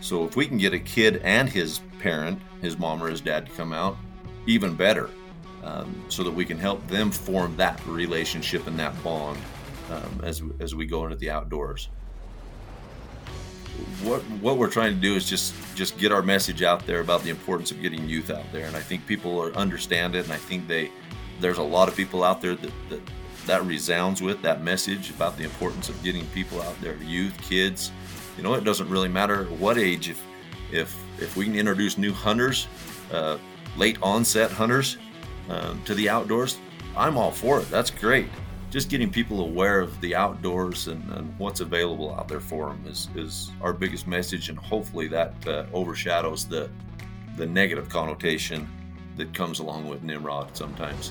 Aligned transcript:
So 0.00 0.24
if 0.24 0.36
we 0.36 0.46
can 0.46 0.58
get 0.58 0.72
a 0.72 0.78
kid 0.78 1.20
and 1.24 1.48
his 1.48 1.80
parent, 1.98 2.40
his 2.62 2.78
mom 2.78 3.02
or 3.02 3.10
his 3.10 3.20
dad, 3.20 3.46
to 3.46 3.52
come 3.52 3.72
out, 3.72 3.96
even 4.46 4.74
better, 4.74 5.10
um, 5.62 6.02
so 6.08 6.22
that 6.22 6.30
we 6.30 6.44
can 6.44 6.58
help 6.58 6.86
them 6.88 7.10
form 7.10 7.56
that 7.56 7.84
relationship 7.86 8.66
and 8.66 8.78
that 8.78 9.00
bond 9.02 9.38
um, 9.90 10.20
as 10.22 10.42
as 10.58 10.74
we 10.74 10.86
go 10.86 11.04
into 11.04 11.16
the 11.16 11.30
outdoors. 11.30 11.88
What 14.02 14.22
what 14.40 14.56
we're 14.58 14.70
trying 14.70 14.94
to 14.94 15.00
do 15.00 15.14
is 15.14 15.28
just 15.28 15.54
just 15.74 15.98
get 15.98 16.12
our 16.12 16.22
message 16.22 16.62
out 16.62 16.86
there 16.86 17.00
about 17.00 17.22
the 17.22 17.30
importance 17.30 17.70
of 17.70 17.82
getting 17.82 18.08
youth 18.08 18.30
out 18.30 18.50
there, 18.52 18.66
and 18.66 18.76
I 18.76 18.80
think 18.80 19.06
people 19.06 19.40
are, 19.40 19.52
understand 19.54 20.14
it, 20.14 20.24
and 20.24 20.32
I 20.32 20.36
think 20.38 20.66
they 20.66 20.90
there's 21.40 21.58
a 21.58 21.62
lot 21.62 21.88
of 21.88 21.96
people 21.96 22.22
out 22.24 22.40
there 22.40 22.54
that, 22.54 22.72
that 22.88 23.00
that 23.46 23.64
resounds 23.64 24.22
with 24.22 24.42
that 24.42 24.62
message 24.62 25.10
about 25.10 25.36
the 25.36 25.44
importance 25.44 25.88
of 25.88 26.02
getting 26.02 26.26
people 26.26 26.60
out 26.62 26.78
there, 26.80 26.96
youth, 26.96 27.36
kids. 27.42 27.90
You 28.36 28.42
know, 28.42 28.54
it 28.54 28.64
doesn't 28.64 28.88
really 28.88 29.08
matter 29.08 29.44
what 29.44 29.78
age. 29.78 30.08
If 30.08 30.24
if 30.72 30.96
if 31.20 31.36
we 31.36 31.44
can 31.44 31.56
introduce 31.56 31.98
new 31.98 32.12
hunters, 32.12 32.66
uh, 33.12 33.38
late 33.76 33.98
onset 34.02 34.50
hunters, 34.50 34.96
um, 35.48 35.82
to 35.84 35.94
the 35.94 36.08
outdoors, 36.08 36.58
I'm 36.96 37.16
all 37.16 37.30
for 37.30 37.60
it. 37.60 37.70
That's 37.70 37.90
great. 37.90 38.28
Just 38.70 38.88
getting 38.88 39.10
people 39.10 39.40
aware 39.40 39.80
of 39.80 40.00
the 40.00 40.14
outdoors 40.14 40.86
and, 40.86 41.02
and 41.12 41.36
what's 41.38 41.60
available 41.60 42.14
out 42.14 42.28
there 42.28 42.38
for 42.38 42.68
them 42.68 42.84
is, 42.86 43.08
is 43.16 43.50
our 43.60 43.72
biggest 43.72 44.06
message, 44.06 44.48
and 44.48 44.56
hopefully 44.56 45.08
that 45.08 45.34
uh, 45.46 45.66
overshadows 45.72 46.46
the 46.46 46.70
the 47.36 47.46
negative 47.46 47.88
connotation 47.88 48.68
that 49.16 49.32
comes 49.34 49.58
along 49.58 49.88
with 49.88 50.02
Nimrod 50.02 50.56
sometimes 50.56 51.10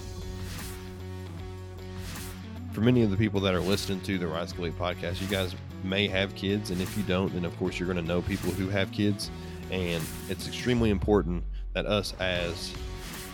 for 2.79 2.85
many 2.85 3.01
of 3.01 3.11
the 3.11 3.17
people 3.17 3.41
that 3.41 3.53
are 3.53 3.59
listening 3.59 3.99
to 4.01 4.17
the 4.17 4.27
Rise 4.27 4.53
Elite 4.53 4.77
podcast, 4.79 5.21
you 5.21 5.27
guys 5.27 5.53
may 5.83 6.07
have 6.07 6.35
kids, 6.35 6.71
and 6.71 6.81
if 6.81 6.95
you 6.97 7.03
don't, 7.03 7.33
then 7.33 7.45
of 7.45 7.57
course 7.57 7.79
you're 7.79 7.91
going 7.91 8.03
to 8.03 8.07
know 8.07 8.21
people 8.21 8.51
who 8.51 8.69
have 8.69 8.91
kids, 8.91 9.29
and 9.71 10.03
it's 10.29 10.47
extremely 10.47 10.89
important 10.89 11.43
that 11.73 11.85
us 11.85 12.13
as 12.19 12.73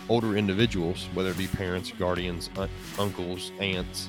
older 0.08 0.36
individuals, 0.36 1.08
whether 1.14 1.30
it 1.30 1.38
be 1.38 1.46
parents, 1.46 1.92
guardians, 1.98 2.50
un- 2.56 2.68
uncles, 2.98 3.50
aunts, 3.60 4.08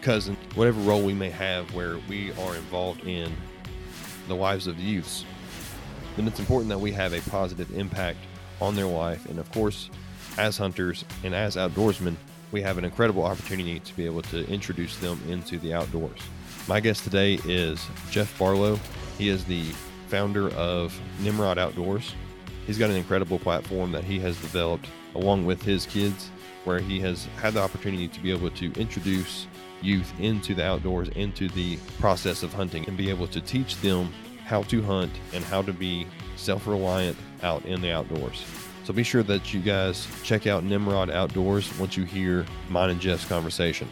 cousins, 0.00 0.38
whatever 0.54 0.80
role 0.80 1.02
we 1.02 1.12
may 1.12 1.30
have 1.30 1.72
where 1.74 1.98
we 2.08 2.32
are 2.32 2.54
involved 2.54 3.06
in 3.06 3.32
the 4.28 4.34
lives 4.34 4.66
of 4.66 4.76
the 4.76 4.82
youths, 4.82 5.24
then 6.16 6.26
it's 6.26 6.38
important 6.38 6.68
that 6.68 6.78
we 6.78 6.92
have 6.92 7.12
a 7.12 7.20
positive 7.30 7.76
impact 7.76 8.18
on 8.60 8.74
their 8.74 8.86
life. 8.86 9.26
And 9.26 9.38
of 9.38 9.50
course, 9.52 9.90
as 10.36 10.56
hunters 10.56 11.04
and 11.24 11.34
as 11.34 11.56
outdoorsmen, 11.56 12.16
we 12.52 12.62
have 12.62 12.78
an 12.78 12.84
incredible 12.84 13.24
opportunity 13.24 13.78
to 13.80 13.96
be 13.96 14.06
able 14.06 14.22
to 14.22 14.48
introduce 14.48 14.96
them 14.98 15.20
into 15.28 15.58
the 15.58 15.74
outdoors. 15.74 16.18
My 16.68 16.80
guest 16.80 17.02
today 17.02 17.40
is 17.46 17.86
Jeff 18.10 18.38
Barlow. 18.38 18.78
He 19.16 19.30
is 19.30 19.42
the 19.46 19.64
founder 20.08 20.50
of 20.50 21.00
Nimrod 21.18 21.56
Outdoors. 21.56 22.14
He's 22.66 22.76
got 22.76 22.90
an 22.90 22.96
incredible 22.96 23.38
platform 23.38 23.90
that 23.92 24.04
he 24.04 24.18
has 24.18 24.38
developed 24.42 24.86
along 25.14 25.46
with 25.46 25.62
his 25.62 25.86
kids, 25.86 26.28
where 26.64 26.78
he 26.78 27.00
has 27.00 27.24
had 27.40 27.54
the 27.54 27.62
opportunity 27.62 28.06
to 28.08 28.20
be 28.20 28.30
able 28.30 28.50
to 28.50 28.70
introduce 28.72 29.46
youth 29.80 30.12
into 30.20 30.54
the 30.54 30.62
outdoors, 30.62 31.08
into 31.16 31.48
the 31.48 31.78
process 31.98 32.42
of 32.42 32.52
hunting, 32.52 32.86
and 32.86 32.98
be 32.98 33.08
able 33.08 33.28
to 33.28 33.40
teach 33.40 33.80
them 33.80 34.12
how 34.44 34.62
to 34.64 34.82
hunt 34.82 35.12
and 35.32 35.42
how 35.44 35.62
to 35.62 35.72
be 35.72 36.06
self 36.36 36.66
reliant 36.66 37.16
out 37.42 37.64
in 37.64 37.80
the 37.80 37.90
outdoors. 37.90 38.44
So 38.84 38.92
be 38.92 39.04
sure 39.04 39.22
that 39.22 39.54
you 39.54 39.60
guys 39.60 40.06
check 40.22 40.46
out 40.46 40.64
Nimrod 40.64 41.08
Outdoors 41.08 41.74
once 41.78 41.96
you 41.96 42.04
hear 42.04 42.44
mine 42.68 42.90
and 42.90 43.00
Jeff's 43.00 43.24
conversation. 43.24 43.88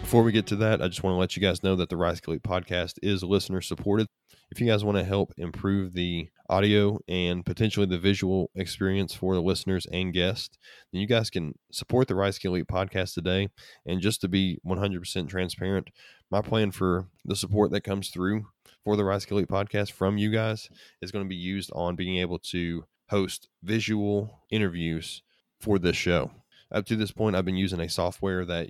Before 0.00 0.22
we 0.22 0.32
get 0.32 0.46
to 0.46 0.56
that, 0.56 0.80
I 0.80 0.88
just 0.88 1.02
want 1.02 1.14
to 1.14 1.18
let 1.18 1.36
you 1.36 1.42
guys 1.42 1.62
know 1.62 1.76
that 1.76 1.90
the 1.90 1.96
Rise 1.96 2.20
Elite 2.26 2.42
podcast 2.42 2.94
is 3.02 3.22
listener 3.22 3.60
supported. 3.60 4.06
If 4.50 4.58
you 4.58 4.66
guys 4.66 4.82
want 4.82 4.96
to 4.96 5.04
help 5.04 5.32
improve 5.36 5.92
the 5.92 6.30
audio 6.48 6.98
and 7.06 7.44
potentially 7.44 7.84
the 7.84 7.98
visual 7.98 8.50
experience 8.54 9.12
for 9.12 9.34
the 9.34 9.42
listeners 9.42 9.86
and 9.92 10.14
guests, 10.14 10.56
then 10.90 11.02
you 11.02 11.06
guys 11.06 11.28
can 11.28 11.52
support 11.70 12.08
the 12.08 12.14
Rise 12.14 12.38
Elite 12.42 12.66
podcast 12.66 13.12
today. 13.12 13.48
And 13.84 14.00
just 14.00 14.22
to 14.22 14.28
be 14.28 14.58
100% 14.66 15.28
transparent, 15.28 15.90
my 16.30 16.40
plan 16.40 16.70
for 16.70 17.08
the 17.26 17.36
support 17.36 17.70
that 17.72 17.84
comes 17.84 18.08
through 18.08 18.46
for 18.84 18.96
the 18.96 19.04
Rise 19.04 19.26
Elite 19.26 19.48
podcast 19.48 19.92
from 19.92 20.16
you 20.16 20.30
guys 20.30 20.70
is 21.02 21.12
going 21.12 21.24
to 21.24 21.28
be 21.28 21.36
used 21.36 21.70
on 21.74 21.96
being 21.96 22.16
able 22.16 22.38
to 22.38 22.84
host 23.10 23.48
visual 23.62 24.40
interviews 24.50 25.22
for 25.60 25.78
this 25.78 25.96
show. 25.96 26.30
Up 26.72 26.86
to 26.86 26.96
this 26.96 27.12
point, 27.12 27.36
I've 27.36 27.44
been 27.44 27.56
using 27.56 27.80
a 27.80 27.88
software 27.88 28.46
that 28.46 28.68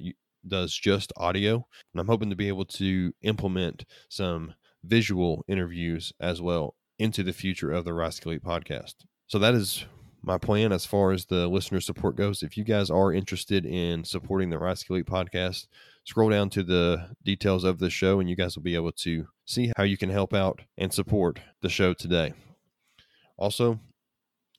does 0.49 0.75
just 0.75 1.13
audio, 1.17 1.67
and 1.93 2.01
I'm 2.01 2.09
hoping 2.09 2.31
to 2.31 2.37
be 2.37 2.49
able 2.49 2.65
to 2.67 3.13
implement 3.23 3.85
some 4.09 4.55
visual 4.85 5.45
interviews 5.49 6.13
as 6.21 6.41
well 6.41 6.75
into 6.99 7.23
the 7.23 7.33
future 7.33 7.71
of 7.71 7.85
the 7.85 7.95
Rise 7.95 8.21
podcast. 8.21 8.95
So 9.27 9.39
that 9.39 9.55
is 9.55 9.85
my 10.23 10.39
plan 10.39 10.73
as 10.73 10.85
far 10.85 11.13
as 11.13 11.27
the 11.27 11.47
listener 11.49 11.81
support 11.81 12.17
goes. 12.17 12.43
If 12.43 12.57
you 12.57 12.65
guys 12.65 12.91
are 12.91 13.13
interested 13.13 13.65
in 13.65 14.05
supporting 14.05 14.51
the 14.51 14.59
Rise 14.59 14.83
podcast, 14.85 15.67
scroll 16.05 16.31
down 16.31 16.51
to 16.51 16.63
the 16.63 17.11
details 17.25 17.65
of 17.65 17.79
the 17.79 17.91
show 17.91 18.21
and 18.21 18.29
you 18.29 18.37
guys 18.37 18.57
will 18.57 18.63
be 18.63 18.75
able 18.75 18.93
to 18.93 19.27
see 19.45 19.73
how 19.77 19.85
you 19.85 19.97
can 19.97 20.11
help 20.11 20.35
out 20.35 20.63
and 20.77 20.93
support 20.93 21.41
the 21.63 21.69
show 21.69 21.95
today. 21.95 22.33
Also, 23.37 23.79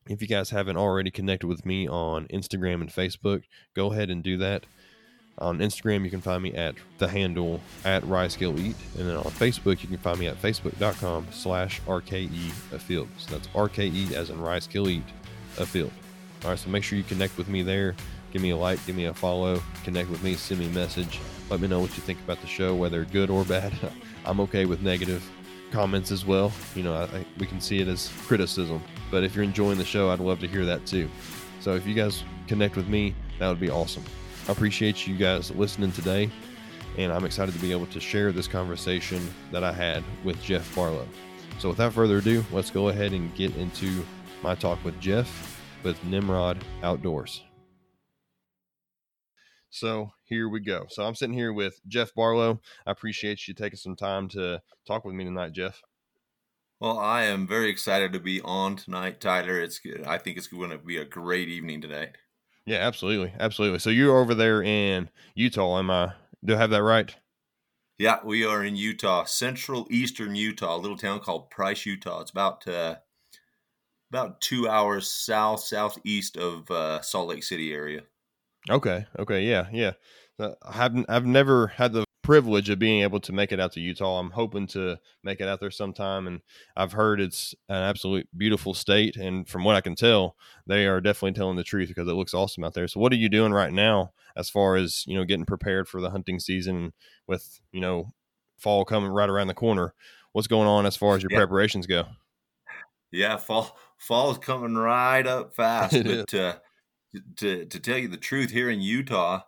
if 0.08 0.22
you 0.22 0.28
guys 0.28 0.50
haven't 0.50 0.78
already 0.78 1.12
connected 1.12 1.48
with 1.48 1.66
me 1.66 1.88
on 1.88 2.28
Instagram 2.28 2.82
and 2.82 2.90
Facebook, 2.90 3.44
go 3.76 3.92
ahead 3.92 4.10
and 4.10 4.24
do 4.24 4.38
that. 4.38 4.66
On 5.40 5.60
Instagram, 5.60 6.04
you 6.04 6.10
can 6.10 6.20
find 6.20 6.44
me 6.44 6.54
at 6.54 6.76
the 6.98 7.08
handle 7.08 7.62
at 7.86 8.04
Skill 8.32 8.52
And 8.52 8.76
then 8.96 9.16
on 9.16 9.24
Facebook, 9.24 9.82
you 9.82 9.88
can 9.88 9.98
find 9.98 10.20
me 10.20 10.28
at 10.28 10.42
facebook.com 10.42 11.28
slash 11.32 11.82
RKE 11.88 12.74
Afield. 12.74 13.08
So 13.18 13.32
that's 13.32 13.48
RKE 13.50 14.12
as 14.12 14.30
in 14.30 14.62
Skill 14.62 14.90
Eat 14.90 15.04
Afield. 15.58 15.92
All 16.44 16.52
right, 16.52 16.60
so 16.60 16.70
make 16.70 16.84
sure 16.84 16.98
you 16.98 17.04
connect 17.06 17.38
with 17.38 17.48
me 17.48 17.62
there. 17.62 17.96
Give 18.32 18.42
me 18.42 18.52
a 18.52 18.58
like, 18.58 18.86
give 18.86 18.96
me 18.96 19.06
a 19.06 19.14
follow, 19.14 19.62
connect 19.84 20.10
with 20.10 20.22
me, 20.24 20.36
send 20.36 20.60
me 20.60 20.68
a 20.68 20.72
message. 20.72 21.20
Let 21.50 21.62
me 21.62 21.68
know 21.68 21.80
what 21.80 21.96
you 21.98 22.04
think 22.04 22.20
about 22.20 22.42
the 22.42 22.48
show, 22.48 22.76
whether 22.76 23.06
good 23.06 23.30
or 23.30 23.44
bad. 23.44 23.74
I'm 24.26 24.40
okay 24.42 24.66
with 24.66 24.82
negative 24.82 25.28
comments 25.72 26.12
as 26.12 26.26
well. 26.26 26.52
You 26.76 26.84
know, 26.84 26.94
I, 26.94 27.04
I, 27.04 27.26
we 27.38 27.48
can 27.48 27.60
see 27.60 27.80
it 27.80 27.88
as 27.88 28.12
criticism. 28.28 28.82
But 29.10 29.24
if 29.24 29.36
you're 29.36 29.44
enjoying 29.44 29.78
the 29.78 29.86
show, 29.86 30.10
I'd 30.10 30.20
love 30.20 30.40
to 30.42 30.48
hear 30.48 30.66
that 30.66 30.86
too. 30.86 31.10
So 31.60 31.76
if 31.76 31.88
you 31.88 31.94
guys 31.94 32.24
connect 32.48 32.76
with 32.76 32.88
me, 32.88 33.16
that 33.40 33.48
would 33.48 33.60
be 33.60 33.70
awesome. 33.70 34.04
I 34.50 34.52
appreciate 34.52 35.06
you 35.06 35.16
guys 35.16 35.52
listening 35.52 35.92
today, 35.92 36.28
and 36.98 37.14
I'm 37.14 37.24
excited 37.24 37.54
to 37.54 37.62
be 37.62 37.72
able 37.72 37.86
to 37.86 38.00
share 38.00 38.32
this 38.32 38.48
conversation 38.48 39.22
that 39.52 39.64
I 39.64 39.72
had 39.72 40.04
with 40.24 40.42
Jeff 40.42 40.76
Barlow. 40.76 41.08
So 41.60 41.70
without 41.70 41.94
further 41.94 42.18
ado, 42.18 42.44
let's 42.52 42.72
go 42.72 42.90
ahead 42.90 43.14
and 43.14 43.32
get 43.36 43.56
into 43.58 44.04
my 44.42 44.56
talk 44.56 44.84
with 44.84 45.00
Jeff 45.00 45.62
with 45.84 46.04
Nimrod 46.04 46.58
Outdoors. 46.82 47.44
So 49.70 50.14
here 50.24 50.50
we 50.50 50.62
go. 50.62 50.88
So 50.90 51.04
I'm 51.04 51.14
sitting 51.14 51.36
here 51.36 51.54
with 51.54 51.80
Jeff 51.88 52.12
Barlow. 52.16 52.60
I 52.88 52.92
appreciate 52.92 53.48
you 53.48 53.54
taking 53.54 53.78
some 53.78 53.96
time 53.96 54.28
to 54.30 54.60
talk 54.88 55.06
with 55.06 55.14
me 55.14 55.26
tonight, 55.26 55.54
Jeff. 55.54 55.80
Well, 56.80 56.98
I 56.98 57.26
am 57.26 57.46
very 57.46 57.70
excited 57.70 58.14
to 58.14 58.20
be 58.20 58.42
on 58.42 58.78
tonight, 58.78 59.22
Tyler. 59.22 59.60
It's 59.60 59.80
I 60.08 60.18
think 60.18 60.38
it's 60.38 60.48
going 60.48 60.72
to 60.72 60.80
be 60.80 60.98
a 60.98 61.06
great 61.06 61.50
evening 61.50 61.82
tonight. 61.82 62.16
Yeah, 62.70 62.86
absolutely, 62.86 63.34
absolutely. 63.40 63.80
So 63.80 63.90
you're 63.90 64.16
over 64.16 64.36
there 64.36 64.62
in 64.62 65.10
Utah, 65.34 65.80
am 65.80 65.90
I? 65.90 66.14
Do 66.46 66.54
I 66.54 66.58
have 66.58 66.70
that 66.70 66.84
right? 66.84 67.16
Yeah, 67.98 68.20
we 68.24 68.46
are 68.46 68.64
in 68.64 68.76
Utah, 68.76 69.26
central 69.26 69.88
eastern 69.90 70.36
Utah, 70.36 70.76
a 70.76 70.78
little 70.78 70.96
town 70.96 71.20
called 71.20 71.50
Price, 71.50 71.88
Utah. 71.88 72.22
It's 72.22 72.30
about 72.30 72.68
uh, 72.68 72.98
about 74.12 74.40
two 74.40 74.70
hours 74.70 75.10
south 75.10 75.62
southeast 75.62 76.38
of 76.38 76.70
uh, 76.70 77.02
Salt 77.02 77.30
Lake 77.30 77.44
City 77.44 77.74
area. 77.74 78.04
Okay. 78.70 79.08
Okay. 79.18 79.42
Yeah. 79.46 79.66
Yeah. 79.72 79.94
Uh, 80.40 80.52
I 80.62 80.74
haven't. 80.74 81.08
I've 81.10 81.26
never 81.26 81.68
had 81.68 81.92
the 81.92 82.06
privilege 82.30 82.70
of 82.70 82.78
being 82.78 83.02
able 83.02 83.20
to 83.20 83.34
make 83.34 83.52
it 83.52 83.60
out 83.60 83.72
to 83.72 83.80
Utah. 83.80 84.20
I'm 84.20 84.30
hoping 84.30 84.68
to 84.68 85.00
make 85.24 85.42
it 85.42 85.48
out 85.48 85.60
there 85.60 85.72
sometime, 85.72 86.28
and 86.28 86.42
I've 86.78 86.92
heard 86.92 87.20
it's 87.20 87.56
an 87.70 87.78
absolute 87.78 88.30
beautiful 88.38 88.76
state. 88.76 89.16
And 89.16 89.50
from 89.50 89.64
what 89.64 89.76
I 89.76 89.82
can 89.82 89.96
tell, 89.96 90.36
they 90.68 90.86
are 90.86 91.02
definitely 91.02 91.32
telling 91.32 91.56
the 91.56 91.64
truth 91.64 91.88
because 91.88 92.08
it 92.08 92.14
looks 92.14 92.36
awesome 92.36 92.64
out 92.64 92.76
there. 92.76 92.88
So, 92.88 93.00
what 93.00 93.12
are 93.14 93.16
you 93.16 93.30
doing 93.30 93.52
right 93.52 93.74
now 93.74 94.12
as 94.36 94.48
far 94.48 94.76
as 94.76 95.06
you 95.08 95.18
know 95.18 95.26
getting 95.26 95.48
prepared 95.48 95.88
for 95.88 96.02
the 96.02 96.12
hunting 96.12 96.40
season 96.40 96.94
with 97.26 97.60
you 97.72 97.82
know 97.82 98.14
fall 98.60 98.86
coming 98.86 99.10
right 99.10 99.28
around 99.28 99.48
the 99.48 99.56
corner? 99.56 99.96
What's 100.32 100.48
going 100.48 100.68
on 100.68 100.86
as 100.86 100.96
far 100.96 101.16
as 101.16 101.24
your 101.24 101.32
yeah. 101.32 101.40
preparations 101.40 101.88
go? 101.88 102.06
Yeah, 103.12 103.38
fall 103.38 103.76
fall 103.98 104.30
is 104.30 104.38
coming 104.38 104.76
right 104.76 105.26
up 105.26 105.56
fast, 105.56 106.04
but. 106.04 106.32
Uh, 106.32 106.56
to 107.38 107.66
to 107.66 107.80
tell 107.80 107.98
you 107.98 108.08
the 108.08 108.18
truth, 108.18 108.52
here 108.52 108.70
in 108.70 108.82
Utah, 108.82 109.42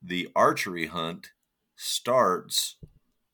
the 0.00 0.28
archery 0.36 0.86
hunt 0.86 1.32
starts 1.80 2.76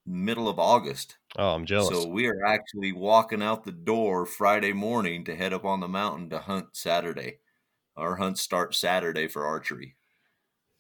middle 0.06 0.48
of 0.48 0.60
August. 0.60 1.16
Oh, 1.36 1.50
I'm 1.50 1.66
jealous. 1.66 1.88
So 1.88 2.08
we 2.08 2.28
are 2.28 2.44
actually 2.46 2.92
walking 2.92 3.42
out 3.42 3.64
the 3.64 3.72
door 3.72 4.24
Friday 4.24 4.72
morning 4.72 5.24
to 5.24 5.34
head 5.34 5.52
up 5.52 5.64
on 5.64 5.80
the 5.80 5.88
mountain 5.88 6.30
to 6.30 6.38
hunt 6.38 6.68
Saturday. 6.72 7.40
Our 7.96 8.14
hunt 8.16 8.38
starts 8.38 8.78
Saturday 8.78 9.26
for 9.26 9.44
archery. 9.44 9.96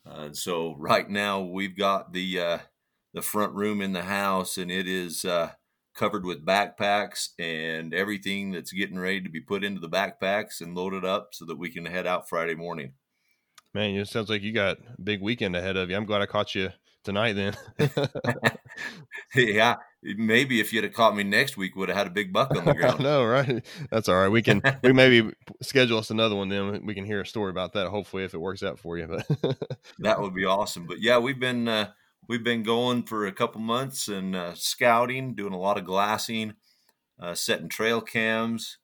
Uh, 0.08 0.32
so 0.32 0.76
right 0.78 1.10
now 1.10 1.40
we've 1.40 1.76
got 1.76 2.12
the 2.12 2.40
uh, 2.40 2.58
the 3.14 3.22
front 3.22 3.52
room 3.54 3.80
in 3.80 3.92
the 3.92 4.02
house, 4.02 4.58
and 4.58 4.70
it 4.70 4.86
is 4.86 5.24
uh, 5.24 5.50
covered 5.94 6.24
with 6.24 6.46
backpacks 6.46 7.30
and 7.40 7.92
everything 7.92 8.52
that's 8.52 8.72
getting 8.72 8.98
ready 8.98 9.20
to 9.22 9.28
be 9.28 9.40
put 9.40 9.64
into 9.64 9.80
the 9.80 9.88
backpacks 9.88 10.60
and 10.60 10.76
loaded 10.76 11.04
up 11.04 11.30
so 11.32 11.44
that 11.44 11.58
we 11.58 11.70
can 11.70 11.84
head 11.84 12.06
out 12.06 12.28
Friday 12.28 12.54
morning. 12.54 12.92
Man, 13.74 13.96
it 13.96 14.06
sounds 14.06 14.30
like 14.30 14.42
you 14.42 14.52
got 14.52 14.78
a 14.78 15.02
big 15.02 15.20
weekend 15.20 15.56
ahead 15.56 15.76
of 15.76 15.90
you. 15.90 15.96
I'm 15.96 16.06
glad 16.06 16.22
I 16.22 16.26
caught 16.26 16.54
you 16.54 16.70
tonight 17.06 17.32
then. 17.32 17.56
yeah, 19.34 19.76
maybe 20.02 20.60
if 20.60 20.72
you'd 20.72 20.84
have 20.84 20.92
caught 20.92 21.16
me 21.16 21.22
next 21.22 21.56
week, 21.56 21.74
would 21.76 21.88
have 21.88 21.96
had 21.96 22.06
a 22.08 22.10
big 22.10 22.32
buck 22.32 22.54
on 22.54 22.64
the 22.64 22.74
ground. 22.74 23.00
no, 23.00 23.24
right? 23.24 23.64
That's 23.90 24.08
all 24.08 24.16
right. 24.16 24.28
We 24.28 24.42
can 24.42 24.60
we 24.82 24.92
maybe 24.92 25.32
schedule 25.62 25.98
us 25.98 26.10
another 26.10 26.36
one 26.36 26.50
then. 26.50 26.84
We 26.84 26.94
can 26.94 27.06
hear 27.06 27.22
a 27.22 27.26
story 27.26 27.50
about 27.50 27.72
that. 27.72 27.88
Hopefully, 27.88 28.24
if 28.24 28.34
it 28.34 28.38
works 28.38 28.62
out 28.62 28.78
for 28.78 28.98
you. 28.98 29.06
But 29.06 29.56
that 30.00 30.20
would 30.20 30.34
be 30.34 30.44
awesome. 30.44 30.86
But 30.86 31.00
yeah, 31.00 31.18
we've 31.18 31.40
been 31.40 31.68
uh, 31.68 31.92
we've 32.28 32.44
been 32.44 32.62
going 32.62 33.04
for 33.04 33.26
a 33.26 33.32
couple 33.32 33.60
months 33.62 34.08
and 34.08 34.36
uh, 34.36 34.54
scouting, 34.54 35.34
doing 35.34 35.54
a 35.54 35.58
lot 35.58 35.78
of 35.78 35.84
glassing, 35.84 36.54
uh, 37.18 37.34
setting 37.34 37.70
trail 37.70 38.02
cams. 38.02 38.78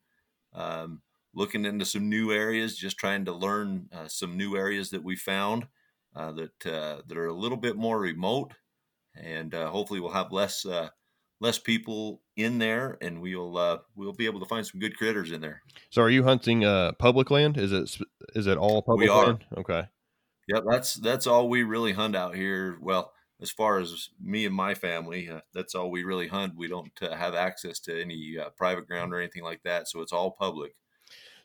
Um, 0.55 1.03
looking 1.35 1.65
into 1.65 1.87
some 1.87 2.11
new 2.11 2.31
areas, 2.31 2.77
just 2.77 2.99
trying 2.99 3.25
to 3.25 3.33
learn 3.33 3.89
uh, 3.91 4.07
some 4.07 4.37
new 4.37 4.55
areas 4.55 4.91
that 4.91 5.03
we 5.03 5.17
found 5.17 5.67
uh, 6.15 6.33
that 6.33 6.67
uh, 6.67 7.03
that 7.07 7.17
are 7.17 7.27
a 7.27 7.35
little 7.35 7.57
bit 7.57 7.77
more 7.77 7.99
remote, 7.99 8.53
and 9.15 9.55
uh, 9.55 9.71
hopefully 9.71 10.01
we'll 10.01 10.13
have 10.13 10.33
less 10.33 10.65
uh, 10.65 10.89
less 11.41 11.59
people 11.59 12.23
in 12.37 12.59
there, 12.59 12.99
and 13.01 13.21
we'll 13.21 13.57
uh, 13.57 13.79
we'll 13.95 14.13
be 14.13 14.27
able 14.27 14.41
to 14.41 14.47
find 14.47 14.67
some 14.67 14.81
good 14.81 14.97
critters 14.97 15.33
in 15.33 15.41
there. 15.41 15.63
So, 15.91 16.03
are 16.03 16.11
you 16.11 16.25
hunting 16.25 16.63
public 16.99 17.31
land? 17.31 17.57
Is 17.57 17.73
it 17.73 17.99
is 18.35 18.47
it 18.47 18.59
all 18.59 18.83
public 18.83 19.09
we 19.09 19.09
are. 19.09 19.27
land? 19.27 19.45
Okay. 19.57 19.85
Yeah, 20.49 20.61
that's 20.69 20.95
that's 20.95 21.27
all 21.27 21.49
we 21.49 21.63
really 21.63 21.93
hunt 21.93 22.17
out 22.17 22.35
here. 22.35 22.77
Well, 22.81 23.13
as 23.43 23.51
far 23.51 23.79
as 23.81 24.11
me 24.21 24.47
and 24.47 24.55
my 24.55 24.75
family, 24.75 25.29
uh, 25.29 25.41
that's 25.53 25.75
all 25.75 25.91
we 25.91 26.05
really 26.05 26.29
hunt. 26.29 26.55
We 26.57 26.69
don't 26.69 26.93
uh, 27.03 27.15
have 27.15 27.35
access 27.35 27.81
to 27.81 28.01
any 28.01 28.37
uh, 28.41 28.51
private 28.51 28.87
ground 28.87 29.13
or 29.13 29.19
anything 29.19 29.43
like 29.43 29.63
that, 29.65 29.89
so 29.89 30.01
it's 30.01 30.13
all 30.13 30.31
public. 30.31 30.75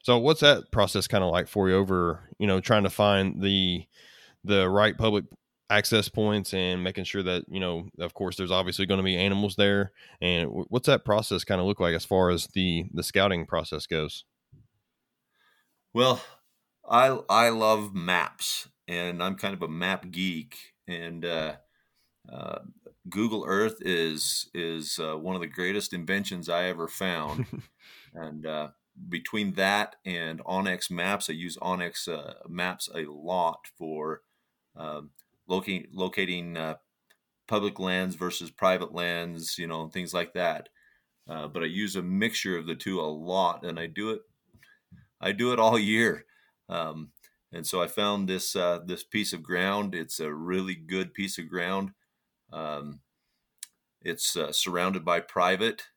So, 0.03 0.17
what's 0.19 0.41
that 0.41 0.71
process 0.71 1.07
kind 1.07 1.23
of 1.23 1.31
like 1.31 1.47
for 1.47 1.69
you? 1.69 1.75
Over, 1.75 2.29
you 2.37 2.47
know, 2.47 2.61
trying 2.61 2.83
to 2.83 2.89
find 2.89 3.41
the 3.41 3.85
the 4.47 4.69
right 4.69 4.97
public 4.97 5.25
access 5.69 6.07
points 6.07 6.53
and 6.53 6.81
making 6.81 7.03
sure 7.03 7.21
that 7.23 7.43
you 7.49 7.59
know 7.59 7.89
of 7.99 8.13
course 8.13 8.37
there's 8.37 8.51
obviously 8.51 8.85
going 8.85 8.99
to 8.99 9.03
be 9.03 9.17
animals 9.17 9.55
there. 9.55 9.91
And 10.21 10.49
what's 10.69 10.87
that 10.87 11.05
process 11.05 11.43
kind 11.43 11.59
of 11.59 11.67
look 11.67 11.79
like 11.79 11.95
as 11.95 12.05
far 12.05 12.29
as 12.29 12.47
the 12.53 12.85
the 12.93 13.03
scouting 13.03 13.45
process 13.45 13.85
goes? 13.85 14.25
Well 15.93 16.21
i 16.89 17.19
i 17.29 17.49
love 17.49 17.93
maps 17.93 18.69
and 18.87 19.21
i'm 19.21 19.35
kind 19.35 19.53
of 19.53 19.61
a 19.61 19.67
map 19.67 20.09
geek 20.09 20.55
and 20.87 21.25
uh, 21.25 21.55
uh, 22.31 22.59
google 23.09 23.43
earth 23.45 23.81
is 23.81 24.49
is 24.53 24.97
uh, 24.97 25.17
one 25.17 25.35
of 25.35 25.41
the 25.41 25.47
greatest 25.47 25.91
inventions 25.91 26.47
i 26.49 26.63
ever 26.65 26.87
found. 26.87 27.45
And 28.17 28.45
uh, 28.45 28.69
between 29.09 29.53
that 29.53 29.95
and 30.05 30.43
onX 30.43 30.89
Maps, 30.89 31.29
I 31.29 31.33
use 31.33 31.57
onX 31.57 32.07
uh, 32.07 32.33
Maps 32.47 32.89
a 32.93 33.05
lot 33.05 33.67
for 33.77 34.21
um, 34.77 35.11
locating 35.47 35.87
locating 35.91 36.57
uh, 36.57 36.75
public 37.47 37.79
lands 37.79 38.15
versus 38.15 38.51
private 38.51 38.93
lands, 38.93 39.57
you 39.57 39.67
know, 39.67 39.87
things 39.87 40.13
like 40.13 40.33
that. 40.33 40.69
Uh, 41.27 41.47
but 41.47 41.63
I 41.63 41.65
use 41.65 41.95
a 41.95 42.01
mixture 42.01 42.57
of 42.57 42.67
the 42.67 42.75
two 42.75 43.01
a 43.01 43.03
lot, 43.03 43.65
and 43.65 43.79
I 43.79 43.87
do 43.87 44.11
it. 44.11 44.21
I 45.19 45.31
do 45.31 45.51
it 45.51 45.59
all 45.59 45.77
year, 45.79 46.25
um, 46.69 47.11
and 47.51 47.65
so 47.65 47.81
I 47.81 47.87
found 47.87 48.29
this 48.29 48.55
uh, 48.55 48.79
this 48.85 49.03
piece 49.03 49.33
of 49.33 49.43
ground. 49.43 49.95
It's 49.95 50.19
a 50.19 50.33
really 50.33 50.75
good 50.75 51.13
piece 51.13 51.37
of 51.37 51.49
ground. 51.49 51.91
Um, 52.53 53.01
it's 54.01 54.37
uh, 54.37 54.51
surrounded 54.53 55.03
by 55.03 55.19
private, 55.19 55.87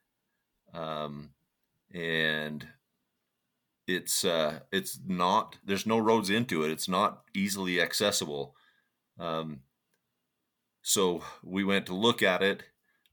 um, 0.72 1.30
and 1.92 2.66
it's 3.86 4.24
uh, 4.24 4.60
it's 4.72 4.98
not. 5.06 5.58
There's 5.64 5.86
no 5.86 5.98
roads 5.98 6.30
into 6.30 6.64
it. 6.64 6.70
It's 6.70 6.88
not 6.88 7.22
easily 7.34 7.80
accessible. 7.80 8.56
Um, 9.20 9.60
so 10.82 11.22
we 11.44 11.62
went 11.62 11.86
to 11.86 11.94
look 11.94 12.22
at 12.22 12.42
it 12.42 12.64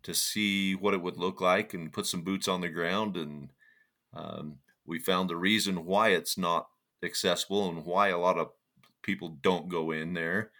to 0.03 0.13
see 0.13 0.73
what 0.73 0.93
it 0.93 1.01
would 1.01 1.17
look 1.17 1.41
like 1.41 1.73
and 1.73 1.91
put 1.91 2.07
some 2.07 2.21
boots 2.21 2.47
on 2.47 2.61
the 2.61 2.69
ground. 2.69 3.17
And 3.17 3.49
um, 4.13 4.59
we 4.85 4.99
found 4.99 5.29
the 5.29 5.35
reason 5.35 5.85
why 5.85 6.09
it's 6.09 6.37
not 6.37 6.69
accessible 7.03 7.69
and 7.69 7.85
why 7.85 8.07
a 8.07 8.17
lot 8.17 8.37
of 8.37 8.51
people 9.03 9.37
don't 9.41 9.69
go 9.69 9.91
in 9.91 10.13
there. 10.13 10.51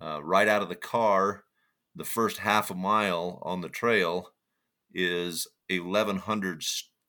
Uh, 0.00 0.22
right 0.22 0.48
out 0.48 0.62
of 0.62 0.68
the 0.68 0.76
car, 0.76 1.44
the 1.94 2.04
first 2.04 2.38
half 2.38 2.70
a 2.70 2.74
mile 2.74 3.38
on 3.42 3.62
the 3.62 3.68
trail 3.68 4.32
is 4.92 5.46
1,100 5.68 6.62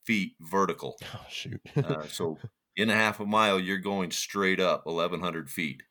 feet 0.05 0.33
vertical. 0.39 0.97
Oh, 1.13 1.25
shoot. 1.29 1.61
uh, 1.77 2.07
so 2.07 2.37
in 2.75 2.89
a 2.89 2.95
half 2.95 3.19
a 3.19 3.25
mile, 3.25 3.59
you're 3.59 3.77
going 3.77 4.11
straight 4.11 4.59
up 4.59 4.85
1,100 4.85 5.49
feet 5.49 5.83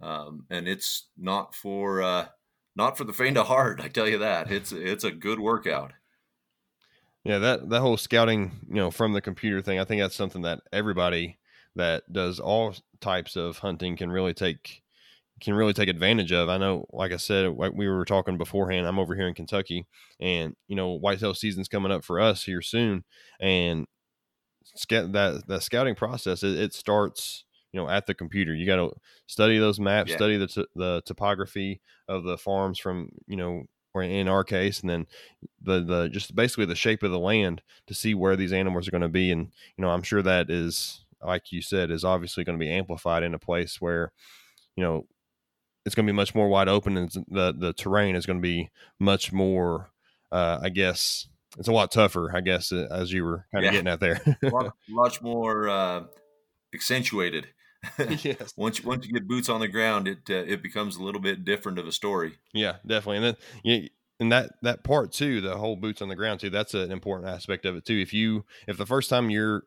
um, 0.00 0.44
and 0.50 0.68
it's 0.68 1.08
not 1.16 1.54
for 1.54 2.02
uh, 2.02 2.26
not 2.76 2.96
for 2.96 3.04
the 3.04 3.12
faint 3.12 3.36
of 3.36 3.46
heart. 3.46 3.80
I 3.82 3.88
tell 3.88 4.08
you 4.08 4.18
that 4.18 4.50
it's 4.50 4.72
it's 4.72 5.04
a 5.04 5.10
good 5.10 5.40
workout. 5.40 5.92
Yeah, 7.24 7.38
that 7.38 7.68
that 7.70 7.80
whole 7.80 7.96
scouting, 7.96 8.52
you 8.68 8.76
know, 8.76 8.90
from 8.90 9.12
the 9.12 9.20
computer 9.20 9.60
thing, 9.60 9.78
I 9.78 9.84
think 9.84 10.00
that's 10.00 10.14
something 10.14 10.42
that 10.42 10.60
everybody 10.72 11.38
that 11.76 12.10
does 12.12 12.40
all 12.40 12.74
types 13.00 13.36
of 13.36 13.58
hunting 13.58 13.96
can 13.96 14.10
really 14.10 14.34
take 14.34 14.82
can 15.40 15.54
really 15.54 15.72
take 15.72 15.88
advantage 15.88 16.32
of. 16.32 16.48
I 16.48 16.58
know, 16.58 16.86
like 16.92 17.12
I 17.12 17.16
said, 17.16 17.54
like 17.56 17.72
we 17.74 17.88
were 17.88 18.04
talking 18.04 18.38
beforehand, 18.38 18.86
I'm 18.86 18.98
over 18.98 19.14
here 19.14 19.28
in 19.28 19.34
Kentucky, 19.34 19.86
and 20.20 20.54
you 20.68 20.76
know, 20.76 20.94
whitetail 20.94 21.34
season's 21.34 21.68
coming 21.68 21.92
up 21.92 22.04
for 22.04 22.20
us 22.20 22.44
here 22.44 22.62
soon, 22.62 23.04
and 23.40 23.86
that 24.90 25.42
that 25.46 25.62
scouting 25.62 25.94
process 25.94 26.42
it, 26.42 26.58
it 26.58 26.74
starts 26.74 27.44
you 27.78 27.84
know 27.84 27.88
at 27.88 28.06
the 28.06 28.14
computer 28.14 28.54
you 28.54 28.66
got 28.66 28.76
to 28.76 28.90
study 29.26 29.58
those 29.58 29.78
maps 29.78 30.10
yeah. 30.10 30.16
study 30.16 30.36
the, 30.36 30.48
t- 30.48 30.66
the 30.74 31.02
topography 31.04 31.80
of 32.08 32.24
the 32.24 32.36
farms 32.36 32.78
from 32.78 33.10
you 33.26 33.36
know 33.36 33.64
or 33.94 34.02
in 34.02 34.28
our 34.28 34.44
case 34.44 34.80
and 34.80 34.90
then 34.90 35.06
the 35.62 35.80
the 35.80 36.08
just 36.08 36.34
basically 36.34 36.64
the 36.64 36.74
shape 36.74 37.02
of 37.02 37.10
the 37.10 37.18
land 37.18 37.62
to 37.86 37.94
see 37.94 38.14
where 38.14 38.36
these 38.36 38.52
animals 38.52 38.88
are 38.88 38.90
going 38.90 39.00
to 39.02 39.08
be 39.08 39.30
and 39.30 39.52
you 39.76 39.82
know 39.82 39.90
i'm 39.90 40.02
sure 40.02 40.22
that 40.22 40.50
is 40.50 41.04
like 41.22 41.52
you 41.52 41.62
said 41.62 41.90
is 41.90 42.04
obviously 42.04 42.44
going 42.44 42.58
to 42.58 42.64
be 42.64 42.70
amplified 42.70 43.22
in 43.22 43.34
a 43.34 43.38
place 43.38 43.80
where 43.80 44.12
you 44.76 44.82
know 44.82 45.06
it's 45.86 45.94
going 45.94 46.06
to 46.06 46.12
be 46.12 46.16
much 46.16 46.34
more 46.34 46.48
wide 46.48 46.68
open 46.68 46.96
and 46.96 47.10
the 47.28 47.54
the 47.56 47.72
terrain 47.72 48.16
is 48.16 48.26
going 48.26 48.38
to 48.38 48.42
be 48.42 48.68
much 48.98 49.32
more 49.32 49.90
uh, 50.32 50.58
i 50.62 50.68
guess 50.68 51.28
it's 51.58 51.68
a 51.68 51.72
lot 51.72 51.90
tougher 51.90 52.30
i 52.34 52.40
guess 52.40 52.72
as 52.72 53.12
you 53.12 53.24
were 53.24 53.46
kind 53.52 53.64
of 53.64 53.72
yeah. 53.72 53.80
getting 53.80 53.88
at 53.88 54.00
there 54.00 54.20
much 54.88 55.22
more 55.22 55.68
uh, 55.68 56.02
accentuated 56.74 57.48
yes. 58.22 58.54
once 58.56 58.82
once 58.82 59.06
you 59.06 59.12
get 59.12 59.28
boots 59.28 59.48
on 59.48 59.60
the 59.60 59.68
ground, 59.68 60.08
it 60.08 60.18
uh, 60.28 60.34
it 60.34 60.62
becomes 60.62 60.96
a 60.96 61.02
little 61.02 61.20
bit 61.20 61.44
different 61.44 61.78
of 61.78 61.86
a 61.86 61.92
story. 61.92 62.38
Yeah, 62.52 62.76
definitely. 62.86 63.16
And 63.18 63.24
then 63.24 63.36
yeah, 63.62 63.88
and 64.20 64.32
that 64.32 64.52
that 64.62 64.84
part 64.84 65.12
too, 65.12 65.40
the 65.40 65.56
whole 65.56 65.76
boots 65.76 66.02
on 66.02 66.08
the 66.08 66.16
ground 66.16 66.40
too. 66.40 66.50
That's 66.50 66.74
an 66.74 66.90
important 66.90 67.28
aspect 67.28 67.64
of 67.64 67.76
it 67.76 67.84
too. 67.84 67.98
If 67.98 68.12
you 68.12 68.44
if 68.66 68.76
the 68.76 68.86
first 68.86 69.10
time 69.10 69.30
you're 69.30 69.62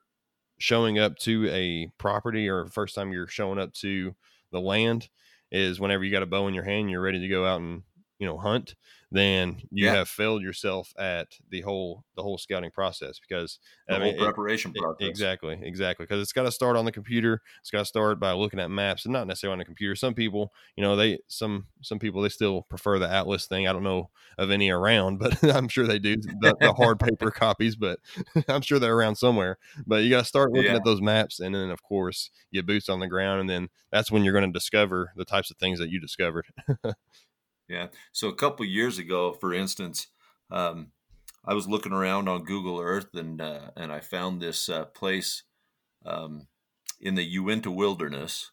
showing 0.60 1.00
up 1.00 1.18
to 1.18 1.50
a 1.50 1.92
property 1.98 2.48
or 2.48 2.68
first 2.68 2.96
time 2.96 3.12
you're 3.12 3.28
showing 3.28 3.60
up 3.60 3.74
to 3.74 4.16
the 4.52 4.62
land 4.62 5.10
is 5.52 5.80
whenever 5.80 6.04
you 6.04 6.12
got 6.12 6.24
a 6.24 6.28
bow 6.28 6.48
in 6.48 6.54
your 6.54 6.64
hand, 6.64 6.90
you're 6.90 7.02
ready 7.02 7.20
to 7.20 7.28
go 7.28 7.46
out 7.46 7.62
and 7.62 7.84
you 8.22 8.28
know 8.28 8.38
hunt 8.38 8.76
then 9.12 9.62
you 9.72 9.86
yeah. 9.86 9.96
have 9.96 10.08
failed 10.08 10.42
yourself 10.42 10.94
at 10.98 11.38
the 11.50 11.62
whole 11.62 12.06
the 12.16 12.24
whole 12.24 12.38
scouting 12.38 12.72
process 12.72 13.20
because 13.20 13.60
the 13.90 13.96
I 13.96 14.00
mean, 14.00 14.18
preparation 14.18 14.72
it, 14.74 14.80
process. 14.80 15.08
exactly, 15.10 15.60
exactly. 15.62 16.06
Because 16.06 16.22
it's 16.22 16.32
got 16.32 16.44
to 16.44 16.52
start 16.52 16.78
on 16.78 16.86
the 16.86 16.94
computer. 16.94 17.42
It's 17.60 17.70
got 17.70 17.80
to 17.80 17.86
start 17.86 18.22
by 18.22 18.32
looking 18.32 18.60
at 18.62 18.72
maps, 18.72 19.04
and 19.04 19.12
not 19.12 19.28
necessarily 19.28 19.54
on 19.54 19.60
the 19.60 19.66
computer. 19.66 19.96
Some 19.96 20.14
people, 20.14 20.54
you 20.78 20.82
know, 20.82 20.96
they 20.96 21.20
some 21.28 21.66
some 21.82 22.00
people 22.00 22.22
they 22.22 22.30
still 22.30 22.62
prefer 22.62 23.00
the 23.00 23.12
atlas 23.12 23.48
thing. 23.48 23.68
I 23.68 23.74
don't 23.74 23.84
know 23.84 24.12
of 24.38 24.50
any 24.50 24.70
around, 24.70 25.20
but 25.20 25.44
I'm 25.54 25.68
sure 25.68 25.86
they 25.86 26.00
do 26.00 26.16
the, 26.16 26.56
the 26.62 26.72
hard 26.72 26.98
paper 26.98 27.32
copies. 27.32 27.76
But 27.76 28.00
I'm 28.48 28.62
sure 28.62 28.80
they're 28.80 28.96
around 28.96 29.18
somewhere. 29.18 29.58
But 29.86 30.04
you 30.04 30.10
got 30.10 30.20
to 30.20 30.26
start 30.26 30.54
looking 30.54 30.72
yeah. 30.72 30.78
at 30.78 30.86
those 30.86 31.02
maps, 31.02 31.42
and 31.42 31.54
then 31.54 31.70
of 31.70 31.84
course 31.84 32.30
get 32.54 32.66
boots 32.66 32.88
on 32.88 33.02
the 33.02 33.10
ground, 33.10 33.42
and 33.42 33.50
then 33.50 33.68
that's 33.92 34.10
when 34.10 34.24
you're 34.24 34.34
going 34.34 34.50
to 34.50 34.58
discover 34.58 35.12
the 35.18 35.26
types 35.26 35.52
of 35.52 35.58
things 35.58 35.80
that 35.80 35.90
you 35.90 36.00
discovered. 36.00 36.46
Yeah. 37.72 37.88
So 38.12 38.28
a 38.28 38.36
couple 38.36 38.66
years 38.66 38.98
ago, 38.98 39.32
for 39.32 39.54
instance, 39.54 40.08
um, 40.52 40.88
I 41.46 41.54
was 41.54 41.70
looking 41.70 41.94
around 41.94 42.28
on 42.28 42.44
Google 42.44 42.82
Earth 42.82 43.14
and 43.14 43.42
uh, 43.42 43.72
and 43.78 43.94
I 43.94 44.02
found 44.02 44.42
this 44.42 44.68
uh, 44.68 44.86
place 44.86 45.44
um, 46.06 46.48
in 47.00 47.16
the 47.16 47.24
Uinta 47.24 47.72
Wilderness. 47.72 48.52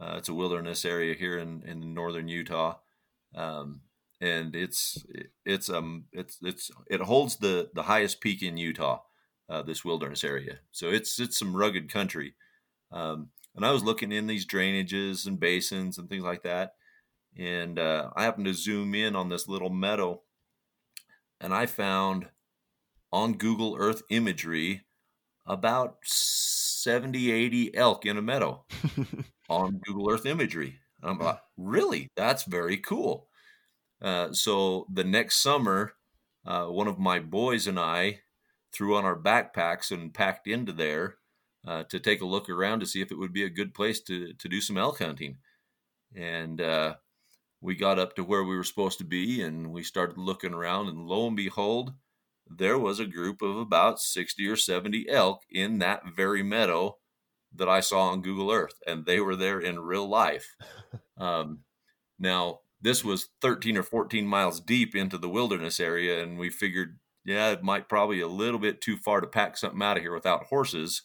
Uh, 0.00 0.14
it's 0.18 0.28
a 0.28 0.34
wilderness 0.34 0.84
area 0.84 1.14
here 1.14 1.36
in, 1.36 1.62
in 1.66 1.92
northern 1.92 2.28
Utah, 2.28 2.76
um, 3.34 3.80
and 4.20 4.54
it's 4.54 5.04
it's 5.44 5.68
um 5.68 6.04
it's 6.12 6.38
it's 6.40 6.70
it 6.88 7.00
holds 7.00 7.36
the 7.36 7.70
the 7.74 7.82
highest 7.82 8.20
peak 8.20 8.40
in 8.42 8.56
Utah. 8.56 9.00
Uh, 9.48 9.62
this 9.62 9.84
wilderness 9.84 10.22
area, 10.22 10.60
so 10.70 10.90
it's 10.90 11.18
it's 11.18 11.36
some 11.36 11.56
rugged 11.56 11.92
country. 11.92 12.34
Um, 12.92 13.30
and 13.56 13.66
I 13.66 13.72
was 13.72 13.82
looking 13.82 14.12
in 14.12 14.28
these 14.28 14.46
drainages 14.46 15.26
and 15.26 15.40
basins 15.40 15.98
and 15.98 16.08
things 16.08 16.22
like 16.22 16.44
that, 16.44 16.74
and 17.38 17.78
uh, 17.78 18.10
I 18.14 18.24
happened 18.24 18.46
to 18.46 18.54
zoom 18.54 18.94
in 18.94 19.16
on 19.16 19.28
this 19.28 19.48
little 19.48 19.70
meadow, 19.70 20.22
and 21.40 21.54
I 21.54 21.66
found 21.66 22.28
on 23.12 23.34
Google 23.34 23.76
Earth 23.78 24.02
imagery 24.10 24.82
about 25.46 25.96
70, 26.04 27.30
80 27.30 27.76
elk 27.76 28.06
in 28.06 28.16
a 28.16 28.22
meadow 28.22 28.64
on 29.48 29.80
Google 29.84 30.10
Earth 30.10 30.26
imagery. 30.26 30.78
I'm 31.02 31.18
like, 31.18 31.40
really? 31.56 32.08
That's 32.16 32.44
very 32.44 32.76
cool. 32.76 33.28
Uh, 34.02 34.32
so 34.32 34.86
the 34.92 35.04
next 35.04 35.42
summer, 35.42 35.94
uh, 36.46 36.66
one 36.66 36.88
of 36.88 36.98
my 36.98 37.18
boys 37.18 37.66
and 37.66 37.78
I 37.78 38.20
threw 38.72 38.96
on 38.96 39.04
our 39.04 39.18
backpacks 39.18 39.90
and 39.90 40.14
packed 40.14 40.46
into 40.46 40.72
there 40.72 41.16
uh, 41.66 41.84
to 41.84 41.98
take 41.98 42.20
a 42.20 42.26
look 42.26 42.48
around 42.48 42.80
to 42.80 42.86
see 42.86 43.00
if 43.00 43.10
it 43.10 43.18
would 43.18 43.32
be 43.32 43.44
a 43.44 43.50
good 43.50 43.74
place 43.74 44.00
to, 44.02 44.32
to 44.34 44.48
do 44.48 44.60
some 44.60 44.78
elk 44.78 44.98
hunting. 44.98 45.38
And 46.14 46.60
uh, 46.60 46.94
we 47.60 47.74
got 47.74 47.98
up 47.98 48.16
to 48.16 48.24
where 48.24 48.44
we 48.44 48.56
were 48.56 48.64
supposed 48.64 48.98
to 48.98 49.04
be 49.04 49.42
and 49.42 49.70
we 49.72 49.82
started 49.82 50.18
looking 50.18 50.54
around, 50.54 50.88
and 50.88 51.06
lo 51.06 51.26
and 51.26 51.36
behold, 51.36 51.92
there 52.48 52.78
was 52.78 52.98
a 52.98 53.06
group 53.06 53.42
of 53.42 53.56
about 53.56 54.00
60 54.00 54.46
or 54.48 54.56
70 54.56 55.08
elk 55.08 55.42
in 55.50 55.78
that 55.78 56.02
very 56.14 56.42
meadow 56.42 56.96
that 57.54 57.68
I 57.68 57.80
saw 57.80 58.08
on 58.08 58.22
Google 58.22 58.50
Earth, 58.50 58.74
and 58.86 59.04
they 59.04 59.20
were 59.20 59.36
there 59.36 59.60
in 59.60 59.80
real 59.80 60.08
life. 60.08 60.56
Um, 61.18 61.64
now, 62.18 62.60
this 62.80 63.04
was 63.04 63.28
13 63.42 63.76
or 63.76 63.82
14 63.82 64.26
miles 64.26 64.58
deep 64.58 64.96
into 64.96 65.18
the 65.18 65.28
wilderness 65.28 65.78
area, 65.78 66.22
and 66.22 66.38
we 66.38 66.48
figured, 66.48 66.98
yeah, 67.26 67.50
it 67.50 67.62
might 67.62 67.90
probably 67.90 68.22
a 68.22 68.26
little 68.26 68.58
bit 68.58 68.80
too 68.80 68.96
far 68.96 69.20
to 69.20 69.26
pack 69.26 69.58
something 69.58 69.82
out 69.82 69.98
of 69.98 70.02
here 70.02 70.14
without 70.14 70.44
horses. 70.44 71.02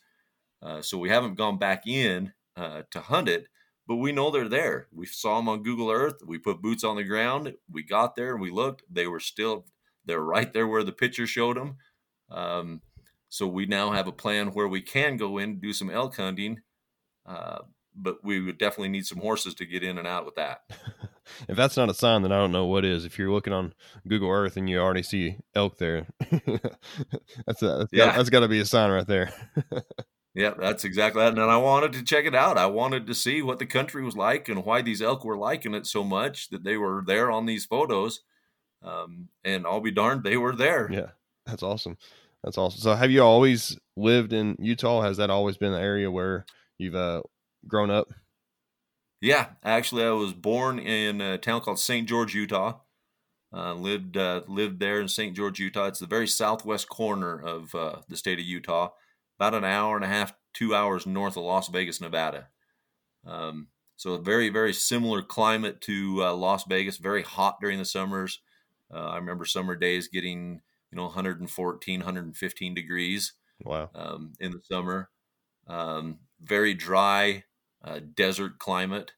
Uh, 0.62 0.82
so 0.82 0.98
we 0.98 1.10
haven't 1.10 1.36
gone 1.36 1.58
back 1.58 1.86
in 1.86 2.32
uh, 2.56 2.84
to 2.92 3.02
hunt 3.02 3.28
it, 3.28 3.48
but 3.88 3.98
we 3.98 4.12
know 4.12 4.32
they're 4.32 4.50
there. 4.50 4.88
We 4.92 5.06
saw 5.06 5.38
them 5.38 5.50
on 5.50 5.64
Google 5.64 5.92
Earth. 5.92 6.22
We 6.26 6.38
put 6.38 6.62
boots 6.62 6.84
on 6.84 6.96
the 6.96 7.04
ground. 7.04 7.54
We 7.72 7.84
got 7.84 8.16
there 8.16 8.34
and 8.34 8.42
we 8.42 8.52
looked. 8.52 8.84
They 8.90 9.08
were 9.08 9.20
still 9.20 9.66
they're 10.06 10.22
right 10.22 10.52
there 10.54 10.68
where 10.68 10.84
the 10.84 10.92
picture 10.92 11.28
showed 11.28 11.58
them. 11.58 11.78
Um, 12.30 12.82
so 13.30 13.48
we 13.48 13.66
now 13.66 13.92
have 13.92 14.08
a 14.08 14.12
plan 14.12 14.50
where 14.50 14.68
we 14.68 14.82
can 14.82 15.18
go 15.18 15.38
in 15.38 15.60
do 15.60 15.74
some 15.74 15.90
elk 15.90 16.16
hunting, 16.16 16.62
uh, 17.26 17.60
but 17.96 18.24
we 18.24 18.42
would 18.42 18.58
definitely 18.58 18.90
need 18.90 19.06
some 19.06 19.20
horses 19.20 19.54
to 19.56 19.66
get 19.66 19.84
in 19.84 19.98
and 19.98 20.08
out 20.08 20.26
with 20.26 20.36
that. 20.36 20.62
if 21.48 21.58
that's 21.58 21.78
not 21.78 21.90
a 21.90 21.94
sign, 21.94 22.22
then 22.22 22.32
I 22.32 22.38
don't 22.38 22.52
know 22.52 22.66
what 22.66 22.86
is. 22.86 23.06
If 23.06 23.18
you're 23.18 23.32
looking 23.32 23.54
on 23.54 23.74
Google 24.08 24.30
Earth 24.30 24.58
and 24.58 24.70
you 24.70 24.80
already 24.80 25.04
see 25.04 25.38
elk 25.54 25.78
there, 25.78 26.08
that's 27.46 27.62
a, 27.62 27.78
that's 27.78 27.90
yeah, 27.92 28.06
got, 28.06 28.18
that's 28.18 28.30
got 28.30 28.40
to 28.42 28.48
be 28.48 28.60
a 28.60 28.66
sign 28.66 28.92
right 28.92 29.08
there. 29.08 29.34
Yeah, 30.36 30.54
that's 30.60 30.84
exactly 30.84 31.22
that. 31.22 31.32
And 31.32 31.40
I 31.40 31.56
wanted 31.56 31.94
to 31.94 32.04
check 32.04 32.26
it 32.26 32.36
out. 32.36 32.58
I 32.58 32.66
wanted 32.66 33.08
to 33.08 33.16
see 33.16 33.42
what 33.42 33.58
the 33.58 33.66
country 33.66 34.04
was 34.04 34.18
like 34.18 34.50
and 34.50 34.66
why 34.66 34.82
these 34.82 35.02
elk 35.02 35.24
were 35.24 35.38
liking 35.38 35.74
it 35.74 35.88
so 35.88 36.04
much 36.04 36.50
that 36.50 36.66
they 36.66 36.76
were 36.76 37.04
there 37.08 37.32
on 37.32 37.46
these 37.46 37.66
photos. 37.66 38.20
Um, 38.84 39.30
and 39.46 39.66
I'll 39.66 39.80
be 39.80 39.92
darned, 39.92 40.24
they 40.24 40.36
were 40.36 40.54
there. 40.54 40.90
Yeah, 40.92 41.12
that's 41.46 41.64
awesome. 41.64 41.98
That's 42.44 42.58
awesome. 42.58 42.82
So, 42.82 42.94
have 42.96 43.12
you 43.12 43.24
always 43.24 43.80
lived 43.96 44.34
in 44.34 44.58
Utah? 44.60 45.02
Has 45.02 45.18
that 45.18 45.30
always 45.30 45.58
been 45.58 45.72
the 45.72 45.80
area 45.80 46.12
where 46.12 46.46
you've 46.78 46.96
uh, 46.96 47.24
grown 47.66 47.90
up? 47.90 48.10
Yeah, 49.22 49.48
actually, 49.64 50.04
I 50.04 50.12
was 50.12 50.34
born 50.34 50.78
in 50.78 51.22
a 51.22 51.38
town 51.38 51.62
called 51.62 51.80
St. 51.80 52.08
George, 52.08 52.36
Utah. 52.36 52.80
Uh, 53.56 53.74
lived 53.74 54.18
uh, 54.18 54.42
lived 54.48 54.80
there 54.80 55.00
in 55.00 55.08
St. 55.08 55.36
George, 55.36 55.60
Utah. 55.60 55.88
It's 55.88 56.00
the 56.00 56.06
very 56.06 56.28
southwest 56.28 56.90
corner 56.90 57.40
of 57.40 57.74
uh, 57.74 58.02
the 58.10 58.18
state 58.18 58.38
of 58.38 58.46
Utah 58.46 58.90
about 59.38 59.54
an 59.54 59.64
hour 59.64 59.96
and 59.96 60.06
a 60.06 60.10
half, 60.10 60.34
two 60.54 60.74
hours 60.74 61.06
north 61.06 61.38
of 61.38 61.44
Las 61.44 61.68
Vegas, 61.70 62.02
Nevada. 62.02 62.50
Um, 63.26 63.68
so 63.98 64.14
a 64.14 64.20
very, 64.20 64.50
very 64.50 64.74
similar 64.74 65.22
climate 65.22 65.82
to 65.82 66.24
uh, 66.24 66.34
Las 66.34 66.66
Vegas. 66.66 66.98
Very 66.98 67.24
hot 67.24 67.58
during 67.62 67.80
the 67.80 67.86
summers. 67.86 68.42
Uh, 68.94 69.08
I 69.08 69.18
remember 69.18 69.46
summer 69.46 69.76
days 69.76 70.08
getting 70.08 70.62
you 70.92 70.96
know 70.98 71.04
114, 71.04 72.00
115 72.00 72.74
degrees. 72.74 73.34
Wow. 73.64 73.90
Um, 73.96 74.34
in 74.40 74.52
the 74.52 74.62
summer, 74.64 75.10
um, 75.68 76.20
very 76.42 76.74
dry 76.74 77.46
uh, 77.84 78.00
desert 78.14 78.60
climate. 78.60 79.14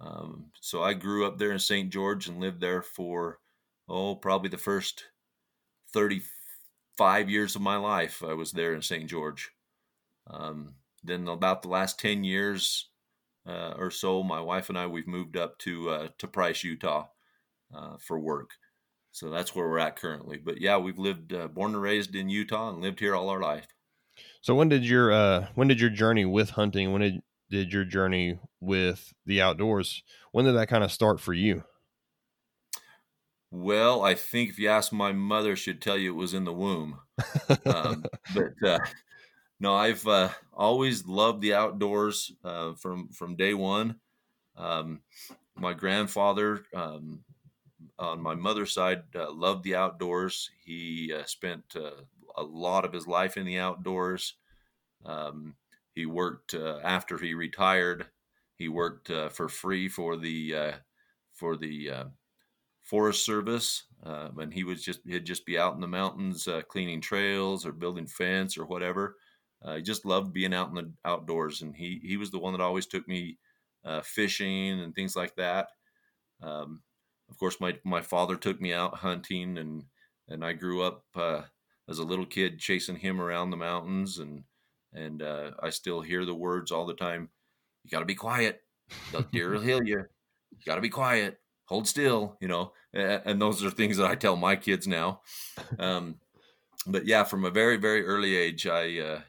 Um, 0.00 0.50
so 0.60 0.82
I 0.82 0.92
grew 0.94 1.26
up 1.26 1.38
there 1.38 1.52
in 1.52 1.58
St. 1.58 1.90
George 1.90 2.28
and 2.28 2.40
lived 2.40 2.60
there 2.60 2.82
for 2.82 3.38
oh 3.88 4.16
probably 4.16 4.50
the 4.50 4.58
first 4.58 5.04
35 5.92 7.30
years 7.30 7.54
of 7.54 7.62
my 7.62 7.76
life. 7.76 8.22
I 8.26 8.34
was 8.34 8.52
there 8.52 8.74
in 8.74 8.82
St. 8.82 9.08
George. 9.08 9.52
Um, 10.28 10.74
then 11.02 11.28
about 11.28 11.62
the 11.62 11.68
last 11.68 11.98
10 12.00 12.24
years 12.24 12.88
uh, 13.48 13.74
or 13.78 13.90
so, 13.90 14.22
my 14.22 14.40
wife 14.40 14.68
and 14.68 14.78
I, 14.78 14.86
we've 14.86 15.06
moved 15.06 15.36
up 15.36 15.58
to, 15.60 15.90
uh, 15.90 16.08
to 16.18 16.26
Price, 16.26 16.64
Utah 16.64 17.06
uh, 17.74 17.96
for 18.00 18.18
work. 18.18 18.50
So 19.12 19.30
that's 19.30 19.54
where 19.54 19.68
we're 19.68 19.78
at 19.78 19.96
currently. 19.96 20.36
But 20.36 20.60
yeah, 20.60 20.78
we've 20.78 20.98
lived, 20.98 21.32
uh, 21.32 21.48
born 21.48 21.74
and 21.74 21.82
raised 21.82 22.14
in 22.14 22.28
Utah 22.28 22.70
and 22.70 22.82
lived 22.82 23.00
here 23.00 23.14
all 23.14 23.30
our 23.30 23.40
life. 23.40 23.68
So 24.40 24.54
when 24.54 24.68
did 24.68 24.84
your, 24.84 25.12
uh, 25.12 25.46
when 25.54 25.68
did 25.68 25.80
your 25.80 25.90
journey 25.90 26.24
with 26.24 26.50
hunting, 26.50 26.92
when 26.92 27.02
did, 27.02 27.22
did 27.50 27.72
your 27.72 27.84
journey 27.84 28.38
with 28.60 29.12
the 29.24 29.40
outdoors, 29.40 30.02
when 30.32 30.44
did 30.44 30.56
that 30.56 30.68
kind 30.68 30.82
of 30.82 30.90
start 30.90 31.20
for 31.20 31.32
you? 31.32 31.64
Well, 33.50 34.02
I 34.02 34.14
think 34.14 34.50
if 34.50 34.58
you 34.58 34.68
ask 34.68 34.92
my 34.92 35.12
mother, 35.12 35.56
she'd 35.56 35.80
tell 35.80 35.96
you 35.96 36.12
it 36.12 36.16
was 36.16 36.34
in 36.34 36.44
the 36.44 36.52
womb. 36.52 36.98
um, 37.66 38.04
but 38.34 38.52
uh, 38.68 38.78
no, 39.58 39.74
I've 39.74 40.06
uh, 40.06 40.30
always 40.52 41.06
loved 41.06 41.40
the 41.40 41.54
outdoors 41.54 42.32
uh, 42.44 42.74
from 42.74 43.08
from 43.08 43.36
day 43.36 43.54
one. 43.54 43.96
Um, 44.56 45.00
my 45.54 45.72
grandfather 45.72 46.64
um, 46.74 47.24
on 47.98 48.20
my 48.20 48.34
mother's 48.34 48.74
side 48.74 49.04
uh, 49.14 49.32
loved 49.32 49.64
the 49.64 49.74
outdoors. 49.74 50.50
He 50.64 51.12
uh, 51.12 51.24
spent 51.24 51.74
uh, 51.74 52.02
a 52.36 52.42
lot 52.42 52.84
of 52.84 52.92
his 52.92 53.06
life 53.06 53.36
in 53.36 53.46
the 53.46 53.58
outdoors. 53.58 54.34
Um, 55.04 55.54
he 55.94 56.04
worked 56.04 56.52
uh, 56.52 56.80
after 56.82 57.16
he 57.16 57.32
retired. 57.32 58.06
He 58.56 58.68
worked 58.68 59.10
for 59.32 59.48
free 59.48 59.88
for 59.88 60.16
the 60.16 60.74
for 61.34 61.56
the 61.56 61.90
Forest 62.82 63.24
Service, 63.24 63.84
and 64.02 64.52
he 64.52 64.64
was 64.64 64.82
just 64.82 65.00
he'd 65.06 65.26
just 65.26 65.44
be 65.44 65.58
out 65.58 65.74
in 65.74 65.80
the 65.80 65.86
mountains 65.86 66.48
cleaning 66.68 67.02
trails 67.02 67.66
or 67.66 67.72
building 67.72 68.06
fence 68.06 68.56
or 68.56 68.64
whatever 68.64 69.16
uh, 69.62 69.76
he 69.76 69.82
just 69.82 70.04
loved 70.04 70.32
being 70.32 70.54
out 70.54 70.68
in 70.68 70.74
the 70.74 70.92
outdoors, 71.04 71.62
and 71.62 71.74
he 71.74 72.00
he 72.02 72.16
was 72.16 72.30
the 72.30 72.38
one 72.38 72.52
that 72.52 72.62
always 72.62 72.86
took 72.86 73.06
me 73.08 73.38
uh, 73.84 74.02
fishing 74.02 74.80
and 74.80 74.94
things 74.94 75.16
like 75.16 75.34
that. 75.36 75.68
Um, 76.42 76.82
of 77.30 77.38
course, 77.38 77.60
my 77.60 77.78
my 77.84 78.02
father 78.02 78.36
took 78.36 78.60
me 78.60 78.72
out 78.72 78.96
hunting, 78.96 79.58
and 79.58 79.84
and 80.28 80.44
I 80.44 80.52
grew 80.52 80.82
up 80.82 81.04
uh, 81.14 81.42
as 81.88 81.98
a 81.98 82.04
little 82.04 82.26
kid 82.26 82.58
chasing 82.58 82.96
him 82.96 83.20
around 83.20 83.50
the 83.50 83.56
mountains, 83.56 84.18
and 84.18 84.44
and 84.92 85.22
uh, 85.22 85.52
I 85.62 85.70
still 85.70 86.00
hear 86.00 86.24
the 86.24 86.34
words 86.34 86.70
all 86.70 86.86
the 86.86 86.94
time. 86.94 87.30
You 87.84 87.90
got 87.90 88.00
to 88.00 88.06
be 88.06 88.14
quiet. 88.14 88.62
The 89.12 89.22
deer 89.32 89.50
will 89.50 89.60
heal 89.60 89.82
you. 89.82 90.04
You 90.50 90.64
got 90.64 90.76
to 90.76 90.80
be 90.80 90.88
quiet. 90.88 91.40
Hold 91.66 91.88
still. 91.88 92.36
You 92.40 92.48
know, 92.48 92.72
and 92.92 93.40
those 93.40 93.64
are 93.64 93.70
things 93.70 93.96
that 93.96 94.06
I 94.06 94.14
tell 94.14 94.36
my 94.36 94.56
kids 94.56 94.86
now. 94.86 95.22
Um, 95.78 96.16
but 96.86 97.06
yeah, 97.06 97.24
from 97.24 97.44
a 97.44 97.50
very 97.50 97.78
very 97.78 98.06
early 98.06 98.36
age, 98.36 98.66
I 98.66 98.98
uh, 98.98 99.20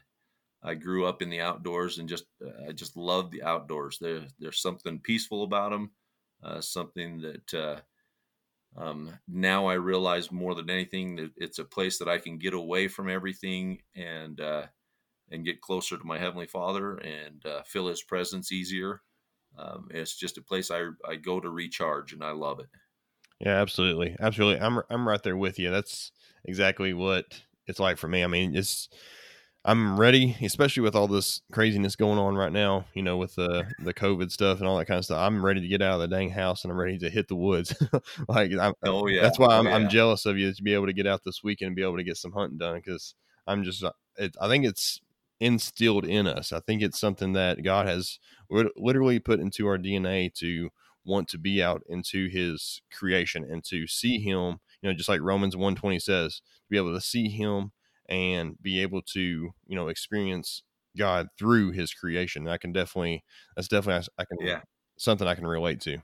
I 0.68 0.74
grew 0.74 1.06
up 1.06 1.22
in 1.22 1.30
the 1.30 1.40
outdoors 1.40 1.98
and 1.98 2.08
just 2.08 2.26
uh, 2.44 2.68
I 2.68 2.72
just 2.72 2.96
love 2.96 3.30
the 3.30 3.42
outdoors. 3.42 3.98
There, 3.98 4.26
there's 4.38 4.60
something 4.62 5.00
peaceful 5.00 5.42
about 5.44 5.70
them, 5.70 5.92
uh, 6.42 6.60
something 6.60 7.20
that 7.22 7.54
uh, 7.54 7.80
um, 8.76 9.18
now 9.26 9.66
I 9.66 9.74
realize 9.74 10.30
more 10.30 10.54
than 10.54 10.70
anything 10.70 11.16
that 11.16 11.32
it's 11.36 11.58
a 11.58 11.64
place 11.64 11.98
that 11.98 12.08
I 12.08 12.18
can 12.18 12.38
get 12.38 12.54
away 12.54 12.88
from 12.88 13.08
everything 13.08 13.82
and 13.94 14.40
uh, 14.40 14.66
and 15.30 15.44
get 15.44 15.62
closer 15.62 15.98
to 15.98 16.04
my 16.04 16.18
heavenly 16.18 16.46
Father 16.46 16.98
and 16.98 17.44
uh, 17.46 17.62
feel 17.64 17.88
His 17.88 18.02
presence 18.02 18.52
easier. 18.52 19.02
Um, 19.56 19.88
it's 19.92 20.16
just 20.16 20.38
a 20.38 20.42
place 20.42 20.70
I 20.70 20.88
I 21.06 21.16
go 21.16 21.40
to 21.40 21.50
recharge 21.50 22.12
and 22.12 22.24
I 22.24 22.32
love 22.32 22.60
it. 22.60 22.68
Yeah, 23.40 23.60
absolutely, 23.60 24.16
absolutely. 24.18 24.60
I'm 24.64 24.82
I'm 24.90 25.06
right 25.06 25.22
there 25.22 25.36
with 25.36 25.58
you. 25.58 25.70
That's 25.70 26.12
exactly 26.44 26.92
what 26.92 27.44
it's 27.66 27.78
like 27.78 27.98
for 27.98 28.08
me. 28.08 28.24
I 28.24 28.26
mean, 28.26 28.56
it's 28.56 28.88
I'm 29.64 29.98
ready, 29.98 30.36
especially 30.40 30.82
with 30.82 30.94
all 30.94 31.08
this 31.08 31.42
craziness 31.52 31.96
going 31.96 32.18
on 32.18 32.36
right 32.36 32.52
now, 32.52 32.86
you 32.94 33.02
know, 33.02 33.16
with 33.16 33.34
the 33.34 33.66
the 33.80 33.92
COVID 33.92 34.30
stuff 34.30 34.58
and 34.60 34.68
all 34.68 34.78
that 34.78 34.86
kind 34.86 34.98
of 34.98 35.04
stuff. 35.04 35.18
I'm 35.18 35.44
ready 35.44 35.60
to 35.60 35.68
get 35.68 35.82
out 35.82 35.94
of 35.94 36.00
the 36.00 36.08
dang 36.08 36.30
house 36.30 36.64
and 36.64 36.70
I'm 36.70 36.78
ready 36.78 36.96
to 36.98 37.10
hit 37.10 37.28
the 37.28 37.36
woods. 37.36 37.74
like, 38.28 38.52
I'm, 38.58 38.72
oh 38.84 39.08
yeah, 39.08 39.20
that's 39.20 39.38
why 39.38 39.58
I'm, 39.58 39.66
oh, 39.66 39.70
yeah. 39.70 39.76
I'm 39.76 39.88
jealous 39.88 40.26
of 40.26 40.38
you 40.38 40.52
to 40.52 40.62
be 40.62 40.74
able 40.74 40.86
to 40.86 40.92
get 40.92 41.06
out 41.06 41.22
this 41.24 41.42
weekend 41.42 41.68
and 41.68 41.76
be 41.76 41.82
able 41.82 41.96
to 41.96 42.04
get 42.04 42.16
some 42.16 42.32
hunting 42.32 42.58
done 42.58 42.76
because 42.76 43.14
I'm 43.46 43.64
just, 43.64 43.82
uh, 43.82 43.92
it, 44.16 44.36
I 44.40 44.48
think 44.48 44.64
it's 44.64 45.00
instilled 45.40 46.04
in 46.04 46.26
us. 46.26 46.52
I 46.52 46.60
think 46.60 46.82
it's 46.82 46.98
something 46.98 47.32
that 47.34 47.62
God 47.62 47.86
has 47.86 48.18
literally 48.48 49.18
put 49.18 49.40
into 49.40 49.66
our 49.66 49.78
DNA 49.78 50.32
to 50.34 50.70
want 51.04 51.28
to 51.28 51.38
be 51.38 51.62
out 51.62 51.82
into 51.88 52.28
His 52.28 52.80
creation 52.92 53.44
and 53.44 53.64
to 53.64 53.86
see 53.86 54.18
Him. 54.18 54.60
You 54.82 54.90
know, 54.90 54.94
just 54.94 55.08
like 55.08 55.20
Romans 55.20 55.56
1:20 55.56 56.00
says, 56.00 56.36
to 56.36 56.70
be 56.70 56.76
able 56.76 56.94
to 56.94 57.00
see 57.00 57.28
Him 57.28 57.72
and 58.08 58.60
be 58.62 58.80
able 58.82 59.02
to 59.02 59.20
you 59.66 59.76
know 59.76 59.88
experience 59.88 60.62
God 60.96 61.28
through 61.38 61.72
His 61.72 61.94
creation. 61.94 62.48
I 62.48 62.58
can 62.58 62.72
definitely 62.72 63.24
that's 63.56 63.68
definitely 63.68 64.08
I 64.18 64.24
can 64.24 64.38
yeah 64.40 64.62
something 64.98 65.26
I 65.28 65.34
can 65.34 65.46
relate 65.46 65.80
to. 65.82 65.98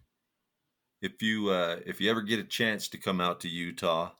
If 1.00 1.22
you 1.22 1.50
uh, 1.50 1.80
if 1.84 2.00
you 2.00 2.10
ever 2.10 2.22
get 2.22 2.38
a 2.38 2.44
chance 2.44 2.88
to 2.88 2.98
come 2.98 3.20
out 3.20 3.40
to 3.40 3.48
Utah, 3.48 4.14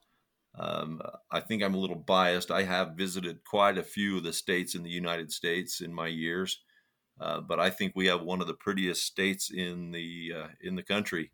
Um, 0.54 1.02
I 1.30 1.40
think 1.40 1.62
I'm 1.62 1.74
a 1.74 1.78
little 1.78 1.96
biased. 1.96 2.50
I 2.50 2.64
have 2.64 2.96
visited 2.96 3.44
quite 3.44 3.78
a 3.78 3.84
few 3.84 4.18
of 4.18 4.24
the 4.24 4.32
states 4.34 4.74
in 4.74 4.82
the 4.84 4.90
United 4.90 5.32
States 5.32 5.80
in 5.80 5.94
my 5.94 6.08
years, 6.08 6.64
uh, 7.20 7.40
but 7.42 7.60
I 7.60 7.70
think 7.70 7.94
we 7.96 8.06
have 8.08 8.22
one 8.22 8.40
of 8.42 8.48
the 8.48 8.54
prettiest 8.54 9.04
states 9.06 9.50
in 9.50 9.92
the 9.92 10.32
uh, 10.34 10.48
in 10.60 10.76
the 10.76 10.84
country. 10.84 11.32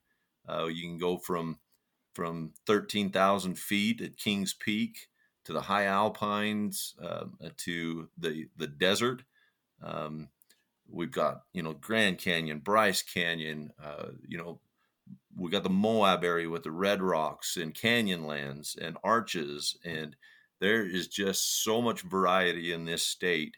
Uh, 0.48 0.66
you 0.66 0.82
can 0.84 0.98
go 0.98 1.18
from 1.18 1.60
from 2.14 2.54
13,000 2.66 3.58
feet 3.58 4.00
at 4.02 4.16
Kings 4.18 4.54
Peak 4.54 5.08
to 5.50 5.54
the 5.54 5.62
high 5.62 5.86
alpines 5.86 6.94
um, 7.02 7.36
to 7.56 8.08
the 8.16 8.46
the 8.56 8.68
desert. 8.68 9.24
Um, 9.82 10.28
we've 10.88 11.10
got 11.10 11.42
you 11.52 11.62
know 11.62 11.72
Grand 11.72 12.18
Canyon, 12.18 12.60
Bryce 12.60 13.02
Canyon, 13.02 13.72
uh, 13.82 14.10
you 14.26 14.38
know 14.38 14.60
we 15.36 15.50
got 15.50 15.64
the 15.64 15.70
Moab 15.70 16.22
area 16.22 16.48
with 16.48 16.62
the 16.62 16.70
red 16.70 17.02
rocks 17.02 17.56
and 17.56 17.74
canyonlands 17.74 18.76
and 18.80 18.96
arches, 19.02 19.76
and 19.84 20.14
there 20.60 20.86
is 20.86 21.08
just 21.08 21.64
so 21.64 21.82
much 21.82 22.02
variety 22.02 22.72
in 22.72 22.84
this 22.84 23.02
state 23.02 23.56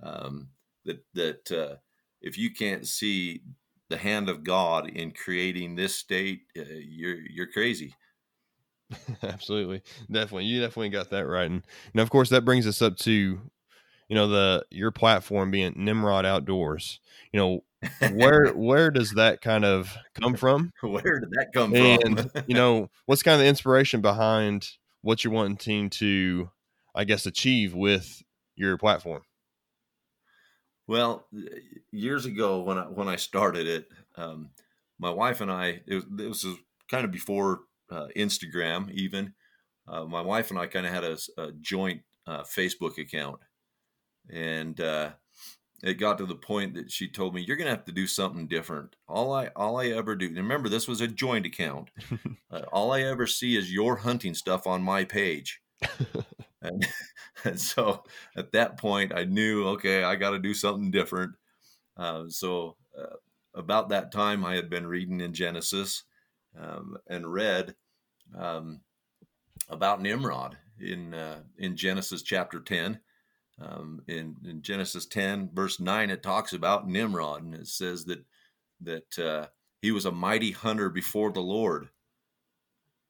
um, 0.00 0.50
that 0.84 1.04
that 1.14 1.50
uh, 1.50 1.76
if 2.20 2.38
you 2.38 2.54
can't 2.54 2.86
see 2.86 3.42
the 3.88 3.96
hand 3.96 4.28
of 4.28 4.44
God 4.44 4.88
in 4.88 5.10
creating 5.10 5.74
this 5.74 5.96
state, 5.96 6.42
uh, 6.56 6.62
you're 6.78 7.18
you're 7.28 7.50
crazy. 7.50 7.96
Absolutely, 9.22 9.82
definitely, 10.10 10.44
you 10.44 10.60
definitely 10.60 10.90
got 10.90 11.10
that 11.10 11.26
right, 11.26 11.50
and, 11.50 11.62
and 11.92 12.00
of 12.00 12.10
course 12.10 12.30
that 12.30 12.44
brings 12.44 12.66
us 12.66 12.82
up 12.82 12.96
to 12.98 13.40
you 14.08 14.14
know 14.14 14.28
the 14.28 14.64
your 14.70 14.90
platform 14.90 15.50
being 15.50 15.74
Nimrod 15.76 16.26
Outdoors. 16.26 17.00
You 17.32 17.40
know 17.40 17.64
where 18.12 18.48
where 18.54 18.90
does 18.90 19.12
that 19.12 19.40
kind 19.40 19.64
of 19.64 19.96
come 20.20 20.34
from? 20.34 20.72
Where 20.82 21.20
did 21.20 21.30
that 21.32 21.48
come 21.52 21.74
and, 21.74 22.30
from? 22.30 22.44
you 22.46 22.54
know, 22.54 22.90
what's 23.06 23.22
kind 23.22 23.34
of 23.34 23.40
the 23.40 23.46
inspiration 23.46 24.00
behind 24.00 24.68
what 25.00 25.24
you're 25.24 25.32
wanting 25.32 25.90
to, 25.90 26.50
I 26.94 27.04
guess, 27.04 27.26
achieve 27.26 27.74
with 27.74 28.22
your 28.54 28.76
platform? 28.78 29.22
Well, 30.86 31.26
years 31.90 32.26
ago 32.26 32.60
when 32.60 32.78
I 32.78 32.82
when 32.82 33.08
I 33.08 33.16
started 33.16 33.66
it, 33.66 33.88
um, 34.16 34.50
my 34.98 35.10
wife 35.10 35.40
and 35.40 35.50
I 35.50 35.80
it, 35.86 36.04
it 36.18 36.28
was 36.28 36.46
kind 36.90 37.04
of 37.04 37.10
before 37.10 37.60
uh, 37.92 38.08
Instagram 38.16 38.90
even. 38.90 39.34
Uh, 39.86 40.04
my 40.04 40.20
wife 40.20 40.50
and 40.50 40.58
I 40.58 40.66
kind 40.66 40.86
of 40.86 40.92
had 40.92 41.04
a, 41.04 41.18
a 41.38 41.52
joint 41.60 42.02
uh, 42.26 42.42
Facebook 42.42 42.98
account, 42.98 43.40
and 44.30 44.80
uh, 44.80 45.10
it 45.82 45.94
got 45.94 46.18
to 46.18 46.26
the 46.26 46.36
point 46.36 46.74
that 46.74 46.90
she 46.90 47.08
told 47.08 47.34
me 47.34 47.42
you're 47.42 47.56
going 47.56 47.66
to 47.66 47.74
have 47.74 47.84
to 47.86 47.92
do 47.92 48.06
something 48.06 48.46
different. 48.46 48.94
All 49.08 49.32
i 49.32 49.48
all 49.56 49.78
i 49.78 49.88
ever 49.88 50.14
do 50.14 50.28
remember 50.28 50.68
this 50.68 50.88
was 50.88 51.00
a 51.00 51.08
joint 51.08 51.46
account. 51.46 51.90
Uh, 52.50 52.66
all 52.70 52.92
i 52.92 53.00
ever 53.00 53.26
see 53.26 53.56
is 53.56 53.72
your 53.72 53.96
hunting 53.96 54.34
stuff 54.34 54.66
on 54.66 54.82
my 54.82 55.04
page. 55.04 55.60
And, 56.64 56.86
and, 57.44 57.60
so 57.60 58.04
at 58.36 58.52
that 58.52 58.78
point 58.78 59.12
i 59.12 59.24
knew 59.24 59.66
okay 59.68 60.04
i 60.04 60.14
got 60.14 60.30
to 60.30 60.38
do 60.38 60.54
something 60.54 60.92
different. 60.92 61.32
Uh, 61.96 62.24
so 62.28 62.76
uh, 62.96 63.16
about 63.54 63.88
that 63.88 64.12
time 64.12 64.44
i 64.44 64.54
had 64.54 64.70
been 64.70 64.86
reading 64.86 65.20
in 65.20 65.32
genesis 65.34 66.04
um, 66.56 66.98
and 67.08 67.32
read 67.32 67.74
um, 68.36 68.80
about 69.68 70.00
nimrod 70.00 70.56
in 70.80 71.14
uh, 71.14 71.40
in 71.58 71.76
genesis 71.76 72.22
chapter 72.22 72.60
10 72.60 73.00
um, 73.60 74.02
in, 74.08 74.36
in, 74.44 74.62
Genesis 74.62 75.06
10, 75.06 75.50
verse 75.52 75.78
9, 75.78 76.10
it 76.10 76.22
talks 76.22 76.52
about 76.52 76.88
Nimrod, 76.88 77.42
and 77.42 77.54
it 77.54 77.68
says 77.68 78.04
that 78.06 78.24
that 78.80 79.18
uh, 79.18 79.46
he 79.80 79.92
was 79.92 80.06
a 80.06 80.12
mighty 80.12 80.50
hunter 80.50 80.88
before 80.88 81.30
the 81.30 81.40
Lord. 81.40 81.88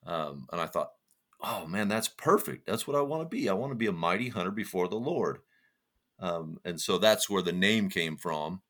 Um, 0.05 0.47
and 0.53 0.61
I 0.61 0.67
thought, 0.67 0.91
oh 1.41 1.67
man, 1.67 1.89
that's 1.89 2.09
perfect. 2.09 2.67
That's 2.67 2.87
what 2.87 2.97
I 2.97 3.01
want 3.01 3.23
to 3.23 3.35
be. 3.35 3.49
I 3.49 3.55
want 3.55 3.71
to 3.71 3.77
be 3.77 3.87
a 3.87 3.93
mighty 3.93 4.29
hunter 4.29 4.51
before 4.51 4.89
the 4.89 4.97
Lord. 4.97 5.39
Um, 6.19 6.59
and 6.65 6.81
so 6.81 6.99
that's 6.99 7.31
where 7.31 7.43
the 7.43 7.53
name 7.53 7.89
came 7.89 8.17
from. 8.17 8.61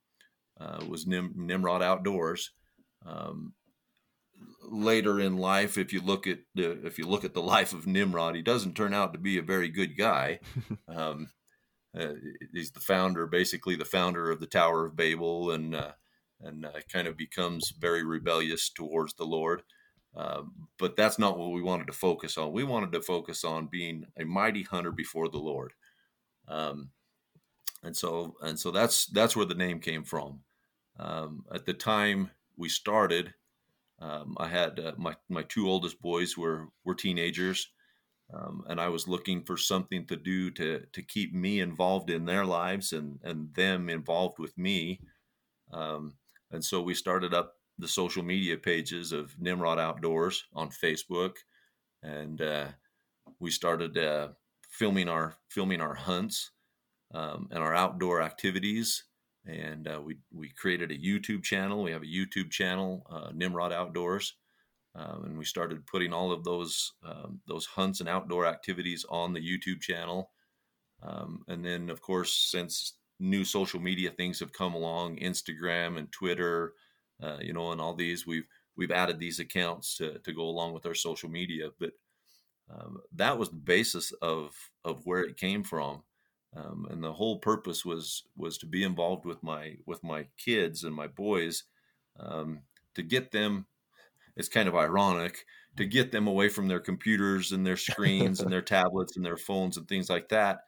Uh, 0.61 0.85
was 0.89 1.07
Nim- 1.07 1.35
Nimrod 1.35 1.83
Outdoors. 1.83 2.53
Um, 3.05 3.55
later 4.63 5.21
in 5.21 5.37
life, 5.37 5.77
if 5.77 5.93
you 5.93 6.01
look 6.01 6.27
at 6.27 6.39
the 6.55 6.85
if 6.87 6.99
you 6.99 7.07
look 7.07 7.25
at 7.25 7.35
the 7.35 7.43
life 7.43 7.73
of 7.73 7.87
Nimrod, 7.87 8.35
he 8.35 8.43
doesn't 8.43 8.75
turn 8.75 8.95
out 8.95 9.13
to 9.13 9.19
be 9.19 9.39
a 9.39 9.43
very 9.43 9.69
good 9.69 9.97
guy. 9.97 10.41
Um, 10.89 11.31
uh, 11.99 12.15
he's 12.53 12.71
the 12.71 12.81
founder, 12.81 13.27
basically 13.27 13.77
the 13.77 13.85
founder 13.85 14.31
of 14.31 14.41
the 14.41 14.47
Tower 14.47 14.87
of 14.87 14.97
Babel, 14.97 15.51
and 15.51 15.75
uh, 15.75 15.93
and 16.41 16.67
uh, 16.67 16.81
kind 16.91 17.07
of 17.07 17.17
becomes 17.17 17.73
very 17.79 18.05
rebellious 18.05 18.71
towards 18.71 19.15
the 19.15 19.25
Lord. 19.25 19.63
Um, 20.15 20.69
but 20.79 20.97
that's 20.97 21.19
not 21.19 21.39
what 21.39 21.53
we 21.53 21.63
wanted 21.63 21.87
to 21.87 21.93
focus 21.93 22.37
on. 22.37 22.53
We 22.53 22.65
wanted 22.65 22.93
to 22.93 23.01
focus 23.01 23.45
on 23.45 23.69
being 23.71 24.07
a 24.19 24.25
mighty 24.25 24.63
hunter 24.63 24.93
before 24.93 25.29
the 25.29 25.39
Lord. 25.39 25.73
Um, 26.49 26.91
and 27.83 27.97
so 27.97 28.37
and 28.43 28.59
so 28.59 28.71
that's 28.71 29.07
that's 29.07 29.37
where 29.37 29.47
the 29.47 29.55
name 29.55 29.81
came 29.81 30.05
from. 30.05 30.41
Um, 30.99 31.45
at 31.53 31.67
the 31.67 31.75
time 31.75 32.31
we 32.57 32.69
started, 32.69 33.35
um, 34.03 34.37
I 34.39 34.49
had 34.49 34.81
uh, 34.81 34.93
my 34.99 35.15
my 35.29 35.43
two 35.45 35.69
oldest 35.69 36.03
boys 36.03 36.37
were 36.37 36.69
were 36.85 36.95
teenagers 36.95 37.69
um, 38.33 38.65
and 38.69 38.81
I 38.81 38.89
was 38.89 39.09
looking 39.09 39.43
for 39.43 39.57
something 39.57 40.07
to 40.07 40.17
do 40.17 40.51
to 40.53 40.85
to 40.93 41.03
keep 41.03 41.35
me 41.35 41.61
involved 41.61 42.11
in 42.11 42.25
their 42.25 42.45
lives 42.45 42.93
and 42.93 43.19
and 43.23 43.53
them 43.55 43.89
involved 43.89 44.39
with 44.39 44.57
me. 44.57 45.01
Um, 45.73 46.15
and 46.51 46.65
so 46.65 46.83
we 46.83 46.95
started 46.95 47.35
up 47.35 47.55
the 47.79 47.89
social 47.89 48.23
media 48.23 48.57
pages 48.57 49.13
of 49.13 49.39
Nimrod 49.39 49.79
Outdoors 49.79 50.45
on 50.55 50.71
Facebook, 50.71 51.37
and 52.03 52.41
uh, 52.41 52.67
we 53.39 53.51
started 53.51 53.99
uh, 53.99 54.29
filming 54.71 55.09
our 55.09 55.35
filming 55.51 55.81
our 55.81 55.95
hunts 55.95 56.53
um, 57.13 57.49
and 57.51 57.63
our 57.63 57.75
outdoor 57.75 58.23
activities. 58.23 59.05
And 59.47 59.89
uh, 59.89 60.01
we 60.05 60.19
we 60.33 60.51
created 60.51 60.91
a 60.91 60.99
YouTube 60.99 61.43
channel. 61.43 61.83
We 61.83 61.93
have 61.93 62.03
a 62.03 62.07
YouTube 62.07 62.51
channel, 62.51 63.07
uh, 63.11 63.31
Nimrod 63.35 63.73
Outdoors 63.73 64.35
um, 64.95 65.25
and 65.25 65.39
we 65.39 65.45
started 65.45 65.87
putting 65.87 66.13
all 66.13 66.33
of 66.33 66.45
those 66.45 66.93
um, 67.05 67.41
those 67.47 67.67
hunts 67.67 68.01
and 68.01 68.09
outdoor 68.09 68.47
activities 68.47 69.07
on 69.09 69.33
the 69.33 69.41
YouTube 69.41 69.81
channel. 69.81 70.31
Um, 71.03 71.43
and 71.49 71.65
then, 71.65 71.91
of 71.91 72.01
course, 72.03 72.33
since 72.35 72.95
new 73.19 73.45
social 73.45 73.81
media 73.81 74.11
things 74.11 74.39
have 74.41 74.53
come 74.53 74.75
along, 74.75 75.17
Instagram 75.17 75.99
and 75.99 76.13
Twitter, 76.13 76.75
uh, 77.23 77.39
you 77.41 77.53
know, 77.53 77.73
and 77.73 77.81
all 77.81 77.95
these, 77.95 78.27
we've 78.27 78.47
we've 78.77 78.91
added 78.91 79.19
these 79.19 79.41
accounts 79.41 79.97
to 79.97 80.19
to 80.19 80.33
go 80.33 80.43
along 80.43 80.75
with 80.75 80.85
our 80.85 80.95
social 80.95 81.31
media. 81.31 81.71
But 81.81 81.93
um, 82.71 82.99
that 83.15 83.39
was 83.39 83.49
the 83.49 83.57
basis 83.57 84.13
of 84.21 84.55
of 84.85 85.07
where 85.07 85.23
it 85.23 85.39
came 85.39 85.65
from. 85.65 86.03
Um, 86.55 86.87
and 86.91 87.03
the 87.03 87.13
whole 87.13 87.39
purpose 87.39 87.85
was 87.85 88.25
was 88.37 88.59
to 88.59 88.67
be 88.67 88.85
involved 88.85 89.25
with 89.25 89.43
my 89.43 89.77
with 89.87 90.05
my 90.05 90.27
kids 90.37 90.85
and 90.85 90.95
my 90.95 91.07
boys 91.07 91.65
um, 92.21 92.61
to 92.95 93.03
get 93.03 93.33
them 93.33 93.67
it's 94.37 94.49
kind 94.49 94.69
of 94.69 94.75
ironic 94.75 95.45
to 95.77 95.87
get 95.87 96.13
them 96.13 96.27
away 96.27 96.49
from 96.49 96.69
their 96.69 96.81
computers 96.81 97.53
and 97.53 97.67
their 97.67 97.77
screens 97.77 98.41
and 98.41 98.53
their 98.53 98.63
tablets 98.63 99.17
and 99.17 99.25
their 99.25 99.37
phones 99.37 99.77
and 99.77 99.89
things 99.89 100.11
like 100.11 100.29
that. 100.29 100.61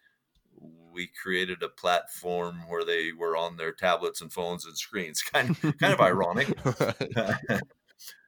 We 0.92 1.10
created 1.22 1.62
a 1.62 1.68
platform 1.68 2.68
where 2.68 2.84
they 2.84 3.12
were 3.12 3.36
on 3.36 3.56
their 3.56 3.72
tablets 3.72 4.20
and 4.20 4.32
phones 4.32 4.64
and 4.64 4.76
screens 4.76 5.22
kind 5.32 5.50
of 5.50 5.78
kind 5.78 5.92
of 5.92 6.00
ironic. 6.00 6.56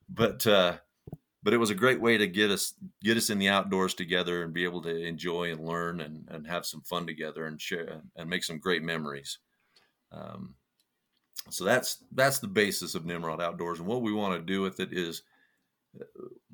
But 0.08 0.46
uh, 0.46 0.76
but 1.46 1.54
it 1.54 1.58
was 1.58 1.70
a 1.70 1.76
great 1.76 2.00
way 2.00 2.18
to 2.18 2.26
get 2.26 2.50
us 2.50 2.74
get 3.04 3.16
us 3.16 3.30
in 3.30 3.38
the 3.38 3.48
outdoors 3.48 3.94
together 3.94 4.42
and 4.42 4.52
be 4.52 4.64
able 4.64 4.82
to 4.82 5.06
enjoy 5.06 5.52
and 5.52 5.64
learn 5.64 6.00
and, 6.00 6.26
and 6.32 6.44
have 6.44 6.66
some 6.66 6.80
fun 6.80 7.06
together 7.06 7.46
and 7.46 7.60
share 7.60 8.02
and 8.16 8.28
make 8.28 8.42
some 8.42 8.58
great 8.58 8.82
memories 8.82 9.38
um, 10.10 10.54
so 11.50 11.64
that's 11.64 12.04
that's 12.12 12.38
the 12.38 12.48
basis 12.48 12.94
of 12.94 13.06
Nimrod 13.06 13.40
Outdoors, 13.40 13.78
and 13.78 13.88
what 13.88 14.02
we 14.02 14.12
want 14.12 14.34
to 14.34 14.44
do 14.44 14.62
with 14.62 14.80
it 14.80 14.92
is 14.92 15.22
uh, 16.00 16.04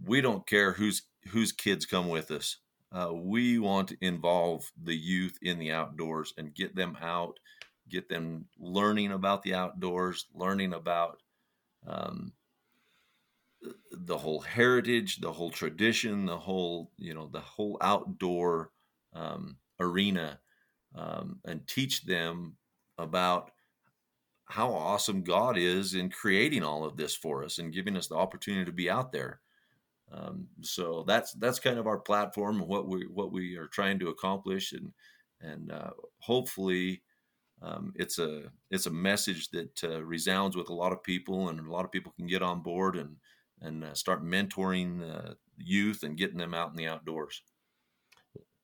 we 0.04 0.20
don't 0.20 0.46
care 0.46 0.72
whose 0.72 1.02
whose 1.28 1.52
kids 1.52 1.86
come 1.86 2.08
with 2.08 2.30
us. 2.30 2.58
Uh, 2.90 3.12
we 3.12 3.58
want 3.58 3.88
to 3.88 3.96
involve 4.02 4.70
the 4.84 4.94
youth 4.94 5.38
in 5.42 5.58
the 5.58 5.72
outdoors 5.72 6.34
and 6.36 6.54
get 6.54 6.74
them 6.76 6.96
out, 7.00 7.38
get 7.88 8.08
them 8.08 8.44
learning 8.58 9.12
about 9.12 9.42
the 9.42 9.54
outdoors, 9.54 10.26
learning 10.34 10.74
about 10.74 11.22
um, 11.86 12.32
the 13.90 14.18
whole 14.18 14.40
heritage, 14.40 15.18
the 15.18 15.32
whole 15.32 15.50
tradition, 15.50 16.26
the 16.26 16.38
whole 16.38 16.90
you 16.98 17.14
know 17.14 17.28
the 17.32 17.40
whole 17.40 17.78
outdoor 17.80 18.70
um, 19.14 19.56
arena, 19.80 20.40
um, 20.94 21.40
and 21.44 21.66
teach 21.66 22.04
them 22.04 22.56
about 22.98 23.50
how 24.46 24.70
awesome 24.72 25.22
God 25.22 25.56
is 25.56 25.94
in 25.94 26.10
creating 26.10 26.62
all 26.62 26.84
of 26.84 26.96
this 26.96 27.14
for 27.14 27.44
us 27.44 27.58
and 27.58 27.72
giving 27.72 27.96
us 27.96 28.08
the 28.08 28.16
opportunity 28.16 28.64
to 28.66 28.72
be 28.72 28.90
out 28.90 29.12
there. 29.12 29.40
Um, 30.12 30.48
so 30.60 31.04
that's 31.06 31.32
that's 31.34 31.58
kind 31.58 31.78
of 31.78 31.86
our 31.86 31.98
platform 31.98 32.60
and 32.60 32.68
what 32.68 32.86
we 32.86 33.06
what 33.06 33.32
we 33.32 33.56
are 33.56 33.68
trying 33.68 33.98
to 34.00 34.08
accomplish, 34.08 34.72
and 34.72 34.92
and 35.40 35.72
uh, 35.72 35.90
hopefully 36.18 37.02
um, 37.62 37.92
it's 37.96 38.18
a 38.18 38.50
it's 38.70 38.86
a 38.86 38.90
message 38.90 39.50
that 39.50 39.84
uh, 39.84 40.02
resounds 40.02 40.56
with 40.56 40.68
a 40.68 40.74
lot 40.74 40.92
of 40.92 41.02
people, 41.02 41.48
and 41.48 41.60
a 41.60 41.72
lot 41.72 41.84
of 41.84 41.92
people 41.92 42.12
can 42.16 42.26
get 42.26 42.42
on 42.42 42.62
board 42.62 42.96
and 42.96 43.16
and 43.62 43.84
uh, 43.84 43.94
start 43.94 44.24
mentoring 44.24 45.36
youth 45.56 46.02
and 46.02 46.16
getting 46.16 46.38
them 46.38 46.54
out 46.54 46.70
in 46.70 46.76
the 46.76 46.86
outdoors. 46.86 47.42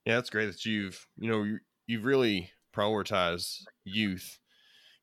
Yeah, 0.04 0.16
that's 0.16 0.30
great 0.30 0.46
that 0.46 0.64
you've 0.64 1.06
you 1.18 1.30
know 1.30 1.42
you, 1.42 1.58
you've 1.86 2.04
really 2.04 2.50
prioritized 2.74 3.62
youth, 3.84 4.38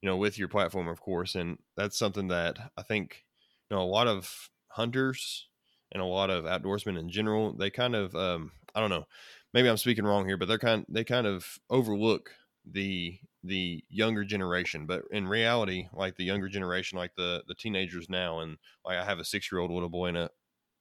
you 0.02 0.10
know, 0.10 0.18
with 0.18 0.38
your 0.38 0.48
platform, 0.48 0.88
of 0.88 1.02
course, 1.02 1.36
and 1.36 1.58
that's 1.76 1.98
something 1.98 2.28
that 2.30 2.72
I 2.78 2.84
think 2.84 3.26
you 3.70 3.78
know 3.78 3.84
a 3.84 3.86
lot 3.86 4.08
of 4.08 4.50
hunters 4.70 5.48
and 5.92 6.02
a 6.02 6.06
lot 6.06 6.30
of 6.30 6.46
outdoorsmen 6.46 7.00
in 7.00 7.10
general 7.10 7.54
they 7.56 7.70
kind 7.70 7.96
of 7.96 8.16
um, 8.16 8.52
I 8.74 8.82
don't 8.82 8.90
know 8.90 9.06
maybe 9.54 9.70
I'm 9.70 9.78
speaking 9.78 10.06
wrong 10.06 10.28
here, 10.28 10.38
but 10.38 10.48
they're 10.48 10.60
kind 10.60 10.86
they 10.90 11.04
kind 11.04 11.26
of 11.26 11.58
overlook 11.70 12.32
the 12.71 13.19
the 13.43 13.84
younger 13.89 14.23
generation 14.23 14.88
but 14.88 15.04
in 15.12 15.28
reality 15.28 15.88
like 15.93 16.15
the 16.15 16.23
younger 16.23 16.49
generation 16.49 16.97
like 16.97 17.13
the 17.15 17.43
the 17.47 17.54
teenagers 17.54 18.10
now 18.10 18.39
and 18.39 18.58
like 18.84 18.97
i 18.97 19.06
have 19.06 19.19
a 19.19 19.25
six 19.25 19.51
year 19.51 19.60
old 19.60 19.69
little 19.69 19.89
boy 19.89 20.08
and 20.08 20.17
a 20.17 20.30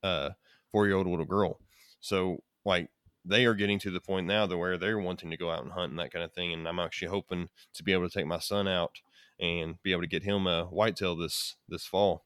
uh, 0.04 0.30
four 0.70 0.86
year 0.86 0.96
old 0.96 1.06
little 1.06 1.24
girl. 1.24 1.58
So 2.00 2.38
like 2.64 2.90
they 3.24 3.46
are 3.46 3.54
getting 3.54 3.78
to 3.80 3.90
the 3.90 4.00
point 4.00 4.26
now 4.26 4.46
that 4.46 4.58
where 4.58 4.76
they're 4.76 4.98
wanting 4.98 5.30
to 5.30 5.36
go 5.36 5.50
out 5.50 5.62
and 5.62 5.72
hunt 5.72 5.90
and 5.90 5.98
that 5.98 6.12
kind 6.12 6.24
of 6.24 6.32
thing 6.34 6.52
and 6.52 6.68
i'm 6.68 6.78
actually 6.78 7.08
hoping 7.08 7.48
to 7.72 7.82
be 7.82 7.92
able 7.92 8.06
to 8.06 8.12
take 8.12 8.26
my 8.26 8.38
son 8.38 8.68
out 8.68 9.00
and 9.40 9.82
be 9.82 9.92
able 9.92 10.02
to 10.02 10.08
get 10.08 10.22
him 10.22 10.46
a 10.46 10.64
whitetail 10.64 11.16
this 11.16 11.56
this 11.68 11.86
fall. 11.86 12.24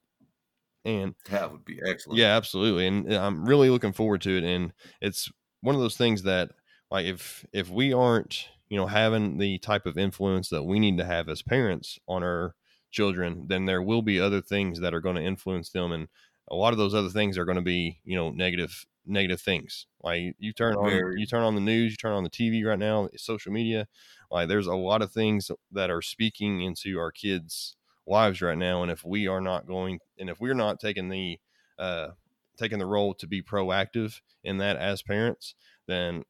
And 0.83 1.15
that 1.29 1.51
would 1.51 1.63
be 1.63 1.79
excellent. 1.85 2.19
Yeah 2.19 2.35
absolutely 2.35 2.87
and 2.87 3.13
i'm 3.13 3.47
really 3.47 3.69
looking 3.69 3.93
forward 3.93 4.21
to 4.21 4.37
it 4.37 4.43
and 4.43 4.73
it's 4.99 5.31
one 5.61 5.75
of 5.75 5.81
those 5.81 5.97
things 5.97 6.23
that 6.23 6.51
like 6.91 7.05
if 7.05 7.45
if 7.53 7.69
we 7.69 7.93
aren't 7.93 8.49
you 8.69 8.77
know 8.77 8.87
having 8.87 9.37
the 9.37 9.57
type 9.59 9.85
of 9.85 9.97
influence 9.97 10.49
that 10.49 10.63
we 10.63 10.79
need 10.79 10.97
to 10.97 11.05
have 11.05 11.27
as 11.27 11.41
parents 11.41 11.99
on 12.07 12.23
our 12.23 12.55
children 12.91 13.45
then 13.47 13.65
there 13.65 13.81
will 13.81 14.01
be 14.01 14.19
other 14.19 14.41
things 14.41 14.79
that 14.79 14.93
are 14.93 15.01
going 15.01 15.15
to 15.15 15.21
influence 15.21 15.69
them 15.69 15.91
and 15.91 16.07
a 16.49 16.55
lot 16.55 16.73
of 16.73 16.79
those 16.79 16.95
other 16.95 17.09
things 17.09 17.37
are 17.37 17.45
going 17.45 17.55
to 17.55 17.61
be 17.61 17.99
you 18.03 18.15
know 18.15 18.31
negative 18.31 18.85
negative 19.05 19.41
things. 19.41 19.87
Like 20.01 20.35
you 20.37 20.53
turn 20.53 20.75
on 20.75 21.17
you 21.17 21.25
turn 21.25 21.43
on 21.43 21.55
the 21.55 21.61
news 21.61 21.91
you 21.91 21.97
turn 21.97 22.13
on 22.13 22.23
the 22.23 22.29
tv 22.29 22.63
right 22.63 22.79
now 22.79 23.09
social 23.17 23.51
media 23.51 23.87
like 24.31 24.47
there's 24.47 24.67
a 24.67 24.75
lot 24.75 25.01
of 25.01 25.11
things 25.11 25.51
that 25.71 25.89
are 25.89 26.01
speaking 26.01 26.61
into 26.61 26.97
our 26.97 27.11
kids 27.11 27.75
lives 28.07 28.41
right 28.41 28.57
now 28.57 28.81
and 28.81 28.91
if 28.91 29.03
we 29.03 29.27
are 29.27 29.41
not 29.41 29.67
going 29.67 29.99
and 30.17 30.29
if 30.29 30.39
we're 30.39 30.53
not 30.53 30.79
taking 30.79 31.09
the 31.09 31.37
uh 31.77 32.09
taking 32.57 32.79
the 32.79 32.85
role 32.85 33.13
to 33.13 33.27
be 33.27 33.41
proactive 33.41 34.21
in 34.43 34.57
that 34.57 34.77
as 34.77 35.01
parents 35.01 35.53
then 35.87 36.23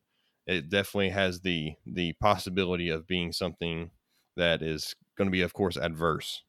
it 0.49 0.69
definitely 0.69 1.09
has 1.09 1.41
the 1.41 1.75
the 1.85 2.13
possibility 2.13 2.89
of 2.89 3.07
being 3.07 3.31
something 3.31 3.91
that 4.35 4.61
is 4.61 4.95
going 5.15 5.27
to 5.27 5.31
be 5.31 5.41
of 5.41 5.53
course 5.53 5.77
adverse. 5.77 6.43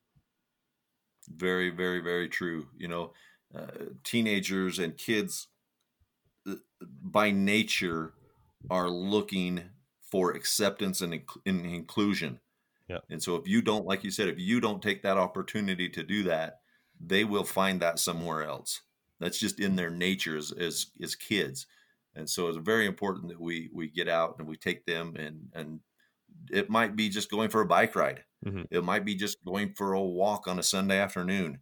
Very 1.28 1.70
very 1.70 2.00
very 2.00 2.28
true 2.28 2.68
you 2.76 2.88
know 2.88 3.12
uh, 3.54 3.66
teenagers 4.02 4.78
and 4.78 4.96
kids 4.96 5.48
uh, 6.48 6.54
by 6.80 7.30
nature 7.30 8.14
are 8.70 8.90
looking 8.90 9.62
for 10.02 10.32
acceptance 10.32 11.00
and, 11.00 11.12
inc- 11.12 11.40
and 11.46 11.66
inclusion. 11.66 12.40
Yeah. 12.88 12.98
and 13.08 13.22
so 13.22 13.36
if 13.36 13.46
you 13.46 13.62
don't 13.62 13.86
like 13.86 14.02
you 14.02 14.10
said 14.10 14.28
if 14.28 14.38
you 14.40 14.60
don't 14.60 14.82
take 14.82 15.02
that 15.02 15.16
opportunity 15.16 15.88
to 15.90 16.02
do 16.02 16.24
that 16.24 16.60
they 17.00 17.22
will 17.22 17.44
find 17.44 17.80
that 17.80 17.98
somewhere 17.98 18.42
else. 18.42 18.80
That's 19.20 19.38
just 19.38 19.60
in 19.60 19.76
their 19.76 19.90
nature 19.90 20.36
as 20.36 20.50
as, 20.52 20.86
as 21.02 21.14
kids 21.14 21.66
and 22.14 22.28
so 22.28 22.48
it's 22.48 22.58
very 22.58 22.86
important 22.86 23.28
that 23.28 23.40
we 23.40 23.70
we 23.72 23.88
get 23.88 24.08
out 24.08 24.36
and 24.38 24.46
we 24.48 24.56
take 24.56 24.84
them 24.86 25.14
and 25.16 25.48
and 25.54 25.80
it 26.50 26.70
might 26.70 26.96
be 26.96 27.08
just 27.08 27.30
going 27.30 27.48
for 27.50 27.60
a 27.60 27.66
bike 27.66 27.94
ride. 27.94 28.24
Mhm. 28.44 28.66
it 28.70 28.82
might 28.82 29.04
be 29.04 29.14
just 29.14 29.44
going 29.44 29.74
for 29.74 29.92
a 29.92 30.00
walk 30.02 30.48
on 30.48 30.58
a 30.58 30.62
sunday 30.62 30.98
afternoon. 30.98 31.58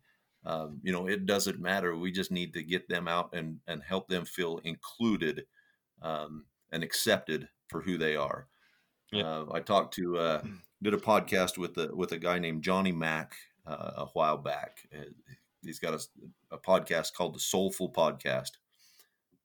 Um, 0.47 0.81
you 0.83 0.93
know 0.93 1.09
it 1.09 1.27
doesn't 1.27 1.61
matter. 1.61 1.97
We 1.97 2.13
just 2.13 2.31
need 2.31 2.53
to 2.55 2.63
get 2.63 2.89
them 2.89 3.09
out 3.09 3.35
and 3.35 3.61
and 3.67 3.83
help 3.83 4.09
them 4.09 4.25
feel 4.25 4.59
included 4.65 5.47
um, 6.03 6.47
and 6.71 6.83
accepted 6.85 7.49
for 7.69 7.81
who 7.83 7.99
they 7.99 8.15
are. 8.17 8.47
Yeah. 9.11 9.25
uh, 9.25 9.47
i 9.53 9.61
talked 9.61 9.95
to 9.95 10.19
uh, 10.19 10.43
did 10.83 10.95
a 10.95 10.99
podcast 10.99 11.59
with 11.59 11.77
a 11.79 11.95
with 11.95 12.13
a 12.13 12.19
guy 12.19 12.39
named 12.39 12.63
johnny 12.63 12.93
mack 12.93 13.35
uh, 13.67 13.93
a 13.97 14.07
while 14.15 14.39
back. 14.39 14.87
He's 15.63 15.79
got 15.81 15.95
a, 15.95 16.55
a 16.55 16.59
podcast 16.59 17.13
called 17.15 17.35
the 17.35 17.41
soulful 17.41 17.91
podcast. 17.93 18.53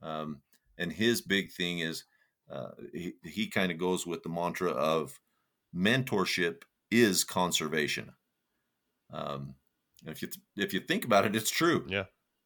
Um, 0.01 0.41
and 0.77 0.91
his 0.93 1.21
big 1.21 1.51
thing 1.51 1.79
is 1.79 2.05
uh, 2.51 2.71
he, 2.93 3.13
he 3.23 3.47
kind 3.47 3.71
of 3.71 3.77
goes 3.77 4.05
with 4.05 4.23
the 4.23 4.29
mantra 4.29 4.71
of 4.71 5.19
mentorship 5.75 6.63
is 6.91 7.23
conservation. 7.23 8.11
Um, 9.11 9.55
if 10.05 10.21
you 10.21 10.29
if 10.57 10.73
you 10.73 10.79
think 10.79 11.05
about 11.05 11.25
it 11.25 11.35
it's 11.35 11.51
true. 11.51 11.85
Yeah. 11.89 12.05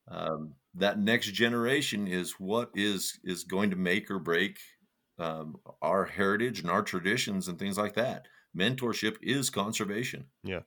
um, 0.09 0.55
that 0.75 0.99
next 0.99 1.31
generation 1.31 2.07
is 2.07 2.33
what 2.33 2.69
is 2.75 3.19
is 3.23 3.43
going 3.43 3.71
to 3.71 3.75
make 3.75 4.11
or 4.11 4.19
break 4.19 4.59
um, 5.19 5.57
our 5.81 6.05
heritage 6.05 6.59
and 6.59 6.69
our 6.69 6.83
traditions 6.83 7.47
and 7.47 7.57
things 7.57 7.77
like 7.77 7.95
that. 7.95 8.27
Mentorship 8.55 9.17
is 9.21 9.49
conservation. 9.49 10.25
Yeah, 10.43 10.61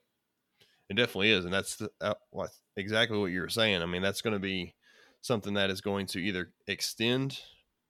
It 0.88 0.94
definitely 0.94 1.30
is, 1.30 1.44
and 1.44 1.54
that's 1.54 1.76
the, 1.76 1.90
uh, 2.00 2.14
exactly 2.76 3.18
what 3.18 3.26
you 3.26 3.40
were 3.40 3.48
saying. 3.48 3.82
I 3.82 3.86
mean, 3.86 4.02
that's 4.02 4.22
going 4.22 4.34
to 4.34 4.40
be 4.40 4.74
something 5.22 5.54
that 5.54 5.70
is 5.70 5.80
going 5.80 6.06
to 6.06 6.18
either 6.20 6.52
extend, 6.66 7.40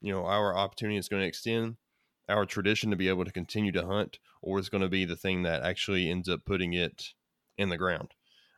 you 0.01 0.13
know, 0.13 0.25
our 0.27 0.57
opportunity 0.57 0.99
is 0.99 1.09
going 1.09 1.23
to 1.23 1.29
extend 1.29 1.77
our 2.29 2.47
tradition 2.47 2.91
to 2.91 2.97
be 2.97 3.09
able 3.09 3.25
to 3.25 3.33
continue 3.33 3.73
to 3.73 3.87
hunt, 3.87 4.19
or 4.43 4.59
it's 4.59 4.69
going 4.69 4.83
to 4.83 4.89
be 4.89 5.05
the 5.05 5.17
thing 5.17 5.43
that 5.43 5.63
actually 5.63 6.11
ends 6.11 6.29
up 6.29 6.45
putting 6.45 6.73
it 6.73 7.09
in 7.59 7.69
the 7.69 7.79
ground. 7.79 8.15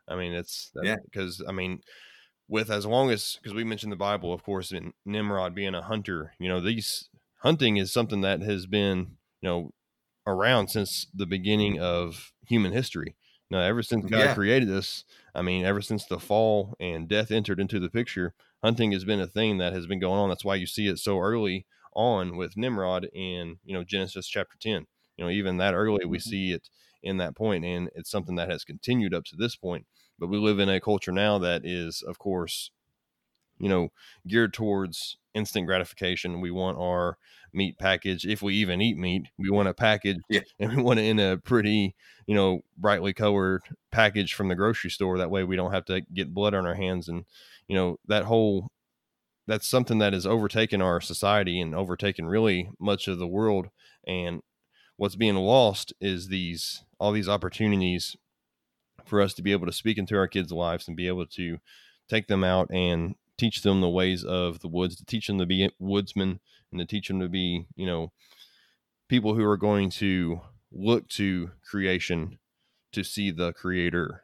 I 0.09 0.17
mean, 0.17 0.33
it's 0.33 0.71
uh, 0.77 0.83
Yeah. 0.83 0.97
because 1.05 1.43
I 1.47 1.53
mean, 1.53 1.81
with 2.49 2.71
as 2.71 2.87
long 2.87 3.11
as 3.11 3.39
because 3.43 3.55
we 3.55 3.65
mentioned 3.65 3.93
the 3.93 3.97
Bible, 3.97 4.33
of 4.33 4.43
course, 4.43 4.73
and 4.73 4.93
Nimrod 5.05 5.55
being 5.55 5.75
a 5.75 5.83
hunter, 5.83 6.35
you 6.39 6.49
know, 6.49 6.61
these 6.61 7.09
hunting 7.43 7.77
is 7.77 7.93
something 7.93 8.21
that 8.23 8.43
has 8.43 8.67
been, 8.67 9.17
you 9.41 9.49
know, 9.49 9.71
around 10.27 10.69
since 10.69 11.07
the 11.15 11.27
beginning 11.27 11.81
of 11.81 12.33
human 12.47 12.73
history. 12.73 13.17
Now, 13.53 13.61
ever 13.61 13.83
since 13.83 14.07
God 14.07 14.31
Yeah. 14.31 14.33
created 14.33 14.71
us, 14.71 15.05
I 15.35 15.43
mean, 15.43 15.65
ever 15.65 15.83
since 15.83 16.07
the 16.07 16.19
fall 16.19 16.75
and 16.81 17.07
death 17.09 17.31
entered 17.31 17.61
into 17.61 17.79
the 17.79 17.91
picture, 17.91 18.35
hunting 18.63 18.93
has 18.93 19.05
been 19.05 19.21
a 19.21 19.27
thing 19.27 19.59
that 19.59 19.75
has 19.75 19.87
been 19.87 20.01
going 20.01 20.19
on. 20.19 20.31
That's 20.31 20.45
why 20.45 20.55
you 20.55 20.67
see 20.67 20.89
it 20.89 20.99
so 20.99 21.19
early 21.21 21.67
on 21.93 22.37
with 22.39 22.57
Nimrod 22.57 23.09
in, 23.13 23.59
you 23.63 23.75
know, 23.75 23.85
Genesis 23.85 24.27
chapter 24.27 24.57
10. 24.59 24.87
You 25.19 25.25
know, 25.25 25.31
even 25.31 25.59
that 25.59 25.75
early, 25.75 26.07
we 26.07 26.19
Mhm. 26.19 26.19
see 26.19 26.53
it 26.53 26.71
in 27.03 27.19
that 27.19 27.37
point, 27.37 27.65
and 27.65 27.91
it's 27.95 28.11
something 28.11 28.37
that 28.37 28.49
has 28.51 28.65
continued 28.65 29.13
up 29.13 29.25
to 29.25 29.37
this 29.37 29.55
point. 29.57 29.87
But 30.19 30.29
we 30.29 30.39
live 30.39 30.59
in 30.59 30.71
a 30.71 30.81
culture 30.81 31.13
now 31.13 31.39
that 31.39 31.67
is, 31.67 32.01
of 32.03 32.19
course, 32.19 32.71
you 33.59 33.69
know, 33.69 33.89
geared 34.27 34.53
towards 34.53 35.17
instant 35.35 35.67
gratification. 35.67 36.41
We 36.41 36.51
want 36.51 36.79
our 36.79 37.17
meat 37.53 37.79
package, 37.79 38.25
if 38.25 38.43
we 38.43 38.55
even 38.55 38.81
eat 38.81 38.97
meat, 38.97 39.29
we 39.39 39.51
want 39.51 39.69
a 39.69 39.75
package 39.75 40.19
Yeah. 40.29 40.41
and 40.59 40.77
we 40.77 40.83
want 40.83 40.99
it 40.99 41.05
in 41.05 41.19
a 41.19 41.37
pretty, 41.37 41.95
you 42.27 42.35
know, 42.35 42.61
brightly 42.77 43.13
colored 43.13 43.63
package 43.91 44.35
from 44.35 44.49
the 44.49 44.55
grocery 44.55 44.91
store. 44.91 45.19
That 45.19 45.31
way 45.31 45.45
we 45.45 45.57
don't 45.57 45.73
have 45.73 45.85
to 45.87 46.03
get 46.13 46.35
blood 46.35 46.55
on 46.55 46.67
our 46.67 46.75
hands. 46.75 47.09
And, 47.09 47.25
you 47.69 47.77
know, 47.77 47.99
that 48.07 48.25
whole, 48.25 48.69
that's 49.47 49.69
something 49.69 49.99
that 49.99 50.13
has 50.13 50.27
overtaken 50.27 50.81
our 50.81 51.01
society 51.01 51.61
and 51.61 51.75
overtaken 51.75 52.27
really 52.27 52.71
much 52.79 53.09
of 53.09 53.19
the 53.19 53.27
world. 53.27 53.69
And 54.07 54.41
what's 54.97 55.17
being 55.17 55.37
lost 55.37 55.93
is 56.01 56.29
these, 56.29 56.85
all 56.99 57.13
these 57.13 57.29
opportunities 57.29 58.17
for 59.05 59.21
us 59.21 59.35
to 59.35 59.43
be 59.43 59.53
able 59.53 59.67
to 59.67 59.73
speak 59.73 59.99
into 59.99 60.17
our 60.17 60.29
kids' 60.29 60.53
lives 60.53 60.87
and 60.87 60.97
be 60.97 61.09
able 61.09 61.27
to 61.27 61.59
take 62.09 62.29
them 62.29 62.45
out 62.45 62.69
and 62.71 63.15
teach 63.43 63.63
them 63.63 63.81
the 63.81 63.89
ways 63.89 64.23
of 64.23 64.61
the 64.61 64.69
woods, 64.69 64.95
to 64.95 65.05
teach 65.05 65.27
them 65.27 65.39
to 65.39 65.47
be 65.47 65.69
woodsmen 65.81 66.39
and 66.71 66.79
to 66.79 66.87
teach 66.87 67.09
them 67.09 67.19
to 67.19 67.29
be, 67.29 67.67
you 67.75 67.85
know, 67.85 68.13
people 69.09 69.35
who 69.35 69.45
are 69.45 69.57
going 69.57 69.91
to 69.91 70.41
look 70.71 71.09
to 71.09 71.51
creation 71.69 72.39
to 72.93 73.03
see 73.03 73.33
the 73.33 73.53
creator. 73.53 74.23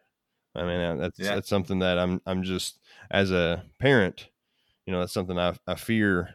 I 0.55 0.63
mean, 0.63 0.81
uh, 0.81 0.95
that's 0.97 1.19
Yeah. 1.19 1.35
that's 1.35 1.49
something 1.49 1.81
that 1.81 1.99
I'm 1.99 2.21
I'm 2.27 2.45
just 2.45 2.79
as 3.11 3.33
a 3.33 3.65
parent, 3.81 4.29
you 4.87 4.93
know, 4.93 5.01
that's 5.01 5.13
something 5.13 5.37
I 5.37 5.57
I 5.67 5.75
fear, 5.75 6.35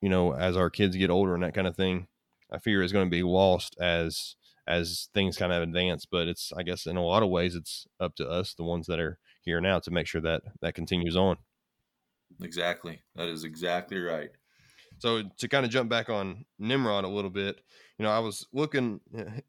you 0.00 0.08
know, 0.08 0.32
as 0.32 0.56
our 0.56 0.70
kids 0.70 0.96
get 0.96 1.10
older 1.10 1.34
and 1.34 1.42
that 1.42 1.54
kind 1.54 1.66
of 1.66 1.76
thing. 1.76 2.08
I 2.50 2.58
fear 2.58 2.82
is 2.82 2.92
going 2.92 3.06
to 3.06 3.10
be 3.10 3.22
lost 3.22 3.76
as 3.78 4.36
as 4.66 5.08
things 5.12 5.36
kind 5.36 5.52
of 5.52 5.62
advance. 5.62 6.06
But 6.06 6.28
it's 6.28 6.50
I 6.56 6.62
guess 6.62 6.86
in 6.86 6.96
a 6.96 7.04
lot 7.04 7.22
of 7.22 7.28
ways 7.28 7.54
it's 7.54 7.86
up 8.00 8.14
to 8.16 8.28
us, 8.28 8.54
the 8.54 8.64
ones 8.64 8.86
that 8.86 8.98
are 9.00 9.18
here 9.42 9.60
now, 9.60 9.80
to 9.80 9.90
make 9.90 10.06
sure 10.06 10.22
that 10.22 10.42
that 10.62 10.74
continues 10.74 11.16
on. 11.16 11.36
Exactly 12.40 13.00
that 13.14 13.28
is 13.28 13.44
exactly 13.44 13.98
right 14.00 14.30
So 14.98 15.22
to 15.38 15.48
kind 15.48 15.64
of 15.64 15.72
jump 15.72 15.90
back 15.90 16.08
on 16.08 16.44
Nimrod 16.58 17.04
a 17.04 17.08
little 17.08 17.30
bit, 17.30 17.60
you 17.98 18.04
know, 18.04 18.10
I 18.10 18.20
was 18.20 18.46
looking 18.52 19.00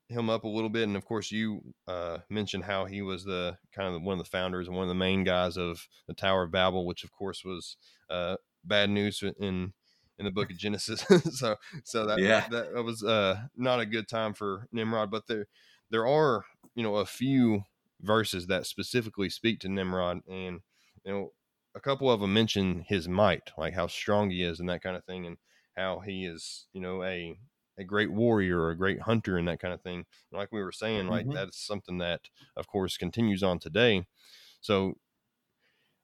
him 0.10 0.30
up 0.30 0.44
a 0.44 0.48
little 0.48 0.70
bit, 0.70 0.84
and 0.84 0.96
of 0.98 1.06
course, 1.06 1.32
you 1.32 1.74
uh, 1.88 2.20
mentioned 2.30 2.64
how 2.66 2.86
he 2.86 3.02
was 3.02 3.24
the 3.24 3.58
kind 3.72 3.94
of 3.94 4.02
one 4.02 4.20
of 4.20 4.24
the 4.26 4.30
founders 4.30 4.68
and 4.68 4.76
one 4.76 4.84
of 4.84 4.90
the 4.90 4.96
main 4.96 5.24
guys 5.24 5.58
of 5.58 5.88
the 6.08 6.14
Tower 6.14 6.44
of 6.44 6.52
Babel, 6.52 6.86
which 6.86 7.04
of 7.04 7.12
course 7.12 7.44
was 7.46 7.78
uh, 8.10 8.38
bad 8.64 8.90
news 8.90 9.24
in 9.40 9.74
in 10.20 10.26
the 10.26 10.32
Book 10.32 10.50
of 10.52 10.58
Genesis. 10.58 11.06
so 11.38 11.56
so 11.84 12.06
that 12.08 12.20
Yeah. 12.20 12.48
that, 12.50 12.74
that 12.74 12.84
was 12.84 13.04
uh, 13.04 13.44
not 13.56 13.80
a 13.80 13.86
good 13.86 14.08
time 14.08 14.34
for 14.34 14.68
Nimrod, 14.72 15.12
but 15.12 15.28
there 15.28 15.48
there 15.90 16.08
are 16.08 16.46
you 16.76 16.84
know 16.84 16.96
a 16.96 17.06
few 17.06 17.64
verses 18.02 18.48
that 18.48 18.66
specifically 18.66 19.30
speak 19.30 19.60
to 19.62 19.70
Nimrod, 19.70 20.22
and 20.28 20.62
you 21.06 21.12
know 21.12 21.34
a 21.76 21.82
couple 21.82 22.10
of 22.12 22.20
them 22.22 22.34
mention 22.34 22.82
his 22.82 23.08
might, 23.08 23.52
like 23.58 23.74
how 23.74 23.88
strong 23.88 24.30
he 24.30 24.44
is 24.44 24.60
and 24.60 24.70
that 24.70 24.82
kind 24.82 24.96
of 24.96 25.06
thing, 25.06 25.26
and 25.26 25.38
how 25.76 26.00
he 26.00 26.26
is, 26.26 26.68
you 26.74 26.82
know, 26.82 27.04
a 27.04 27.40
a 27.78 27.84
great 27.84 28.12
warrior 28.12 28.60
or 28.62 28.70
a 28.70 28.78
great 28.78 29.02
hunter 29.02 29.38
and 29.38 29.48
that 29.48 29.60
kind 29.60 29.74
of 29.74 29.82
thing. 29.82 30.06
Like 30.32 30.52
we 30.52 30.62
were 30.62 30.72
saying, 30.72 31.08
like 31.08 31.28
Mhm. 31.28 31.34
that's 31.34 31.58
something 31.58 31.98
that, 32.00 32.30
of 32.56 32.68
course, 32.68 32.98
continues 32.98 33.42
on 33.44 33.58
today. 33.60 34.06
So 34.62 34.96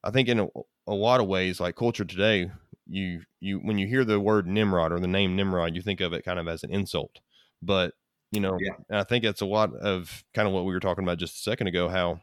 I 0.03 0.12
think 0.12 0.29
in 0.29 0.39
a, 0.39 0.47
a 0.88 0.93
lot 0.93 1.19
of 1.21 1.27
ways, 1.27 1.60
like 1.60 1.75
culture 1.75 2.05
today, 2.05 2.51
you 2.88 3.23
you 3.39 3.60
when 3.60 3.77
you 3.77 3.88
hear 3.88 4.03
the 4.05 4.19
word 4.19 4.47
Nimrod 4.47 4.91
or 4.91 4.99
the 4.99 5.08
name 5.08 5.36
Nimrod, 5.36 5.75
you 5.75 5.82
think 5.82 6.01
of 6.01 6.13
it 6.13 6.23
kind 6.23 6.39
of 6.39 6.47
as 6.47 6.63
an 6.63 6.71
insult. 6.71 7.19
But 7.62 7.93
you 8.32 8.39
know, 8.39 8.60
Yeah. 8.60 8.73
and 8.89 8.97
I 8.99 9.03
think 9.03 9.23
it's 9.23 9.41
a 9.41 9.45
lot 9.45 9.73
of 9.75 10.23
kind 10.34 10.47
of 10.47 10.53
what 10.53 10.65
we 10.65 10.73
were 10.73 10.79
talking 10.79 11.03
about 11.03 11.17
just 11.17 11.36
a 11.36 11.39
second 11.39 11.67
ago, 11.67 11.89
how 11.89 12.21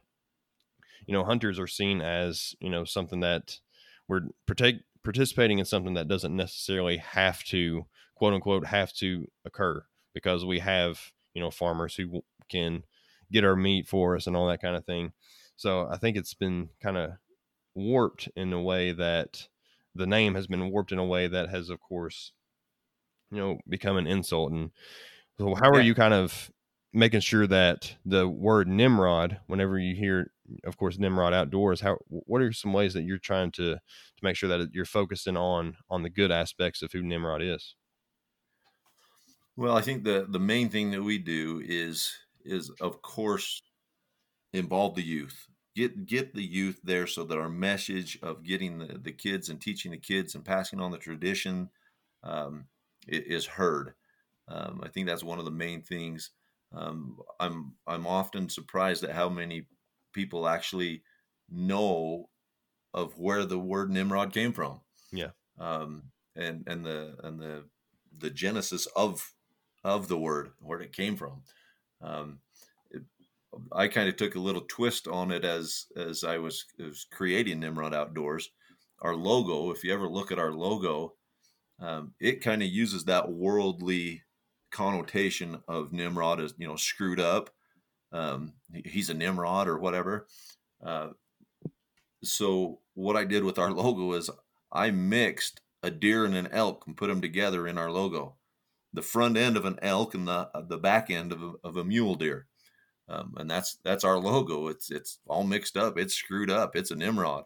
you 1.07 1.13
know 1.13 1.25
hunters 1.25 1.59
are 1.59 1.67
seen 1.67 2.01
as 2.01 2.55
you 2.61 2.71
know 2.71 2.85
something 2.85 3.21
that 3.21 3.61
we're 4.09 4.23
partake, 4.47 4.77
participating 5.03 5.59
in 5.59 5.65
something 5.65 5.95
that 5.95 6.09
doesn't 6.09 6.35
necessarily 6.37 6.99
have 6.99 7.45
to 7.45 7.87
quote 8.15 8.35
unquote 8.35 8.67
have 8.67 8.93
to 8.95 9.27
occur 9.45 9.85
because 10.15 10.45
we 10.45 10.59
have 10.61 11.13
you 11.35 11.43
know 11.43 11.51
farmers 11.51 11.97
who 11.97 12.23
can 12.49 12.83
get 13.33 13.45
our 13.45 13.57
meat 13.57 13.89
for 13.89 14.17
us 14.17 14.27
and 14.27 14.37
all 14.37 14.47
that 14.49 14.63
kind 14.63 14.77
of 14.77 14.85
thing. 14.85 15.13
So 15.57 15.89
I 15.89 15.97
think 15.97 16.17
it's 16.17 16.35
been 16.35 16.71
kind 16.81 16.97
of 16.97 17.13
warped 17.75 18.29
in 18.37 18.53
a 18.53 18.63
way 18.63 18.93
that 18.93 19.49
the 19.95 20.07
name 20.07 20.35
has 20.35 20.47
been 20.47 20.71
warped 20.71 20.93
in 20.93 20.99
a 20.99 21.05
way 21.07 21.27
that 21.29 21.49
has, 21.51 21.71
of 21.71 21.81
course, 21.81 22.33
you 23.31 23.39
know, 23.39 23.59
become 23.69 23.97
an 23.97 24.07
insult. 24.07 24.53
And 24.53 24.71
so, 25.39 25.55
how 25.55 25.71
are 25.71 25.81
Yeah. 25.81 25.83
you 25.83 25.95
kind 25.95 26.15
of 26.15 26.51
making 26.93 27.21
sure 27.21 27.47
that 27.47 27.97
the 28.05 28.29
word 28.29 28.69
Nimrod, 28.69 29.41
whenever 29.47 29.79
you 29.79 29.95
hear, 29.95 30.33
of 30.65 30.77
course, 30.77 30.99
Nimrod 30.99 31.35
outdoors, 31.35 31.81
how 31.81 31.99
what 32.09 32.43
are 32.43 32.53
some 32.53 32.73
ways 32.73 32.95
that 32.95 33.03
you're 33.03 33.19
trying 33.19 33.53
to 33.53 33.75
to 33.75 34.23
make 34.23 34.37
sure 34.37 34.49
that 34.49 34.73
you're 34.73 34.85
focusing 34.85 35.37
on 35.37 35.77
on 35.91 36.03
the 36.03 36.11
good 36.11 36.31
aspects 36.31 36.83
of 36.83 36.93
who 36.93 37.03
Nimrod 37.03 37.43
is? 37.43 37.77
Well, 39.57 39.77
I 39.77 39.81
think 39.81 40.05
the 40.05 40.27
the 40.29 40.39
main 40.39 40.69
thing 40.69 40.91
that 40.91 41.03
we 41.03 41.19
do 41.19 41.63
is 41.65 42.13
is 42.45 42.71
of 42.81 43.03
course 43.03 43.63
involve 44.53 44.95
the 44.95 45.03
youth. 45.03 45.47
Get 45.75 46.07
get 46.07 46.35
the 46.35 46.45
youth 46.45 46.81
there 46.85 47.07
so 47.07 47.25
that 47.25 47.39
our 47.39 47.51
message 47.51 48.19
of 48.23 48.43
getting 48.43 48.79
the, 48.79 48.99
the 48.99 49.13
kids 49.13 49.49
and 49.49 49.61
teaching 49.61 49.91
the 49.91 49.99
kids 49.99 50.35
and 50.35 50.45
passing 50.45 50.81
on 50.81 50.91
the 50.91 50.99
tradition 50.99 51.71
um, 52.23 52.67
is 53.07 53.47
heard. 53.47 53.95
Um, 54.49 54.81
I 54.83 54.89
think 54.89 55.07
that's 55.07 55.25
one 55.25 55.39
of 55.39 55.45
the 55.45 55.51
main 55.51 55.83
things. 55.83 56.31
Um, 56.73 57.19
I'm 57.41 57.75
I'm 57.87 58.07
often 58.07 58.49
surprised 58.49 59.05
at 59.05 59.13
how 59.13 59.29
many 59.29 59.67
people 60.17 60.49
actually 60.49 61.03
know 61.51 62.29
of 62.95 63.19
where 63.19 63.45
the 63.45 63.59
word 63.59 63.91
Nimrod 63.91 64.33
came 64.33 64.53
from. 64.53 64.81
Yeah. 65.13 65.31
Um, 65.61 66.05
and 66.35 66.65
and 66.67 66.85
the 66.85 67.15
and 67.23 67.39
the 67.39 67.65
the 68.19 68.31
genesis 68.31 68.87
of 68.97 69.33
of 69.85 70.09
the 70.09 70.19
word 70.19 70.51
where 70.59 70.81
it 70.81 70.93
came 70.93 71.17
from. 71.17 71.43
Um, 72.01 72.41
it, 72.91 73.03
I 73.73 73.89
kind 73.89 74.09
of 74.09 74.17
took 74.17 74.35
a 74.35 74.41
little 74.41 74.65
twist 74.69 75.07
on 75.07 75.31
it 75.31 75.45
as 75.45 75.87
as 75.97 76.25
I 76.25 76.39
was, 76.39 76.65
was 76.79 77.07
creating 77.13 77.61
Nimrod 77.61 77.95
Outdoors. 77.95 78.51
Our 79.03 79.15
logo, 79.15 79.71
if 79.71 79.85
you 79.85 79.93
ever 79.93 80.09
look 80.09 80.33
at 80.33 80.39
our 80.39 80.53
logo, 80.53 81.13
um, 81.79 82.15
it 82.19 82.43
kind 82.43 82.63
of 82.63 82.69
uses 82.69 83.05
that 83.05 83.31
worldly 83.31 84.23
connotation 84.73 85.59
of 85.69 85.93
Nimrod 85.93 86.41
as 86.41 86.55
you 86.57 86.67
know 86.67 86.77
screwed 86.77 87.21
up. 87.21 87.51
Um, 88.13 88.55
he's 88.85 89.11
a 89.11 89.15
Nimrod 89.15 89.69
or 89.69 89.79
whatever. 89.79 90.27
Uh, 90.85 91.09
so 92.23 92.81
what 92.95 93.17
I 93.17 93.25
did 93.25 93.45
with 93.45 93.59
our 93.59 93.71
logo 93.73 94.13
is 94.13 94.31
I 94.73 94.91
mixed 94.91 95.61
a 95.83 95.91
deer 95.91 96.25
and 96.25 96.35
an 96.35 96.49
elk 96.53 96.85
and 96.87 96.97
put 96.97 97.09
them 97.09 97.21
together 97.21 97.67
in 97.67 97.79
our 97.79 97.91
logo. 97.91 98.37
The 98.93 99.03
front 99.03 99.37
end 99.37 99.57
of 99.57 99.65
an 99.65 99.79
elk 99.83 100.15
and 100.15 100.27
the 100.27 100.49
the 100.69 100.79
back 100.79 101.11
end 101.11 101.33
of 101.33 101.43
a, 101.43 101.53
of 101.63 101.77
a 101.77 101.85
mule 101.85 102.15
deer, 102.15 102.47
um, 103.09 103.35
and 103.37 103.51
that's 103.51 103.77
that's 103.85 104.05
our 104.05 104.17
logo. 104.17 104.69
It's 104.69 104.91
it's 104.91 105.19
all 105.27 105.45
mixed 105.45 105.77
up. 105.77 105.99
It's 105.99 106.15
screwed 106.15 106.51
up. 106.51 106.75
It's 106.77 106.91
a 106.91 106.97
Nimrod. 106.97 107.45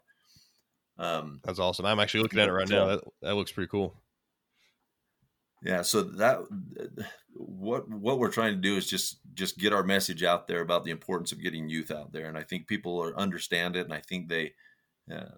Um, 1.01 1.41
That's 1.45 1.59
awesome. 1.59 1.87
I'm 1.87 1.99
actually 1.99 2.23
looking 2.23 2.39
at 2.39 2.49
it 2.49 2.53
right 2.53 2.69
now. 2.69 2.87
That, 2.87 3.01
that 3.23 3.35
looks 3.35 3.51
pretty 3.51 3.69
cool. 3.69 3.97
Yeah, 5.63 5.83
so 5.83 6.03
that 6.03 6.41
what 7.35 7.89
what 7.89 8.19
we're 8.19 8.31
trying 8.31 8.55
to 8.55 8.61
do 8.61 8.77
is 8.77 8.89
just 8.89 9.21
just 9.35 9.59
get 9.59 9.73
our 9.75 9.85
message 9.85 10.23
out 10.23 10.47
there 10.47 10.63
about 10.63 10.85
the 10.85 10.91
importance 10.91 11.33
of 11.33 11.43
getting 11.43 11.69
youth 11.69 11.91
out 11.91 12.13
there, 12.13 12.27
and 12.27 12.39
I 12.39 12.43
think 12.45 12.67
people 12.67 13.03
are, 13.03 13.17
understand 13.17 13.77
it, 13.77 13.85
and 13.85 13.93
I 13.93 14.01
think 14.01 14.29
they 14.29 14.55
uh, 15.13 15.37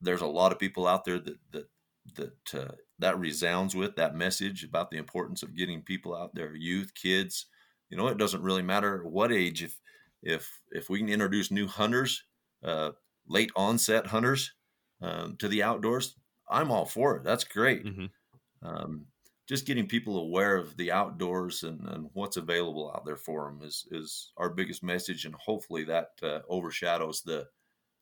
there's 0.00 0.22
a 0.22 0.26
lot 0.26 0.52
of 0.52 0.58
people 0.58 0.86
out 0.86 1.04
there 1.04 1.18
that 1.20 1.38
that 1.52 1.70
that 2.16 2.54
uh, 2.54 2.74
that 2.98 3.18
resounds 3.18 3.76
with 3.76 3.96
that 3.96 4.16
message 4.16 4.64
about 4.64 4.90
the 4.90 4.98
importance 4.98 5.42
of 5.42 5.56
getting 5.56 5.82
people 5.82 6.16
out 6.16 6.34
there, 6.34 6.54
youth, 6.54 6.94
kids. 6.94 7.46
You 7.90 7.96
know, 7.98 8.08
it 8.08 8.18
doesn't 8.18 8.42
really 8.42 8.62
matter 8.62 9.04
what 9.06 9.32
age. 9.32 9.62
If 9.62 9.80
if 10.22 10.62
if 10.72 10.90
we 10.90 11.00
can 11.00 11.08
introduce 11.10 11.50
new 11.50 11.66
hunters, 11.66 12.24
uh, 12.62 12.92
late 13.26 13.52
onset 13.56 14.06
hunters, 14.08 14.54
um, 15.02 15.36
to 15.38 15.48
the 15.48 15.62
outdoors, 15.62 16.16
I'm 16.48 16.70
all 16.70 16.86
for 16.86 17.16
it. 17.16 17.24
That's 17.24 17.44
great. 17.44 17.84
hmm 17.84 18.06
Um, 18.62 19.06
just 19.50 19.66
getting 19.66 19.88
people 19.88 20.16
aware 20.16 20.56
of 20.56 20.76
the 20.76 20.92
outdoors 20.92 21.64
and, 21.64 21.80
and 21.88 22.08
what's 22.12 22.36
available 22.36 22.92
out 22.94 23.04
there 23.04 23.16
for 23.16 23.46
them 23.46 23.66
is 23.66 23.84
is 23.90 24.30
our 24.36 24.48
biggest 24.48 24.80
message, 24.84 25.24
and 25.24 25.34
hopefully 25.34 25.82
that 25.82 26.10
uh, 26.22 26.38
overshadows 26.48 27.22
the 27.22 27.48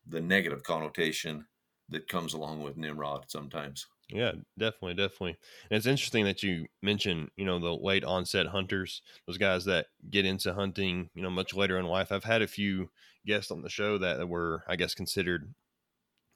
the 0.07 0.21
negative 0.21 0.63
connotation 0.63 1.47
that 1.89 2.07
comes 2.07 2.35
along 2.35 2.63
with 2.63 2.77
Nimrod 2.77 3.25
sometimes. 3.31 3.87
Yeah, 4.11 4.33
definitely, 4.59 4.93
definitely. 4.93 5.39
And 5.71 5.79
it's 5.79 5.87
interesting 5.87 6.27
that 6.27 6.43
you 6.43 6.67
mentioned, 6.83 7.31
you 7.35 7.47
know, 7.47 7.59
the 7.59 7.75
late 7.75 8.05
onset 8.05 8.49
hunters, 8.49 9.01
those 9.27 9.39
guys 9.39 9.65
that 9.65 9.87
get 10.11 10.27
into 10.27 10.53
hunting, 10.53 11.09
you 11.15 11.23
know, 11.23 11.31
much 11.31 11.55
later 11.55 11.79
in 11.79 11.87
life. 11.87 12.13
I've 12.13 12.25
had 12.25 12.43
a 12.43 12.47
few 12.47 12.91
guests 13.27 13.51
on 13.51 13.63
the 13.63 13.71
show 13.71 13.97
that 13.97 14.29
were, 14.29 14.65
I 14.69 14.77
guess, 14.77 14.95
considered 14.95 15.55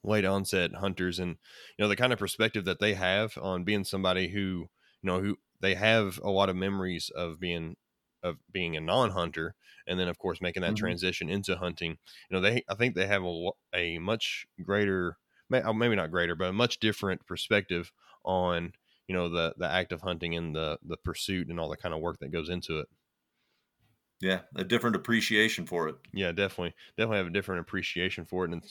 late 0.03 0.25
onset 0.25 0.73
hunters 0.73 1.19
and, 1.19 1.37
you 1.77 1.83
know, 1.83 1.87
the 1.87 1.95
kind 1.95 2.13
of 2.13 2.19
perspective 2.19 2.65
that 2.65 2.79
they 2.79 2.95
have 2.95 3.37
on 3.39 3.63
being 3.63 3.83
somebody 3.83 4.29
who, 4.29 4.69
you 5.03 5.07
know, 5.07 5.21
who 5.21 5.37
they 5.59 5.75
have 5.75 6.19
a 6.23 6.29
lot 6.31 6.49
of 6.49 6.55
memories 6.55 7.09
of 7.11 7.39
being 7.39 7.77
of 8.23 8.37
being 8.51 8.77
a 8.77 8.81
non-hunter 8.81 9.53
and 9.85 9.99
then 9.99 10.07
of 10.07 10.17
course 10.17 10.41
making 10.41 10.61
that 10.61 10.75
Mhm. 10.75 10.77
transition 10.77 11.29
into 11.29 11.57
hunting 11.57 11.91
you 11.91 11.97
know 12.35 12.39
they 12.39 12.63
i 12.69 12.73
think 12.73 12.95
they 12.95 13.05
have 13.05 13.21
a, 13.23 13.49
a 13.73 13.99
much 13.99 14.45
greater 14.61 15.17
uh, 15.53 15.73
maybe 15.73 15.95
not 15.95 16.09
greater, 16.09 16.35
but 16.35 16.49
a 16.49 16.53
much 16.53 16.79
different 16.79 17.25
perspective 17.27 17.91
on 18.23 18.73
you 19.07 19.13
know 19.15 19.29
the 19.29 19.53
the 19.57 19.67
act 19.69 19.91
of 19.91 20.01
hunting 20.01 20.35
and 20.35 20.55
the 20.55 20.79
the 20.81 20.97
pursuit 20.97 21.47
and 21.49 21.59
all 21.59 21.69
the 21.69 21.77
kind 21.77 21.93
of 21.93 22.01
work 22.01 22.17
that 22.19 22.29
goes 22.31 22.49
into 22.49 22.79
it. 22.79 22.87
Yeah, 24.21 24.43
a 24.55 24.63
different 24.63 24.95
appreciation 24.95 25.65
for 25.67 25.87
it. 25.89 25.97
Yeah, 26.13 26.31
definitely, 26.31 26.75
definitely 26.95 27.17
have 27.17 27.27
a 27.27 27.31
different 27.31 27.61
appreciation 27.61 28.25
for 28.25 28.45
it, 28.45 28.51
and 28.51 28.63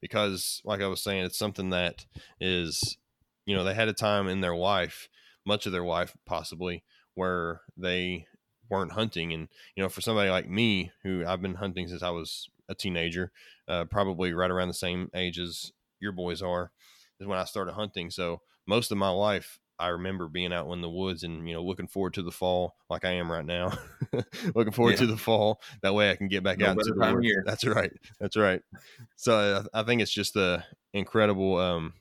because, 0.00 0.60
like 0.64 0.82
I 0.82 0.86
was 0.88 1.02
saying, 1.02 1.24
it's 1.24 1.38
something 1.38 1.70
that 1.70 2.04
is, 2.38 2.98
you 3.46 3.54
know, 3.54 3.64
they 3.64 3.72
had 3.72 3.88
a 3.88 3.94
time 3.94 4.28
in 4.28 4.42
their 4.42 4.54
life, 4.54 5.08
much 5.44 5.66
of 5.66 5.72
their 5.72 5.84
life 5.84 6.16
possibly, 6.26 6.84
where 7.14 7.60
they 7.76 8.26
weren't 8.70 8.92
hunting, 8.92 9.32
and 9.32 9.48
you 9.76 9.82
know, 9.82 9.88
for 9.88 10.00
somebody 10.00 10.30
like 10.30 10.48
me, 10.48 10.92
who 11.02 11.24
I've 11.26 11.42
been 11.42 11.54
hunting 11.56 11.88
since 11.88 12.02
I 12.02 12.10
was 12.10 12.48
a 12.68 12.74
teenager, 12.74 13.32
uh, 13.68 13.84
probably 13.86 14.32
right 14.32 14.50
around 14.50 14.68
the 14.68 14.74
same 14.74 15.10
age 15.14 15.38
as 15.38 15.72
your 16.00 16.12
boys 16.12 16.42
are, 16.42 16.70
is 17.20 17.26
when 17.26 17.38
I 17.38 17.44
started 17.44 17.72
hunting. 17.72 18.10
So 18.10 18.40
most 18.66 18.90
of 18.92 18.98
my 18.98 19.10
life, 19.10 19.58
I 19.78 19.88
remember 19.88 20.28
being 20.28 20.52
out 20.52 20.70
in 20.70 20.80
the 20.80 20.88
woods 20.90 21.22
and 21.24 21.46
you 21.48 21.54
know 21.54 21.62
looking 21.62 21.88
forward 21.88 22.14
to 22.14 22.22
the 22.22 22.30
fall, 22.30 22.76
like 22.88 23.04
I 23.04 23.12
am 23.12 23.30
right 23.30 23.44
now, 23.44 23.72
looking 24.54 24.72
forward 24.72 24.92
Yeah. 24.92 24.98
to 24.98 25.06
the 25.06 25.16
fall. 25.16 25.60
That 25.82 25.94
way, 25.94 26.10
I 26.10 26.16
can 26.16 26.28
get 26.28 26.42
back 26.44 26.58
No 26.58 26.66
out 26.66 26.72
into 26.72 26.92
the 26.94 27.14
woods. 27.14 27.26
year. 27.26 27.42
That's 27.44 27.66
right. 27.66 27.92
That's 28.20 28.36
right. 28.36 28.62
So 29.16 29.66
I, 29.74 29.80
I 29.80 29.82
think 29.82 30.00
it's 30.02 30.12
just 30.12 30.36
uh, 30.36 30.58
incredible 30.92 31.58
um, 31.58 31.94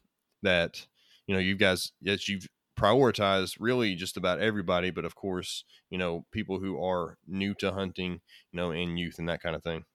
that 0.43 0.85
you 1.27 1.33
know 1.33 1.39
you 1.41 1.55
guys 1.55 1.91
yes 2.01 2.27
you've 2.29 2.47
prioritized 2.81 3.57
really 3.59 3.95
just 3.95 4.17
about 4.17 4.39
everybody, 4.39 4.91
but 4.91 5.05
of 5.05 5.15
course 5.15 5.63
you 5.89 5.97
know 5.97 6.25
people 6.31 6.59
who 6.59 6.81
are 6.83 7.17
new 7.27 7.53
to 7.55 7.71
hunting, 7.73 8.21
you 8.51 8.57
know, 8.57 8.71
and 8.71 8.99
youth 8.99 9.19
and 9.19 9.29
that 9.29 9.41
kind 9.41 9.55
of 9.55 9.63
thing. 9.63 9.85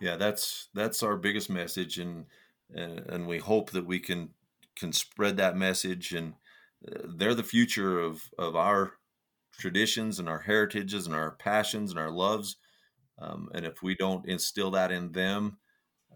Yeah, 0.00 0.16
that's 0.16 0.68
that's 0.74 1.02
our 1.02 1.16
biggest 1.16 1.50
message, 1.50 1.98
and 1.98 2.26
and, 2.70 3.00
and 3.00 3.26
we 3.26 3.38
hope 3.38 3.70
that 3.70 3.86
we 3.86 3.98
can 4.00 4.34
can 4.76 4.92
spread 4.92 5.36
that 5.36 5.56
message. 5.56 6.12
And 6.12 6.34
uh, 6.86 7.02
they're 7.16 7.34
the 7.34 7.42
future 7.42 7.98
of 8.00 8.30
of 8.38 8.54
our 8.54 8.94
traditions 9.52 10.18
and 10.18 10.28
our 10.28 10.40
heritages 10.40 11.06
and 11.06 11.14
our 11.14 11.32
passions 11.36 11.90
and 11.90 11.98
our 11.98 12.10
loves. 12.12 12.56
Um, 13.18 13.50
and 13.54 13.66
if 13.66 13.82
we 13.82 13.96
don't 13.96 14.28
instill 14.28 14.70
that 14.72 14.92
in 14.92 15.12
them, 15.12 15.58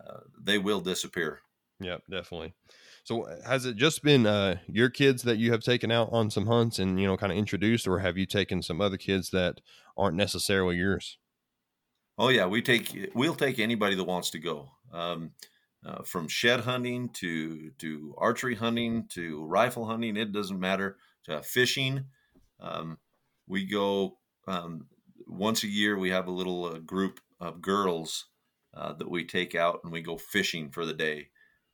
uh, 0.01 0.21
they 0.41 0.59
will 0.59 0.81
disappear. 0.81 1.43
Yep, 1.81 2.05
definitely. 2.11 2.55
So 3.05 3.27
has 3.45 3.67
it 3.67 3.77
just 3.77 4.03
been 4.03 4.27
uh, 4.27 4.57
your 4.69 4.89
kids 4.89 5.23
that 5.25 5.39
you 5.39 5.51
have 5.53 5.61
taken 5.61 5.91
out 5.91 6.11
on 6.13 6.31
some 6.31 6.47
hunts 6.47 6.79
and 6.79 7.01
you 7.01 7.07
know 7.07 7.17
kind 7.17 7.33
of 7.33 7.39
introduced, 7.39 7.89
or 7.89 7.99
have 7.99 8.17
you 8.17 8.27
taken 8.27 8.63
some 8.63 8.81
other 8.81 8.97
kids 8.97 9.31
that 9.31 9.61
aren't 9.97 10.17
necessarily 10.17 10.77
yours? 10.77 11.19
Oh 12.17 12.29
yeah, 12.29 12.47
we 12.47 12.63
take 12.63 13.11
we'll 13.15 13.35
take 13.35 13.59
anybody 13.59 13.97
that 13.97 14.05
wants 14.05 14.31
to 14.31 14.39
go. 14.39 14.71
Um, 14.93 15.33
uh, 15.85 16.03
from 16.05 16.29
shed 16.29 16.61
hunting 16.61 17.09
to 17.15 17.73
to 17.79 18.15
archery 18.19 18.55
hunting 18.55 19.09
to 19.09 19.45
rifle 19.47 19.87
hunting, 19.87 20.17
it 20.17 20.33
doesn't 20.33 20.61
matter. 20.61 20.97
To 21.25 21.43
fishing, 21.43 22.07
um, 22.61 22.99
we 23.49 23.65
go 23.65 24.19
um, 24.47 24.87
once 25.27 25.65
a 25.65 25.69
year. 25.69 25.99
We 25.99 26.11
have 26.11 26.29
a 26.29 26.33
little 26.33 26.67
uh, 26.67 26.79
group 26.79 27.21
of 27.41 27.61
girls 27.61 28.27
uh, 28.75 28.93
that 28.95 29.11
we 29.11 29.25
take 29.25 29.57
out 29.57 29.81
and 29.83 29.93
we 29.93 30.03
go 30.03 30.17
fishing 30.19 30.71
for 30.71 30.87
the 30.87 30.95
day 30.95 31.29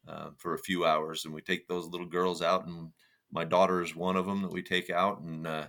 uh, 0.09 0.31
for 0.37 0.55
a 0.55 0.59
few 0.59 0.85
hours. 0.85 1.25
And 1.25 1.35
we 1.35 1.41
take 1.43 1.69
those 1.69 1.87
little 1.87 2.07
girls 2.07 2.43
out, 2.43 2.67
and 2.67 2.91
my 3.31 3.45
daughter 3.45 3.83
is 3.83 3.95
one 3.95 4.17
of 4.17 4.27
them 4.27 4.43
that 4.43 4.53
we 4.53 4.63
take 4.63 4.91
out. 4.91 5.21
And 5.21 5.47
uh, 5.47 5.67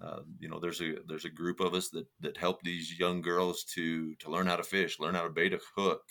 uh, 0.00 0.20
you 0.38 0.48
know, 0.48 0.58
there's 0.58 0.80
a 0.80 0.96
there's 1.06 1.24
a 1.24 1.30
group 1.30 1.60
of 1.60 1.74
us 1.74 1.88
that 1.90 2.06
that 2.20 2.36
help 2.36 2.62
these 2.62 2.98
young 2.98 3.20
girls 3.22 3.64
to 3.74 4.14
to 4.16 4.30
learn 4.30 4.46
how 4.46 4.56
to 4.56 4.62
fish, 4.62 5.00
learn 5.00 5.14
how 5.14 5.22
to 5.22 5.30
bait 5.30 5.54
a 5.54 5.60
hook, 5.76 6.02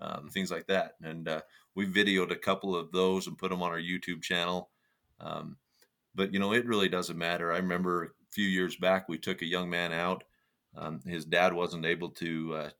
um, 0.00 0.28
things 0.28 0.50
like 0.50 0.66
that. 0.66 0.92
And 1.02 1.28
uh, 1.28 1.42
we 1.74 1.86
videoed 1.86 2.30
a 2.30 2.36
couple 2.36 2.74
of 2.76 2.92
those 2.92 3.26
and 3.26 3.38
put 3.38 3.50
them 3.50 3.62
on 3.62 3.70
our 3.70 3.80
YouTube 3.80 4.22
channel. 4.22 4.70
Um, 5.20 5.56
but 6.14 6.32
you 6.32 6.40
know, 6.40 6.52
it 6.52 6.66
really 6.66 6.88
doesn't 6.88 7.16
matter. 7.16 7.52
I 7.52 7.58
remember 7.58 8.04
a 8.04 8.08
few 8.32 8.46
years 8.46 8.76
back 8.76 9.08
we 9.08 9.18
took 9.18 9.42
a 9.42 9.46
young 9.46 9.70
man 9.70 9.92
out. 9.92 10.24
Um, 10.76 11.00
his 11.06 11.24
dad 11.24 11.52
wasn't 11.52 11.86
able 11.86 12.10
to 12.10 12.54
uh, 12.54 12.70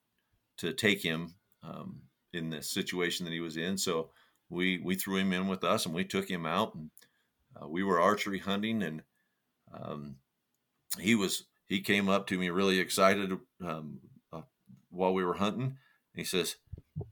to 0.59 0.73
take 0.73 1.03
him 1.03 1.35
um, 1.63 2.03
in 2.33 2.51
the 2.51 2.63
situation 2.63 3.25
that 3.25 3.33
he 3.33 3.41
was 3.41 3.57
in. 3.57 3.79
So 3.79 4.11
we 4.49 4.79
we 4.79 4.95
threw 4.95 5.17
him 5.17 5.33
in 5.33 5.49
with 5.49 5.65
us 5.65 5.87
and 5.87 5.95
we 5.95 6.05
took 6.05 6.31
him 6.31 6.47
out 6.47 6.75
and 6.75 6.91
uh, 7.61 7.69
we 7.69 7.83
were 7.83 8.01
archery 8.01 8.39
hunting 8.39 8.83
and 8.83 9.03
um, 9.73 10.17
he 10.99 11.15
was 11.15 11.45
he 11.67 11.81
came 11.81 12.09
up 12.09 12.27
to 12.29 12.39
me 12.39 12.49
really 12.49 12.79
excited 12.79 13.33
um, 13.65 14.01
uh, 14.33 14.43
while 14.91 15.13
we 15.13 15.25
were 15.25 15.35
hunting. 15.35 15.77
He 16.15 16.25
says, 16.25 16.57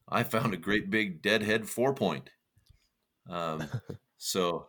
"I 0.09 0.23
found 0.23 0.55
a 0.55 0.59
great 0.59 0.91
big 0.91 1.23
deadhead 1.23 1.69
four 1.69 1.95
point." 1.95 2.31
Um, 3.29 3.69
so 4.17 4.69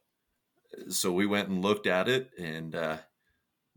so 0.90 1.12
we 1.12 1.26
went 1.26 1.50
and 1.50 1.62
looked 1.62 1.88
at 1.88 2.10
it 2.10 2.32
and 2.38 2.76
uh, 2.76 2.98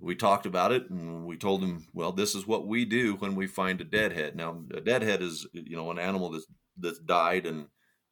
we 0.00 0.14
talked 0.14 0.46
about 0.46 0.72
it 0.72 0.90
and 0.90 1.26
we 1.26 1.36
told 1.36 1.62
him, 1.62 1.86
well, 1.92 2.12
this 2.12 2.34
is 2.34 2.46
what 2.46 2.66
we 2.66 2.84
do 2.84 3.14
when 3.16 3.34
we 3.34 3.46
find 3.46 3.80
a 3.80 3.84
deadhead. 3.84 4.34
Now, 4.34 4.62
a 4.74 4.80
deadhead 4.80 5.22
is 5.22 5.46
you 5.52 5.76
know 5.76 5.90
an 5.90 5.98
animal 5.98 6.30
that's 6.30 6.46
that's 6.80 6.98
died 7.00 7.46
and 7.46 7.66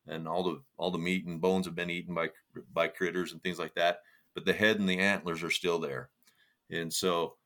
and 0.07 0.27
all 0.27 0.43
the 0.43 0.63
all 0.77 0.91
the 0.91 0.99
meat 0.99 1.27
and 1.27 1.41
bones 1.41 1.67
have 1.67 1.75
been 1.75 1.91
eaten 1.91 2.15
by 2.15 2.31
by 2.73 2.89
critters 2.89 3.33
and 3.33 3.43
things 3.43 3.59
like 3.59 3.75
that, 3.75 4.01
but 4.35 4.45
the 4.45 4.53
head 4.53 4.79
and 4.79 4.89
the 4.89 4.99
antlers 4.99 5.43
are 5.43 5.51
still 5.51 5.79
there, 5.79 6.11
and 6.71 6.93
so 6.93 7.37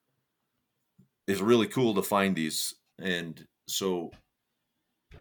it's 1.26 1.40
really 1.40 1.66
cool 1.66 1.94
to 1.94 2.02
find 2.02 2.35
these. 2.35 2.74
And 2.98 3.44
so 3.66 4.12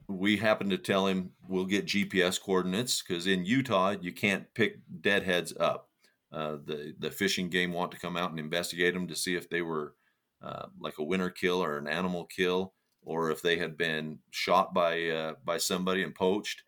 we 0.07 0.37
happened 0.37 0.71
to 0.71 0.77
tell 0.77 1.07
him 1.07 1.31
we'll 1.47 1.65
get 1.65 1.85
GPS 1.85 2.41
coordinates 2.41 3.01
because 3.01 3.27
in 3.27 3.45
Utah 3.45 3.95
you 3.99 4.11
can't 4.11 4.51
pick 4.53 4.79
deadheads 5.01 5.53
up. 5.59 5.89
Uh, 6.31 6.57
the 6.65 6.93
the 6.99 7.11
Fish 7.11 7.37
and 7.37 7.51
Game 7.51 7.73
want 7.73 7.91
to 7.91 7.99
come 7.99 8.15
out 8.15 8.29
and 8.29 8.39
investigate 8.39 8.93
them 8.93 9.07
to 9.07 9.15
see 9.15 9.35
if 9.35 9.49
they 9.49 9.61
were 9.61 9.95
uh, 10.41 10.67
like 10.79 10.97
a 10.97 11.03
winter 11.03 11.29
kill 11.29 11.63
or 11.63 11.77
an 11.77 11.87
animal 11.87 12.25
kill, 12.25 12.73
or 13.03 13.31
if 13.31 13.41
they 13.41 13.57
had 13.57 13.77
been 13.77 14.19
shot 14.31 14.73
by 14.73 15.09
uh, 15.09 15.33
by 15.43 15.57
somebody 15.57 16.03
and 16.03 16.15
poached. 16.15 16.63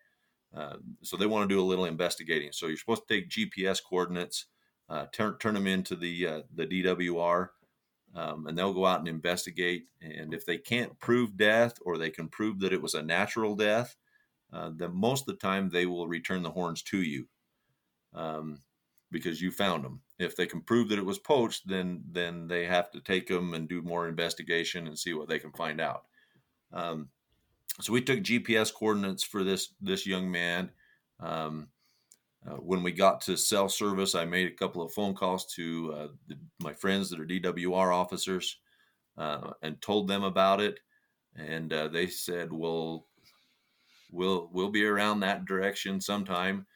Uh, 0.54 0.76
so 1.02 1.16
they 1.16 1.26
want 1.26 1.48
to 1.48 1.54
do 1.54 1.60
a 1.60 1.64
little 1.64 1.84
investigating. 1.84 2.52
So 2.52 2.66
you're 2.66 2.76
supposed 2.76 3.02
to 3.08 3.14
take 3.14 3.28
GPS 3.28 3.80
coordinates, 3.82 4.46
uh, 4.88 5.06
turn 5.12 5.36
turn 5.38 5.54
them 5.54 5.66
into 5.66 5.96
the 5.96 6.44
the 6.54 6.66
DWR, 6.66 7.48
um, 8.14 8.46
and 8.46 8.56
they'll 8.56 8.74
go 8.74 8.86
out 8.86 9.00
and 9.00 9.08
investigate. 9.08 9.86
And 10.00 10.32
if 10.32 10.46
they 10.46 10.58
can't 10.58 10.98
prove 11.00 11.36
death, 11.36 11.78
or 11.84 11.98
they 11.98 12.10
can 12.10 12.28
prove 12.28 12.60
that 12.60 12.72
it 12.72 12.82
was 12.82 12.94
a 12.94 13.02
natural 13.02 13.56
death, 13.56 13.96
then 14.52 14.94
most 14.94 15.22
of 15.22 15.26
the 15.26 15.40
time 15.40 15.68
they 15.68 15.86
will 15.86 16.08
return 16.08 16.42
the 16.42 16.50
horns 16.50 16.82
to 16.84 17.02
you. 17.02 17.26
Um, 18.14 18.60
because 19.14 19.40
you 19.40 19.52
found 19.52 19.84
them. 19.84 20.00
If 20.18 20.36
they 20.36 20.44
can 20.44 20.60
prove 20.60 20.88
that 20.88 20.98
it 20.98 21.04
was 21.04 21.18
poached, 21.18 21.66
then 21.66 22.02
then 22.10 22.48
they 22.48 22.66
have 22.66 22.90
to 22.90 23.00
take 23.00 23.28
them 23.28 23.54
and 23.54 23.68
do 23.68 23.80
more 23.80 24.08
investigation 24.08 24.86
and 24.88 24.98
see 24.98 25.14
what 25.14 25.28
they 25.28 25.38
can 25.38 25.52
find 25.52 25.80
out. 25.80 26.04
Um, 26.74 27.08
so 27.80 27.92
we 27.92 28.02
took 28.02 28.20
GPS 28.20 28.72
coordinates 28.72 29.24
for 29.24 29.42
this 29.42 29.70
this 29.80 30.06
young 30.06 30.30
man. 30.30 30.70
Um, 31.20 31.68
uh, 32.46 32.56
when 32.56 32.82
we 32.82 32.92
got 32.92 33.22
to 33.22 33.36
cell 33.36 33.70
service, 33.70 34.14
I 34.14 34.26
made 34.26 34.46
a 34.46 34.54
couple 34.54 34.82
of 34.82 34.92
phone 34.92 35.14
calls 35.14 35.46
to 35.54 35.94
uh, 35.96 36.08
the, 36.28 36.36
my 36.60 36.74
friends 36.74 37.08
that 37.08 37.20
are 37.20 37.26
DWR 37.26 37.94
officers 37.94 38.58
uh, 39.16 39.52
and 39.62 39.80
told 39.80 40.08
them 40.08 40.22
about 40.22 40.60
it, 40.60 40.80
and 41.34 41.72
uh, 41.72 41.88
they 41.88 42.08
said, 42.08 42.52
"Well, 42.52 43.06
we'll 44.12 44.50
we'll 44.52 44.70
be 44.70 44.84
around 44.84 45.20
that 45.20 45.46
direction 45.46 46.00
sometime." 46.00 46.66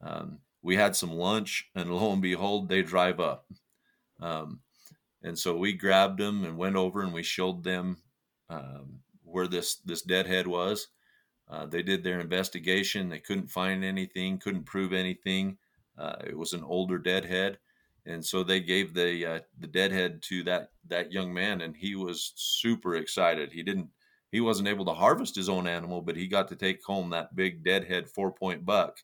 Um, 0.00 0.38
we 0.62 0.76
had 0.76 0.94
some 0.94 1.12
lunch, 1.12 1.68
and 1.74 1.92
lo 1.92 2.12
and 2.12 2.22
behold, 2.22 2.68
they 2.68 2.82
drive 2.82 3.20
up. 3.20 3.46
Um, 4.20 4.60
and 5.22 5.38
so 5.38 5.56
we 5.56 5.72
grabbed 5.72 6.18
them 6.18 6.44
and 6.44 6.56
went 6.56 6.76
over 6.76 7.02
and 7.02 7.12
we 7.12 7.22
showed 7.22 7.64
them 7.64 7.98
um, 8.48 9.00
where 9.30 9.46
this 9.46 9.76
this 9.84 10.02
deadhead 10.02 10.46
was. 10.46 10.88
Uh, 11.48 11.66
they 11.66 11.82
did 11.82 12.04
their 12.04 12.20
investigation. 12.20 13.08
They 13.08 13.20
couldn't 13.20 13.50
find 13.50 13.84
anything, 13.84 14.38
couldn't 14.38 14.64
prove 14.64 14.92
anything. 14.92 15.56
Uh, 15.96 16.16
it 16.26 16.36
was 16.36 16.52
an 16.52 16.62
older 16.62 16.98
deadhead, 16.98 17.58
and 18.06 18.24
so 18.24 18.42
they 18.42 18.60
gave 18.60 18.94
the 18.94 19.26
uh, 19.26 19.40
the 19.58 19.66
deadhead 19.66 20.22
to 20.22 20.42
that 20.44 20.70
that 20.88 21.12
young 21.12 21.32
man, 21.32 21.62
and 21.62 21.74
he 21.76 21.94
was 21.94 22.32
super 22.36 22.96
excited. 22.96 23.52
He 23.52 23.62
didn't 23.62 23.88
he 24.30 24.40
wasn't 24.40 24.68
able 24.68 24.84
to 24.84 24.92
harvest 24.92 25.34
his 25.34 25.48
own 25.48 25.66
animal, 25.66 26.02
but 26.02 26.16
he 26.16 26.26
got 26.26 26.48
to 26.48 26.56
take 26.56 26.84
home 26.84 27.10
that 27.10 27.34
big 27.34 27.64
deadhead 27.64 28.08
four 28.08 28.30
point 28.32 28.64
buck. 28.64 28.98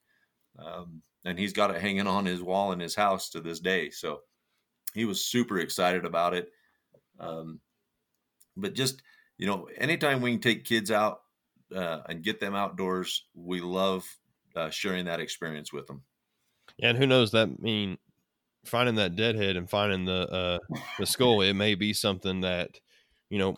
Um, 0.58 1.02
and 1.24 1.38
he's 1.38 1.54
got 1.54 1.74
it 1.74 1.80
hanging 1.80 2.06
on 2.06 2.26
his 2.26 2.42
wall 2.42 2.72
in 2.72 2.80
his 2.80 2.94
house 2.94 3.30
to 3.30 3.40
this 3.40 3.58
day. 3.58 3.90
So 3.90 4.20
he 4.92 5.06
was 5.06 5.24
super 5.24 5.58
excited 5.58 6.04
about 6.04 6.34
it. 6.34 6.50
Um, 7.18 7.60
but 8.56 8.74
just 8.74 9.02
you 9.38 9.46
know, 9.46 9.68
anytime 9.78 10.20
we 10.20 10.32
can 10.32 10.40
take 10.40 10.64
kids 10.64 10.90
out 10.90 11.20
uh, 11.74 12.00
and 12.08 12.22
get 12.22 12.40
them 12.40 12.54
outdoors, 12.54 13.24
we 13.34 13.60
love 13.60 14.06
uh, 14.54 14.70
sharing 14.70 15.06
that 15.06 15.20
experience 15.20 15.72
with 15.72 15.86
them. 15.86 16.02
Yeah, 16.78 16.90
and 16.90 16.98
who 16.98 17.06
knows 17.06 17.32
that 17.32 17.60
mean 17.60 17.98
finding 18.64 18.94
that 18.96 19.16
deadhead 19.16 19.56
and 19.56 19.68
finding 19.68 20.04
the 20.04 20.28
uh, 20.30 20.76
the 20.98 21.06
skull, 21.06 21.40
it 21.40 21.54
may 21.54 21.74
be 21.74 21.92
something 21.92 22.40
that 22.40 22.80
you 23.30 23.38
know, 23.38 23.56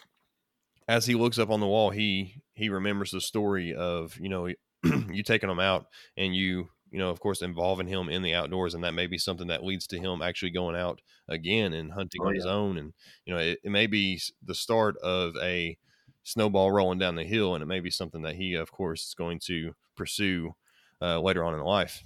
as 0.89 1.07
he 1.07 1.15
looks 1.15 1.39
up 1.39 1.51
on 1.51 1.61
the 1.61 1.67
wall, 1.67 1.91
he 1.91 2.43
he 2.55 2.69
remembers 2.69 3.11
the 3.11 3.21
story 3.21 3.75
of 3.75 4.17
you 4.19 4.29
know 4.29 4.49
you 4.85 5.23
taking 5.23 5.49
them 5.49 5.61
out 5.61 5.87
and 6.17 6.35
you 6.35 6.69
you 6.91 6.99
know, 6.99 7.11
of 7.11 7.21
course, 7.21 7.43
involving 7.43 7.87
him 7.87 8.09
in 8.09 8.23
the 8.23 8.35
outdoors, 8.35 8.75
and 8.75 8.85
that 8.85 8.95
may 8.95 9.07
be 9.07 9.19
something 9.19 9.49
that 9.49 9.65
leads 9.65 9.87
to 9.89 9.99
him 9.99 10.23
actually 10.23 10.51
going 10.51 10.77
out 10.77 11.01
again 11.29 11.73
and 11.73 11.93
hunting 11.93 12.21
oh, 12.23 12.27
on 12.27 12.35
yeah. 12.35 12.39
his 12.39 12.47
own. 12.47 12.79
And 12.79 12.93
you 13.25 13.35
know, 13.35 13.41
it, 13.41 13.59
it, 13.65 13.71
may 13.71 13.87
be 13.87 14.21
the 14.43 14.55
start 14.55 14.97
of 14.99 15.35
a 15.43 15.77
snowball 16.23 16.71
rolling 16.71 16.99
down 16.99 17.17
the 17.17 17.25
hill, 17.25 17.55
and 17.55 17.63
it 17.63 17.67
may 17.67 17.81
be 17.81 17.91
something 17.91 18.23
that 18.23 18.37
he, 18.37 18.55
of 18.55 18.71
course, 18.73 19.09
is 19.09 19.15
going 19.15 19.41
to 19.47 19.75
pursue 19.97 20.55
uh, 21.03 21.21
later 21.21 21.45
on 21.45 21.55
in 21.55 21.61
life. 21.61 22.05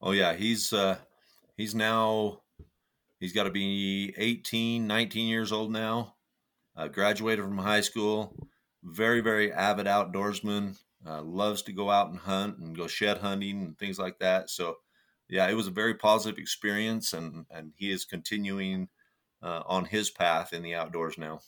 Oh 0.00 0.12
yeah, 0.12 0.34
he's 0.34 0.72
uh, 0.72 0.98
he's 1.56 1.74
now 1.74 2.42
he's 3.20 3.32
got 3.32 3.44
to 3.44 3.50
be 3.50 4.14
18, 4.16 4.86
19 4.86 5.28
years 5.28 5.52
old 5.52 5.70
now. 5.70 6.14
Uh, 6.76 6.88
graduated 6.88 7.44
from 7.44 7.58
high 7.58 7.82
school. 7.82 8.34
Very, 8.82 9.20
very 9.20 9.52
avid 9.52 9.86
outdoorsman 9.86 10.76
uh, 11.06 11.22
loves 11.22 11.62
to 11.62 11.72
go 11.72 11.90
out 11.90 12.10
and 12.10 12.18
hunt 12.18 12.58
and 12.58 12.76
go 12.76 12.86
shed 12.86 13.18
hunting 13.18 13.62
and 13.62 13.78
things 13.78 13.98
like 13.98 14.18
that. 14.20 14.50
So, 14.50 14.76
yeah, 15.28 15.48
it 15.48 15.54
was 15.54 15.66
a 15.66 15.72
very 15.72 15.94
positive 15.94 16.38
experience, 16.38 17.12
and 17.12 17.46
and 17.50 17.72
he 17.76 17.90
is 17.90 18.04
continuing 18.04 18.88
uh, 19.42 19.62
on 19.66 19.84
his 19.84 20.10
path 20.10 20.52
in 20.52 20.62
the 20.62 20.74
outdoors 20.74 21.18
now. 21.18 21.40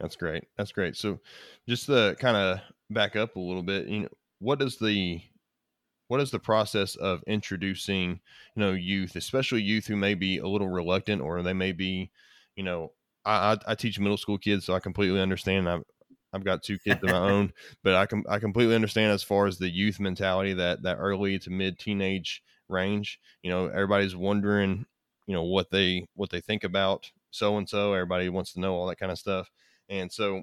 That's 0.00 0.16
great. 0.16 0.44
That's 0.56 0.72
great. 0.72 0.96
So, 0.96 1.20
just 1.68 1.86
to 1.86 2.16
kind 2.18 2.36
of 2.36 2.60
back 2.90 3.16
up 3.16 3.36
a 3.36 3.40
little 3.40 3.62
bit, 3.62 3.88
you 3.88 4.00
know, 4.00 4.08
what 4.38 4.62
is 4.62 4.78
the 4.78 5.20
what 6.08 6.20
is 6.20 6.30
the 6.30 6.38
process 6.38 6.96
of 6.96 7.22
introducing 7.26 8.20
you 8.54 8.60
know 8.60 8.72
youth, 8.72 9.16
especially 9.16 9.62
youth 9.62 9.86
who 9.86 9.96
may 9.96 10.14
be 10.14 10.38
a 10.38 10.46
little 10.46 10.68
reluctant 10.68 11.22
or 11.22 11.42
they 11.42 11.52
may 11.52 11.72
be, 11.72 12.10
you 12.56 12.62
know, 12.62 12.92
I, 13.24 13.56
I, 13.66 13.74
teach 13.74 13.98
middle 13.98 14.18
school 14.18 14.36
kids, 14.36 14.66
so 14.66 14.74
I 14.74 14.80
completely 14.80 15.20
understand. 15.20 15.68
I've, 15.68 15.82
I've 16.34 16.44
got 16.44 16.62
two 16.62 16.78
kids 16.78 17.02
of 17.02 17.10
my 17.10 17.18
own, 17.30 17.52
but 17.82 17.94
I 17.94 18.06
can 18.06 18.24
I 18.28 18.38
completely 18.38 18.74
understand 18.74 19.12
as 19.12 19.22
far 19.22 19.46
as 19.46 19.58
the 19.58 19.70
youth 19.70 20.00
mentality 20.00 20.52
that 20.54 20.82
that 20.82 20.96
early 20.96 21.38
to 21.38 21.50
mid 21.50 21.78
teenage 21.78 22.42
range. 22.68 23.20
You 23.42 23.50
know, 23.50 23.68
everybody's 23.68 24.16
wondering, 24.16 24.86
you 25.26 25.34
know, 25.34 25.44
what 25.44 25.70
they 25.70 26.06
what 26.14 26.30
they 26.30 26.40
think 26.40 26.64
about 26.64 27.10
so 27.30 27.56
and 27.56 27.68
so. 27.68 27.92
Everybody 27.92 28.28
wants 28.28 28.52
to 28.54 28.60
know 28.60 28.74
all 28.74 28.86
that 28.86 28.98
kind 28.98 29.12
of 29.12 29.18
stuff. 29.18 29.50
And 29.88 30.10
so, 30.10 30.42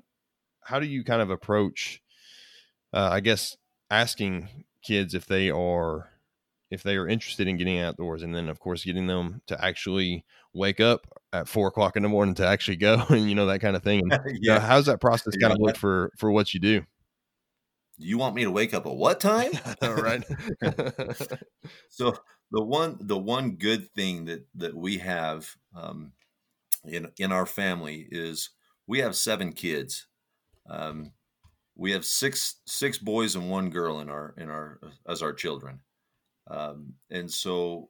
how 0.61 0.79
do 0.79 0.85
you 0.85 1.03
kind 1.03 1.21
of 1.21 1.29
approach? 1.29 2.01
Uh, 2.93 3.09
I 3.11 3.19
guess 3.19 3.57
asking 3.89 4.47
kids 4.83 5.13
if 5.13 5.25
they 5.25 5.49
are 5.49 6.09
if 6.71 6.83
they 6.83 6.95
are 6.95 7.07
interested 7.07 7.47
in 7.47 7.57
getting 7.57 7.77
outdoors 7.77 8.23
and 8.23 8.33
then 8.33 8.47
of 8.47 8.59
course 8.59 8.85
getting 8.85 9.07
them 9.07 9.41
to 9.45 9.63
actually 9.63 10.23
wake 10.53 10.79
up 10.79 11.20
at 11.33 11.47
four 11.47 11.67
o'clock 11.67 11.95
in 11.95 12.03
the 12.03 12.09
morning 12.09 12.35
to 12.35 12.45
actually 12.45 12.77
go 12.77 13.03
and 13.09 13.29
you 13.29 13.35
know 13.35 13.45
that 13.45 13.59
kind 13.59 13.75
of 13.75 13.83
thing 13.83 14.01
and, 14.01 14.11
yeah. 14.11 14.19
You 14.41 14.49
know, 14.53 14.59
how's 14.59 14.85
that 14.87 15.01
process 15.01 15.35
kind 15.37 15.53
of 15.53 15.59
look 15.59 15.77
for 15.77 16.11
for 16.17 16.31
what 16.31 16.53
you 16.53 16.59
do? 16.59 16.83
You 17.97 18.17
want 18.17 18.35
me 18.35 18.43
to 18.43 18.51
wake 18.51 18.73
up 18.73 18.87
at 18.87 18.95
what 18.95 19.19
time? 19.19 19.51
All 19.81 19.93
right? 19.95 20.23
So 21.89 22.15
the 22.51 22.63
one 22.63 22.97
the 22.99 23.17
one 23.17 23.51
good 23.51 23.91
thing 23.93 24.25
that 24.25 24.45
that 24.55 24.75
we 24.75 24.97
have 24.97 25.55
um, 25.75 26.13
in 26.83 27.11
in 27.17 27.31
our 27.31 27.45
family 27.45 28.07
is 28.11 28.49
we 28.87 28.99
have 28.99 29.15
seven 29.15 29.53
kids. 29.53 30.07
Um, 30.69 31.11
we 31.75 31.91
have 31.91 32.05
six 32.05 32.55
six 32.65 32.97
boys 32.97 33.35
and 33.35 33.49
one 33.49 33.69
girl 33.69 33.99
in 33.99 34.09
our 34.09 34.33
in 34.37 34.49
our 34.49 34.79
as 35.07 35.21
our 35.21 35.33
children, 35.33 35.81
um, 36.49 36.93
and 37.09 37.31
so 37.31 37.89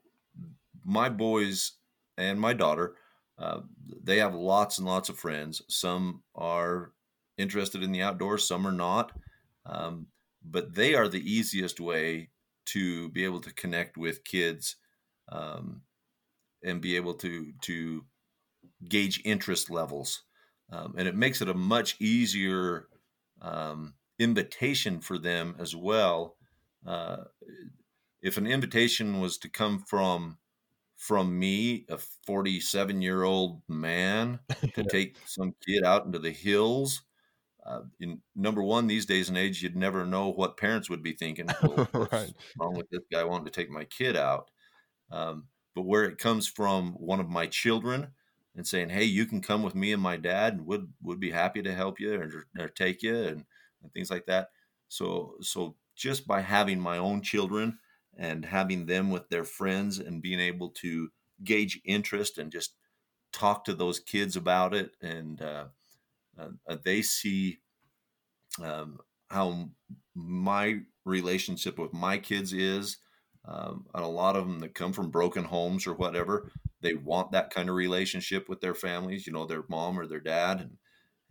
my 0.84 1.08
boys 1.08 1.72
and 2.16 2.40
my 2.40 2.52
daughter, 2.52 2.94
uh, 3.42 3.60
they 4.04 4.18
have 4.18 4.34
lots 4.34 4.78
and 4.78 4.86
lots 4.86 5.08
of 5.08 5.18
friends. 5.18 5.62
Some 5.68 6.22
are 6.34 6.92
interested 7.36 7.82
in 7.82 7.90
the 7.90 8.02
outdoors, 8.02 8.46
some 8.46 8.66
are 8.66 8.72
not, 8.72 9.12
um, 9.66 10.06
but 10.44 10.74
they 10.74 10.94
are 10.94 11.08
the 11.08 11.28
easiest 11.28 11.80
way 11.80 12.30
to 12.66 13.08
be 13.08 13.24
able 13.24 13.40
to 13.40 13.52
connect 13.52 13.96
with 13.96 14.24
kids 14.24 14.76
um, 15.30 15.82
and 16.62 16.80
be 16.80 16.94
able 16.94 17.14
to 17.14 17.52
to 17.62 18.04
gauge 18.88 19.20
interest 19.24 19.70
levels, 19.70 20.22
um, 20.70 20.94
and 20.96 21.08
it 21.08 21.16
makes 21.16 21.42
it 21.42 21.48
a 21.48 21.54
much 21.54 21.96
easier 22.00 22.86
um, 23.40 23.94
invitation 24.20 25.00
for 25.00 25.18
them 25.18 25.56
as 25.58 25.74
well. 25.74 26.36
Uh, 26.86 27.24
if 28.20 28.36
an 28.36 28.46
invitation 28.46 29.20
was 29.20 29.36
to 29.38 29.48
come 29.48 29.80
from 29.80 30.38
from 31.02 31.36
me, 31.36 31.84
a 31.88 31.98
47 31.98 33.02
year 33.02 33.24
old 33.24 33.60
man, 33.68 34.38
to 34.74 34.84
take 34.84 35.16
some 35.26 35.52
kid 35.66 35.82
out 35.82 36.06
into 36.06 36.20
the 36.20 36.30
hills. 36.30 37.02
Uh, 37.66 37.80
in 37.98 38.20
number 38.36 38.62
one, 38.62 38.86
these 38.86 39.04
days 39.04 39.28
and 39.28 39.36
age, 39.36 39.64
you'd 39.64 39.74
never 39.74 40.06
know 40.06 40.28
what 40.28 40.56
parents 40.56 40.88
would 40.88 41.02
be 41.02 41.12
thinking. 41.12 41.48
Well, 41.62 41.88
what's 41.90 42.12
right. 42.12 42.32
wrong 42.56 42.74
with 42.74 42.88
this 42.90 43.02
guy 43.12 43.24
wanting 43.24 43.46
to 43.46 43.50
take 43.50 43.68
my 43.68 43.82
kid 43.82 44.16
out? 44.16 44.48
Um, 45.10 45.48
but 45.74 45.82
where 45.82 46.04
it 46.04 46.18
comes 46.18 46.46
from 46.46 46.92
one 46.92 47.18
of 47.18 47.28
my 47.28 47.48
children 47.48 48.12
and 48.54 48.64
saying, 48.64 48.90
"Hey, 48.90 49.04
you 49.04 49.26
can 49.26 49.40
come 49.40 49.64
with 49.64 49.74
me 49.74 49.92
and 49.92 50.02
my 50.02 50.16
dad, 50.16 50.52
and 50.54 50.66
would 50.66 50.92
would 51.02 51.18
be 51.18 51.32
happy 51.32 51.62
to 51.62 51.74
help 51.74 51.98
you 51.98 52.14
or, 52.14 52.46
or 52.56 52.68
take 52.68 53.02
you," 53.02 53.16
and, 53.16 53.44
and 53.82 53.92
things 53.92 54.10
like 54.10 54.26
that. 54.26 54.50
So, 54.86 55.34
so 55.40 55.74
just 55.96 56.28
by 56.28 56.42
having 56.42 56.78
my 56.78 56.98
own 56.98 57.22
children 57.22 57.78
and 58.16 58.44
having 58.44 58.86
them 58.86 59.10
with 59.10 59.28
their 59.28 59.44
friends 59.44 59.98
and 59.98 60.22
being 60.22 60.40
able 60.40 60.70
to 60.70 61.10
gauge 61.44 61.80
interest 61.84 62.38
and 62.38 62.52
just 62.52 62.74
talk 63.32 63.64
to 63.64 63.74
those 63.74 64.00
kids 64.00 64.36
about 64.36 64.74
it 64.74 64.96
and 65.02 65.42
uh, 65.42 65.66
uh, 66.38 66.76
they 66.84 67.02
see 67.02 67.58
um, 68.62 68.98
how 69.30 69.70
my 70.14 70.80
relationship 71.04 71.78
with 71.78 71.92
my 71.92 72.18
kids 72.18 72.52
is 72.52 72.98
um, 73.44 73.86
and 73.94 74.04
a 74.04 74.08
lot 74.08 74.36
of 74.36 74.46
them 74.46 74.60
that 74.60 74.74
come 74.74 74.92
from 74.92 75.10
broken 75.10 75.42
homes 75.44 75.86
or 75.86 75.94
whatever 75.94 76.52
they 76.80 76.94
want 76.94 77.32
that 77.32 77.50
kind 77.50 77.68
of 77.68 77.74
relationship 77.74 78.48
with 78.48 78.60
their 78.60 78.74
families 78.74 79.26
you 79.26 79.32
know 79.32 79.46
their 79.46 79.64
mom 79.68 79.98
or 79.98 80.06
their 80.06 80.20
dad 80.20 80.60
and 80.60 80.78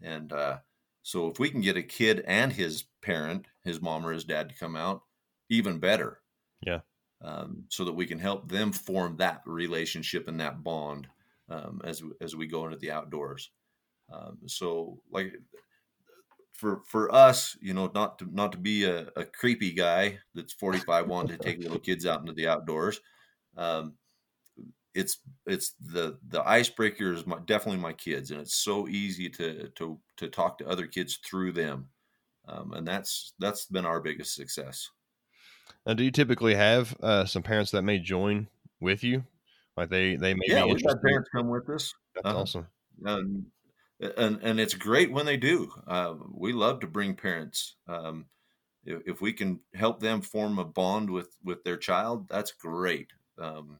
and 0.02 0.34
uh, 0.34 0.60
so 1.04 1.30
if 1.30 1.40
we 1.40 1.50
can 1.50 1.62
get 1.62 1.78
a 1.78 1.84
kid 1.84 2.22
and 2.28 2.54
his 2.54 2.86
parent 3.02 3.48
his 3.64 3.82
mom 3.82 4.06
or 4.06 4.12
his 4.14 4.26
dad 4.26 4.50
to 4.50 4.56
come 4.56 4.76
out 4.76 5.04
even 5.50 5.80
better 5.80 6.21
yeah 6.66 6.80
um, 7.24 7.66
so 7.70 7.86
that 7.86 7.94
we 7.94 8.08
can 8.08 8.18
help 8.18 8.50
them 8.50 8.72
form 8.72 9.16
that 9.18 9.42
relationship 9.46 10.28
and 10.28 10.40
that 10.40 10.64
bond 10.64 11.08
um, 11.50 11.82
as 11.84 12.02
as 12.20 12.36
we 12.36 12.48
go 12.48 12.66
into 12.66 12.78
the 12.78 12.92
outdoors 12.92 13.52
um, 14.12 14.40
so 14.48 15.02
like 15.10 15.34
for 16.62 16.84
for 16.86 17.12
us, 17.14 17.58
you 17.60 17.74
know, 17.74 17.90
not 17.96 18.20
to 18.20 18.26
not 18.32 18.52
to 18.52 18.58
be 18.60 18.84
a, 18.84 19.08
a 19.16 19.26
creepy 19.26 19.72
guy 19.72 20.20
that's 20.36 20.54
45 20.54 21.08
wanting 21.08 21.36
to 21.36 21.44
take 21.44 21.58
little 21.58 21.80
kids 21.80 22.06
out 22.06 22.22
into 22.22 22.34
the 22.34 22.48
outdoors. 22.48 23.00
Um, 23.58 23.96
it's 24.94 25.20
it's 25.48 25.74
the 25.80 26.20
the 26.28 26.48
icebreaker 26.48 27.14
is 27.14 27.26
my, 27.26 27.40
definitely 27.40 27.82
my 27.82 27.94
kids, 27.94 28.30
and 28.32 28.40
it's 28.42 28.56
so 28.56 28.88
easy 28.88 29.28
to 29.32 29.70
to 29.70 30.00
to 30.18 30.28
talk 30.28 30.60
to 30.60 30.68
other 30.68 30.86
kids 30.86 31.18
through 31.26 31.54
them, 31.54 31.90
um, 32.48 32.74
and 32.74 32.88
that's 32.88 33.34
that's 33.40 33.66
been 33.66 33.86
our 33.86 34.00
biggest 34.00 34.36
success. 34.36 34.90
Now, 35.86 35.94
do 35.94 36.04
you 36.04 36.12
typically 36.12 36.56
have 36.56 36.96
uh, 37.02 37.26
some 37.26 37.44
parents 37.44 37.72
that 37.72 37.84
may 37.84 38.00
join 38.00 38.48
with 38.80 39.04
you? 39.04 39.24
Like 39.78 39.90
they 39.90 40.16
they 40.16 40.34
may 40.34 40.46
yeah, 40.48 40.66
we've 40.66 40.82
had 40.86 41.02
parents 41.02 41.30
come 41.34 41.50
with 41.50 41.70
us. 41.70 41.94
That's 42.16 42.28
uh, 42.28 42.38
awesome. 42.38 42.68
Um, 43.06 43.46
and 44.00 44.40
and 44.42 44.60
it's 44.60 44.74
great 44.74 45.12
when 45.12 45.26
they 45.26 45.38
do. 45.38 45.72
Uh, 45.88 46.16
we 46.34 46.54
love 46.54 46.82
to 46.82 46.88
bring 46.88 47.16
parents. 47.16 47.76
Um, 47.88 48.26
if, 48.84 49.02
if, 49.06 49.22
we 49.22 49.32
can 49.32 49.60
help 49.76 50.00
them 50.00 50.22
form 50.22 50.58
a 50.60 50.66
bond 50.66 51.10
with 51.10 51.36
with 51.44 51.64
their 51.64 51.78
child, 51.78 52.28
that's 52.30 52.52
great. 52.52 53.08
Um, 53.40 53.78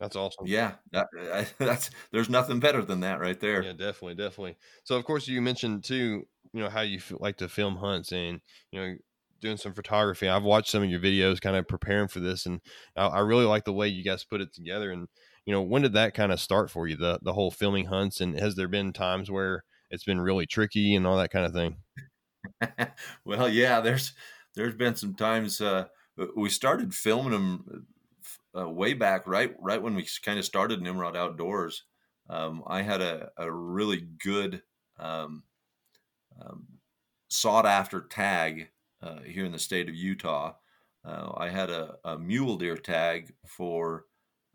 that's 0.00 0.16
awesome. 0.16 0.46
Yeah, 0.46 0.72
that, 0.92 1.06
that's 1.58 1.90
there's 2.10 2.28
nothing 2.28 2.60
better 2.60 2.82
than 2.82 3.00
that 3.00 3.20
right 3.20 3.38
there. 3.38 3.62
Yeah, 3.62 3.72
definitely, 3.72 4.16
definitely. 4.16 4.56
So 4.82 4.96
of 4.96 5.04
course 5.04 5.28
you 5.28 5.40
mentioned 5.40 5.84
too, 5.84 6.26
you 6.52 6.60
know 6.60 6.68
how 6.68 6.82
you 6.82 7.00
like 7.18 7.38
to 7.38 7.48
film 7.48 7.76
hunts 7.76 8.12
and 8.12 8.40
you 8.70 8.80
know 8.80 8.94
doing 9.40 9.56
some 9.56 9.74
photography. 9.74 10.28
I've 10.28 10.42
watched 10.42 10.70
some 10.70 10.82
of 10.82 10.90
your 10.90 11.00
videos, 11.00 11.40
kind 11.40 11.56
of 11.56 11.68
preparing 11.68 12.08
for 12.08 12.20
this, 12.20 12.46
and 12.46 12.60
I, 12.96 13.06
I 13.06 13.18
really 13.20 13.44
like 13.44 13.64
the 13.64 13.72
way 13.72 13.88
you 13.88 14.04
guys 14.04 14.24
put 14.24 14.40
it 14.40 14.52
together. 14.54 14.90
And 14.90 15.08
you 15.46 15.52
know, 15.52 15.62
when 15.62 15.82
did 15.82 15.92
that 15.94 16.14
kind 16.14 16.32
of 16.32 16.40
start 16.40 16.70
for 16.70 16.88
you, 16.88 16.96
the 16.96 17.18
the 17.22 17.32
whole 17.32 17.50
filming 17.50 17.86
hunts? 17.86 18.20
And 18.20 18.38
has 18.38 18.54
there 18.54 18.68
been 18.68 18.92
times 18.92 19.30
where 19.30 19.64
it's 19.90 20.04
been 20.04 20.20
really 20.20 20.46
tricky 20.46 20.94
and 20.94 21.06
all 21.06 21.16
that 21.18 21.30
kind 21.30 21.46
of 21.46 21.52
thing? 21.52 21.76
well, 23.24 23.48
yeah, 23.48 23.80
there's 23.80 24.12
there's 24.54 24.74
been 24.74 24.96
some 24.96 25.14
times 25.14 25.60
uh, 25.60 25.86
we 26.36 26.48
started 26.48 26.94
filming 26.94 27.32
them 27.32 27.86
uh, 28.56 28.68
way 28.68 28.94
back, 28.94 29.26
right 29.26 29.54
right 29.60 29.82
when 29.82 29.94
we 29.94 30.06
kind 30.22 30.38
of 30.38 30.44
started 30.44 30.80
Nimrod 30.80 31.16
Outdoors. 31.16 31.84
Um, 32.28 32.62
I 32.66 32.82
had 32.82 33.02
a, 33.02 33.30
a 33.36 33.50
really 33.52 34.00
good 34.22 34.62
um, 34.98 35.42
um, 36.40 36.66
sought 37.28 37.66
after 37.66 38.00
tag 38.00 38.68
uh, 39.04 39.20
here 39.20 39.44
in 39.44 39.52
the 39.52 39.58
state 39.58 39.88
of 39.88 39.94
Utah. 39.94 40.54
Uh, 41.04 41.32
I 41.36 41.50
had 41.50 41.68
a, 41.68 41.96
a, 42.04 42.18
mule 42.18 42.56
deer 42.56 42.76
tag 42.76 43.34
for 43.46 44.06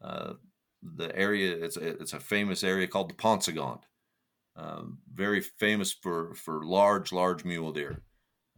uh, 0.01 0.33
the 0.81 1.15
area. 1.15 1.55
It's 1.63 1.77
a, 1.77 2.01
it's 2.01 2.13
a 2.13 2.19
famous 2.19 2.63
area 2.63 2.87
called 2.87 3.11
the 3.11 3.15
Paunsaugunt. 3.15 3.81
Um, 4.55 4.97
very 5.13 5.41
famous 5.41 5.93
for 5.93 6.33
for 6.33 6.65
large 6.65 7.11
large 7.11 7.45
mule 7.45 7.71
deer. 7.71 8.01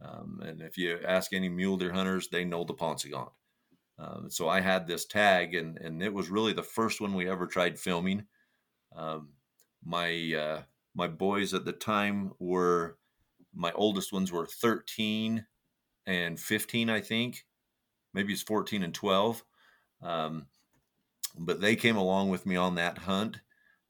Um, 0.00 0.40
and 0.44 0.62
if 0.62 0.78
you 0.78 0.98
ask 1.06 1.32
any 1.32 1.48
mule 1.48 1.76
deer 1.76 1.92
hunters, 1.92 2.28
they 2.28 2.44
know 2.44 2.64
the 2.64 2.74
Paunsaugunt. 2.74 3.30
Um, 3.98 4.30
so 4.30 4.48
I 4.48 4.60
had 4.60 4.86
this 4.86 5.04
tag, 5.04 5.54
and 5.54 5.76
and 5.78 6.02
it 6.02 6.12
was 6.12 6.30
really 6.30 6.54
the 6.54 6.62
first 6.62 7.00
one 7.00 7.14
we 7.14 7.28
ever 7.28 7.46
tried 7.46 7.78
filming. 7.78 8.24
Um, 8.96 9.28
my 9.84 10.34
uh, 10.34 10.62
my 10.94 11.08
boys 11.08 11.52
at 11.52 11.66
the 11.66 11.72
time 11.72 12.32
were 12.38 12.96
my 13.54 13.72
oldest 13.72 14.12
ones 14.12 14.32
were 14.32 14.46
13 14.46 15.44
and 16.06 16.38
15, 16.38 16.90
I 16.90 17.00
think. 17.00 17.44
Maybe 18.14 18.32
it's 18.32 18.42
14 18.42 18.82
and 18.82 18.94
12. 18.94 19.42
Um, 20.02 20.46
but 21.38 21.60
they 21.60 21.76
came 21.76 21.96
along 21.96 22.28
with 22.28 22.46
me 22.46 22.56
on 22.56 22.74
that 22.74 22.98
hunt 22.98 23.40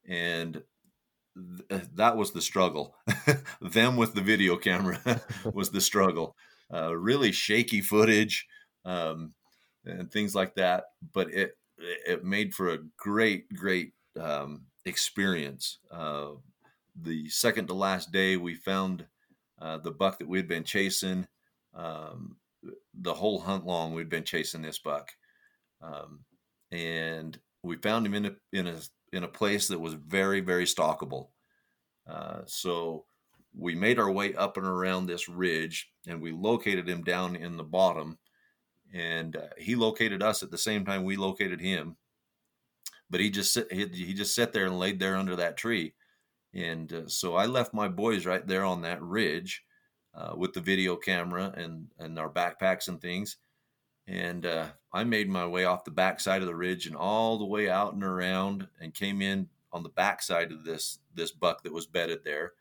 and 0.07 0.63
th- 1.69 1.83
that 1.95 2.17
was 2.17 2.33
the 2.33 2.43
struggle 2.43 2.95
them 3.61 3.97
with 3.97 4.15
the 4.15 4.21
video 4.21 4.57
camera 4.57 5.23
was 5.53 5.71
the 5.71 5.81
struggle 5.81 6.37
uh, 6.73 6.95
really 6.95 7.33
shaky 7.33 7.81
footage 7.81 8.47
um, 8.85 9.33
and 9.85 10.11
things 10.11 10.35
like 10.35 10.55
that 10.55 10.85
but 11.13 11.33
it 11.33 11.57
it 11.79 12.25
made 12.25 12.55
for 12.55 12.71
a 12.71 12.79
great 12.97 13.49
great 13.55 13.93
um, 14.21 14.63
experience 14.85 15.79
uh, 15.91 16.29
the 17.01 17.29
second 17.29 17.67
to 17.67 17.75
last 17.75 18.13
day 18.13 18.37
we 18.37 18.55
found 18.55 19.07
uh, 19.61 19.79
the 19.79 19.91
buck 19.91 20.19
that 20.19 20.29
we'd 20.29 20.49
been 20.49 20.65
chasing 20.65 21.27
um, 21.75 22.37
the 23.01 23.15
whole 23.15 23.41
hunt 23.41 23.67
long 23.67 23.95
we'd 23.95 24.09
been 24.09 24.25
chasing 24.25 24.63
this 24.63 24.79
buck 24.79 25.11
um, 25.83 26.21
and 26.71 27.39
we 27.63 27.77
found 27.77 28.07
him 28.07 28.15
in 28.15 28.27
a 28.27 28.33
in 28.53 28.67
a 28.67 28.77
in 29.13 29.25
a 29.25 29.29
place 29.29 29.69
that 29.69 29.81
was 29.81 29.95
very 29.95 30.41
very 30.41 30.65
stalkable. 30.65 31.29
Uh, 32.09 32.41
so 32.47 33.05
we 33.57 33.75
made 33.75 33.99
our 33.99 34.11
way 34.11 34.35
up 34.35 34.57
and 34.57 34.67
around 34.67 35.07
this 35.07 35.29
ridge, 35.29 35.91
and 36.07 36.21
we 36.21 36.33
located 36.33 36.89
him 36.89 37.03
down 37.03 37.37
in 37.37 37.57
the 37.57 37.65
bottom, 37.65 38.19
and 38.93 39.37
uh, 39.37 39.49
he 39.59 39.75
located 39.75 40.23
us 40.23 40.43
at 40.43 40.51
the 40.51 40.59
same 40.59 40.85
time 40.85 41.05
we 41.05 41.17
located 41.17 41.61
him. 41.61 41.97
But 43.11 43.21
he 43.21 43.31
just 43.31 43.59
he, 43.71 43.87
he 43.87 44.15
just 44.15 44.35
sat 44.35 44.53
there 44.53 44.67
and 44.67 44.79
laid 44.79 44.99
there 44.99 45.17
under 45.17 45.37
that 45.37 45.57
tree, 45.57 45.95
and 46.55 46.93
uh, 46.93 47.09
so 47.09 47.35
I 47.35 47.47
left 47.47 47.75
my 47.75 47.89
boys 47.89 48.27
right 48.27 48.47
there 48.47 48.65
on 48.65 48.83
that 48.83 49.03
ridge 49.03 49.63
uh, 50.15 50.35
with 50.37 50.53
the 50.53 50.61
video 50.61 50.97
camera 50.97 51.53
and 51.57 51.89
and 51.99 52.19
our 52.19 52.31
backpacks 52.31 52.89
and 52.89 53.01
things 53.01 53.37
and 54.07 54.47
uh, 54.47 54.67
I 54.93 55.05
made 55.05 55.29
my 55.29 55.47
way 55.47 55.65
off 55.65 55.85
the 55.85 55.91
backside 55.91 56.43
of 56.43 56.49
the 56.49 56.55
ridge 56.55 56.87
and 56.87 56.97
all 56.97 57.39
the 57.39 57.47
way 57.47 57.69
out 57.69 57.95
and 57.95 58.03
around, 58.03 58.67
and 58.81 58.95
came 58.95 59.23
in 59.23 59.49
on 59.73 59.83
the 59.83 59.89
backside 59.89 60.53
of 60.53 60.65
this 60.65 60.99
this 61.15 61.31
buck 61.31 61.63
that 61.63 61.73
was 61.73 61.87
bedded 61.87 62.25
there. 62.25 62.53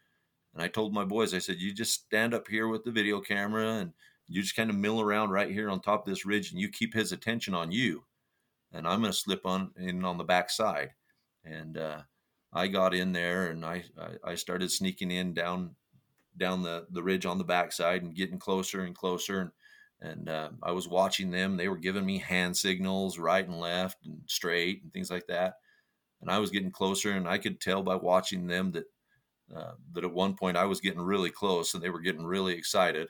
And 0.53 0.61
I 0.61 0.67
told 0.67 0.93
my 0.93 1.05
boys, 1.05 1.33
I 1.33 1.39
said, 1.39 1.59
"You 1.59 1.73
just 1.73 1.93
stand 1.93 2.33
up 2.33 2.47
here 2.47 2.67
with 2.67 2.83
the 2.83 2.91
video 2.91 3.21
camera, 3.21 3.79
and 3.79 3.93
you 4.27 4.41
just 4.41 4.55
kind 4.55 4.69
of 4.69 4.75
mill 4.75 5.01
around 5.01 5.31
right 5.31 5.51
here 5.51 5.69
on 5.69 5.81
top 5.81 6.05
of 6.05 6.09
this 6.09 6.25
ridge, 6.25 6.51
and 6.51 6.59
you 6.59 6.69
keep 6.69 6.93
his 6.93 7.11
attention 7.11 7.53
on 7.53 7.71
you, 7.71 8.05
and 8.71 8.87
I'm 8.87 9.01
going 9.01 9.11
to 9.11 9.17
slip 9.17 9.45
on 9.45 9.71
in 9.77 10.05
on 10.05 10.17
the 10.17 10.23
backside." 10.23 10.93
And 11.43 11.77
uh, 11.77 12.01
I 12.53 12.67
got 12.67 12.93
in 12.93 13.13
there 13.13 13.47
and 13.47 13.65
I, 13.65 13.83
I, 13.99 14.31
I 14.31 14.35
started 14.35 14.71
sneaking 14.71 15.09
in 15.09 15.33
down 15.33 15.75
down 16.37 16.63
the, 16.63 16.87
the 16.91 17.03
ridge 17.03 17.25
on 17.25 17.37
the 17.37 17.43
backside 17.43 18.03
and 18.03 18.15
getting 18.15 18.39
closer 18.39 18.81
and 18.81 18.95
closer. 18.95 19.41
And, 19.41 19.51
and 20.01 20.29
uh, 20.29 20.49
I 20.63 20.71
was 20.71 20.87
watching 20.87 21.31
them. 21.31 21.57
They 21.57 21.67
were 21.67 21.77
giving 21.77 22.05
me 22.05 22.17
hand 22.17 22.55
signals 22.57 23.19
right 23.19 23.47
and 23.47 23.59
left 23.59 24.05
and 24.05 24.21
straight 24.25 24.83
and 24.83 24.91
things 24.91 25.11
like 25.11 25.27
that. 25.27 25.55
And 26.21 26.29
I 26.29 26.39
was 26.39 26.51
getting 26.51 26.71
closer, 26.71 27.11
and 27.11 27.27
I 27.27 27.39
could 27.39 27.59
tell 27.59 27.81
by 27.81 27.95
watching 27.95 28.45
them 28.45 28.71
that 28.73 28.85
uh, 29.55 29.73
that 29.93 30.03
at 30.03 30.13
one 30.13 30.35
point 30.35 30.55
I 30.55 30.65
was 30.65 30.79
getting 30.79 31.01
really 31.01 31.31
close, 31.31 31.73
and 31.73 31.83
they 31.83 31.89
were 31.89 31.99
getting 31.99 32.25
really 32.25 32.53
excited. 32.53 33.09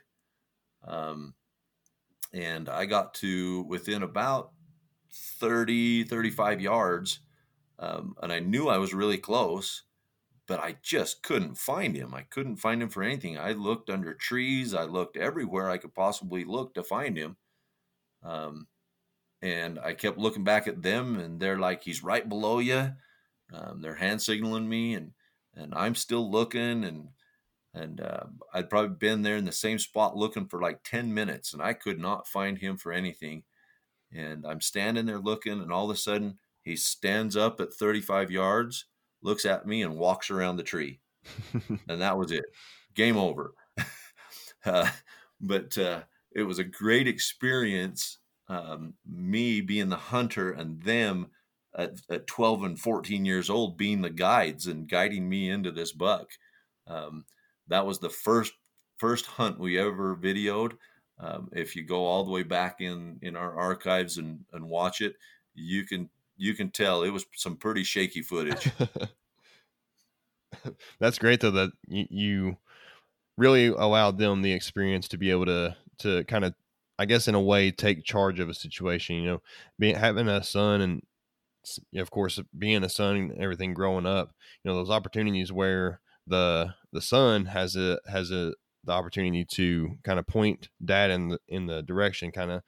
Um, 0.88 1.36
and 2.34 2.70
I 2.70 2.86
got 2.86 3.14
to 3.16 3.64
within 3.64 4.04
about 4.04 4.52
30, 5.12 6.06
35 6.06 6.62
yards. 6.62 7.20
Um, 7.80 8.16
and 8.22 8.32
I 8.32 8.40
knew 8.40 8.70
I 8.70 8.78
was 8.78 8.94
really 8.94 9.18
close, 9.18 9.84
but 10.52 10.60
I 10.60 10.76
just 10.82 11.24
couldn't 11.24 11.56
find 11.56 11.96
him. 11.96 12.14
I 12.14 12.24
couldn't 12.24 12.58
find 12.58 12.84
him 12.84 12.90
for 12.90 13.04
anything. 13.04 13.40
I 13.40 13.54
looked 13.54 13.90
under 13.90 14.14
trees, 14.14 14.74
I 14.74 14.84
looked 14.84 15.16
everywhere 15.16 15.70
I 15.70 15.78
could 15.78 15.96
possibly 15.96 16.44
look 16.44 16.74
to 16.74 16.84
find 16.84 17.16
him. 17.16 17.38
Um, 18.22 18.68
and 19.42 19.80
I 19.80 19.94
kept 19.94 20.18
looking 20.18 20.44
back 20.44 20.68
at 20.68 20.82
them, 20.82 21.18
and 21.18 21.40
they're 21.40 21.58
like, 21.58 21.84
"He's 21.86 22.04
right 22.04 22.28
below 22.28 22.60
you." 22.60 22.92
Um, 23.54 23.82
they're 23.82 23.96
hand 23.96 24.22
signaling 24.22 24.68
me, 24.68 24.94
and 24.96 25.14
and 25.56 25.74
I'm 25.74 25.96
still 25.96 26.30
looking, 26.30 26.84
and 26.84 27.12
and 27.74 28.02
uh, 28.02 28.26
I'd 28.54 28.70
probably 28.70 28.98
been 28.98 29.22
there 29.22 29.38
in 29.38 29.46
the 29.46 29.54
same 29.54 29.80
spot 29.80 30.18
looking 30.18 30.48
for 30.50 30.60
like 30.62 30.84
10 30.84 31.14
minutes 31.14 31.54
and 31.54 31.62
I 31.62 31.72
could 31.72 32.00
not 32.00 32.28
find 32.28 32.58
him 32.58 32.76
for 32.76 32.92
anything. 32.92 33.44
And 34.14 34.46
I'm 34.46 34.60
standing 34.60 35.06
there 35.06 35.20
looking, 35.20 35.62
and 35.62 35.72
all 35.72 35.90
of 35.90 35.96
a 35.96 35.98
sudden 35.98 36.40
he 36.62 36.76
stands 36.76 37.38
up 37.38 37.62
at 37.62 37.74
35 37.74 38.30
yards, 38.30 38.88
looks 39.22 39.46
at 39.46 39.66
me, 39.66 39.84
and 39.84 39.98
walks 39.98 40.30
around 40.30 40.58
the 40.58 40.64
tree. 40.64 41.00
and 41.88 42.02
that 42.02 42.18
was 42.18 42.32
it. 42.32 42.46
Game 42.96 43.18
over. 43.18 43.54
uh, 44.66 44.90
but 45.40 45.78
uh, 45.78 46.02
it 46.32 46.44
was 46.44 46.60
a 46.60 46.64
great 46.64 47.08
experience, 47.08 48.20
um, 48.48 48.94
me 49.06 49.62
being 49.62 49.90
the 49.90 49.96
hunter 49.96 50.52
and 50.52 50.82
them 50.84 51.28
at, 51.76 51.96
at 52.10 52.28
12 52.28 52.64
and 52.64 52.80
14 52.80 53.26
years 53.26 53.50
old 53.50 53.78
being 53.78 54.02
the 54.02 54.10
guides 54.10 54.68
and 54.68 54.90
guiding 54.90 55.28
me 55.28 55.50
into 55.50 55.72
this 55.72 55.92
buck. 55.92 56.30
Um, 56.88 57.26
that 57.68 57.86
was 57.86 58.00
the 58.00 58.10
first 58.10 58.54
first 58.98 59.26
hunt 59.26 59.60
we 59.60 59.80
ever 59.80 60.16
videoed. 60.16 60.74
Um, 61.20 61.50
if 61.54 61.76
you 61.76 61.84
go 61.84 62.06
all 62.06 62.24
the 62.24 62.32
way 62.32 62.44
back 62.44 62.82
in 62.82 63.18
in 63.22 63.36
our 63.36 63.56
archives 63.56 64.18
and 64.18 64.42
and 64.52 64.68
watch 64.68 65.02
it, 65.02 65.16
you 65.54 65.86
can 65.86 66.10
you 66.42 66.56
can 66.56 66.72
tell 66.72 67.04
it 67.04 67.12
was 67.12 67.26
some 67.36 67.56
pretty 67.56 67.84
shaky 67.84 68.24
footage. 68.24 68.72
That's 71.00 71.20
great 71.20 71.40
though 71.40 71.52
that 71.52 71.72
you, 71.88 72.58
really 73.38 73.68
allowed 73.68 74.18
them 74.18 74.42
the 74.42 74.52
experience 74.52 75.08
to 75.08 75.18
be 75.18 75.32
able 75.32 75.46
to 75.46 75.76
to 76.00 76.24
kind 76.26 76.44
of 76.44 76.54
I 77.00 77.06
guess 77.06 77.28
in 77.28 77.36
a 77.36 77.42
way 77.42 77.72
take 77.72 78.04
charge 78.04 78.40
of 78.40 78.50
a 78.50 78.54
situation. 78.54 79.16
You 79.18 79.26
know, 79.26 79.42
being 79.80 79.96
having 79.96 80.28
a 80.28 80.44
son 80.44 80.82
and 80.82 81.02
of 81.96 82.10
course 82.10 82.40
being 82.58 82.84
a 82.84 82.90
son 82.90 83.16
and 83.16 83.38
everything 83.38 83.74
growing 83.74 84.08
up. 84.08 84.34
You 84.64 84.72
know 84.72 84.76
those 84.76 84.90
opportunities 84.90 85.52
where 85.52 86.02
the 86.26 86.74
the 86.92 87.02
son 87.02 87.46
has 87.46 87.76
a 87.76 88.00
has 88.08 88.32
a 88.32 88.54
the 88.84 88.92
opportunity 88.92 89.46
to 89.46 89.98
kind 90.04 90.18
of 90.18 90.26
point 90.26 90.70
dad 90.84 91.12
in 91.12 91.30
the 91.30 91.40
in 91.48 91.68
the 91.68 91.84
direction 91.84 92.32
kind 92.32 92.50
of 92.52 92.64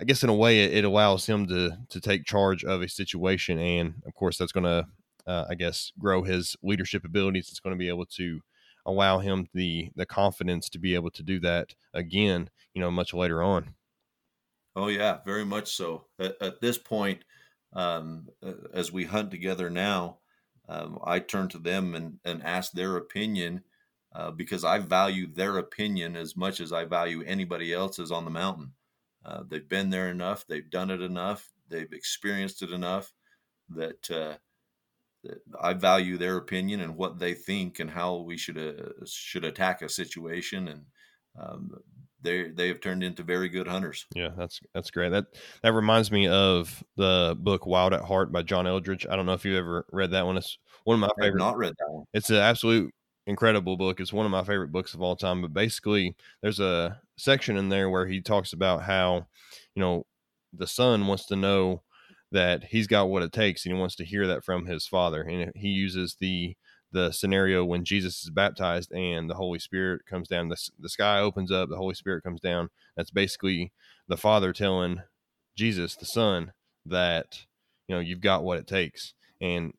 i 0.00 0.04
guess 0.04 0.22
in 0.22 0.28
a 0.28 0.34
way 0.34 0.64
it, 0.64 0.72
it, 0.78 0.84
allows 0.84 1.26
him 1.26 1.46
to 1.46 1.70
to 1.88 2.00
take 2.00 2.24
charge 2.24 2.64
of 2.64 2.82
a 2.82 2.88
situation 2.88 3.58
and 3.58 3.94
of 4.06 4.14
course 4.14 4.38
that's 4.38 4.52
going 4.52 4.64
to 4.64 4.86
uh, 5.26 5.44
i 5.50 5.54
guess 5.54 5.92
grow 5.98 6.22
his 6.22 6.56
leadership 6.62 7.04
abilities. 7.04 7.48
It's 7.50 7.60
going 7.60 7.74
to 7.74 7.78
be 7.78 7.88
able 7.88 8.06
to 8.06 8.40
allow 8.84 9.20
him 9.20 9.46
the 9.54 9.90
the 9.94 10.06
confidence 10.06 10.68
to 10.70 10.78
be 10.78 10.94
able 10.94 11.10
to 11.12 11.22
do 11.22 11.38
that 11.40 11.74
again 11.94 12.50
you 12.74 12.80
know 12.80 12.90
much 12.90 13.14
later 13.14 13.42
on. 13.42 13.74
Oh 14.74 14.88
yeah 14.88 15.18
very 15.24 15.44
much 15.44 15.74
so. 15.74 16.06
At, 16.18 16.36
at 16.40 16.60
this 16.60 16.78
point 16.78 17.24
um, 17.74 18.28
as 18.74 18.92
we 18.92 19.04
hunt 19.04 19.30
together 19.30 19.70
now 19.70 20.18
um, 20.68 20.98
I 21.04 21.18
turn 21.18 21.48
to 21.50 21.58
them 21.58 21.94
and, 21.94 22.18
and 22.24 22.42
ask 22.42 22.72
their 22.72 22.96
opinion 22.96 23.62
uh, 24.14 24.30
because 24.30 24.64
I 24.64 24.78
value 24.78 25.26
their 25.32 25.58
opinion 25.58 26.16
as 26.16 26.36
much 26.36 26.60
as 26.60 26.72
I 26.72 26.84
value 26.84 27.22
anybody 27.22 27.72
else's 27.72 28.10
on 28.10 28.24
the 28.24 28.30
mountain. 28.30 28.72
Uh, 29.24 29.42
they've 29.48 29.68
been 29.68 29.90
there 29.90 30.10
enough, 30.10 30.46
they've 30.46 30.70
done 30.70 30.90
it 30.90 31.00
enough, 31.00 31.48
they've 31.68 31.92
experienced 31.92 32.62
it 32.62 32.70
enough 32.70 33.12
that, 33.68 34.10
uh, 34.10 34.34
that 35.24 35.38
I 35.60 35.74
value 35.74 36.18
their 36.18 36.36
opinion 36.36 36.80
and 36.80 36.96
what 36.96 37.18
they 37.18 37.34
think 37.34 37.78
and 37.78 37.90
how 37.90 38.16
we 38.16 38.36
should 38.36 38.58
uh, 38.58 39.04
should 39.06 39.44
attack 39.44 39.82
a 39.82 39.88
situation. 39.88 40.68
And 40.68 40.84
um, 41.40 41.70
they 42.22 42.50
they 42.50 42.68
have 42.68 42.80
turned 42.80 43.02
into 43.02 43.22
very 43.22 43.48
good 43.48 43.66
hunters. 43.66 44.06
Yeah, 44.14 44.30
that's 44.36 44.60
that's 44.74 44.90
great. 44.90 45.10
That 45.10 45.26
that 45.62 45.72
reminds 45.72 46.10
me 46.10 46.28
of 46.28 46.82
the 46.96 47.36
book 47.38 47.66
Wild 47.66 47.92
at 47.92 48.02
Heart 48.02 48.32
by 48.32 48.42
John 48.42 48.66
Eldredge. 48.66 49.06
I 49.08 49.16
don't 49.16 49.26
know 49.26 49.32
if 49.32 49.44
you 49.44 49.56
ever 49.56 49.86
read 49.92 50.12
that 50.12 50.26
one. 50.26 50.36
It's 50.36 50.58
one 50.84 50.94
of 50.94 51.00
my 51.00 51.10
favorite. 51.22 51.38
not 51.38 51.56
read 51.56 51.74
that 51.78 51.92
one. 51.92 52.04
It's 52.12 52.30
an 52.30 52.36
absolute 52.36 52.92
incredible 53.26 53.76
book. 53.76 54.00
It's 54.00 54.12
one 54.12 54.26
of 54.26 54.32
my 54.32 54.44
favorite 54.44 54.72
books 54.72 54.94
of 54.94 55.02
all 55.02 55.16
time. 55.16 55.42
But 55.42 55.52
basically, 55.52 56.16
there's 56.42 56.60
a 56.60 57.00
section 57.16 57.56
in 57.56 57.68
there 57.68 57.90
where 57.90 58.06
he 58.06 58.20
talks 58.20 58.52
about 58.52 58.82
how, 58.82 59.26
you 59.74 59.80
know, 59.80 60.06
the 60.52 60.66
son 60.66 61.06
wants 61.06 61.26
to 61.26 61.36
know 61.36 61.82
that 62.32 62.64
he's 62.64 62.86
got 62.86 63.08
what 63.08 63.22
it 63.22 63.32
takes, 63.32 63.64
and 63.64 63.74
he 63.74 63.78
wants 63.78 63.96
to 63.96 64.04
hear 64.04 64.26
that 64.26 64.44
from 64.44 64.66
his 64.66 64.86
father. 64.86 65.22
And 65.22 65.52
he 65.54 65.68
uses 65.68 66.16
the 66.20 66.56
the 66.92 67.10
scenario 67.10 67.64
when 67.64 67.84
Jesus 67.84 68.22
is 68.22 68.28
baptized 68.30 68.92
and 68.92 69.28
the 69.28 69.34
Holy 69.34 69.58
Spirit 69.58 70.04
comes 70.04 70.28
down. 70.28 70.48
The, 70.48 70.56
the 70.78 70.90
sky 70.90 71.20
opens 71.20 71.50
up, 71.50 71.70
the 71.70 71.76
Holy 71.76 71.94
Spirit 71.94 72.22
comes 72.22 72.40
down. 72.40 72.68
That's 72.96 73.10
basically 73.10 73.72
the 74.08 74.18
Father 74.18 74.52
telling 74.52 75.00
Jesus, 75.56 75.96
the 75.96 76.04
Son, 76.04 76.52
that 76.84 77.46
you 77.88 77.94
know 77.94 78.00
you've 78.00 78.20
got 78.20 78.44
what 78.44 78.58
it 78.58 78.66
takes. 78.66 79.14
And 79.40 79.72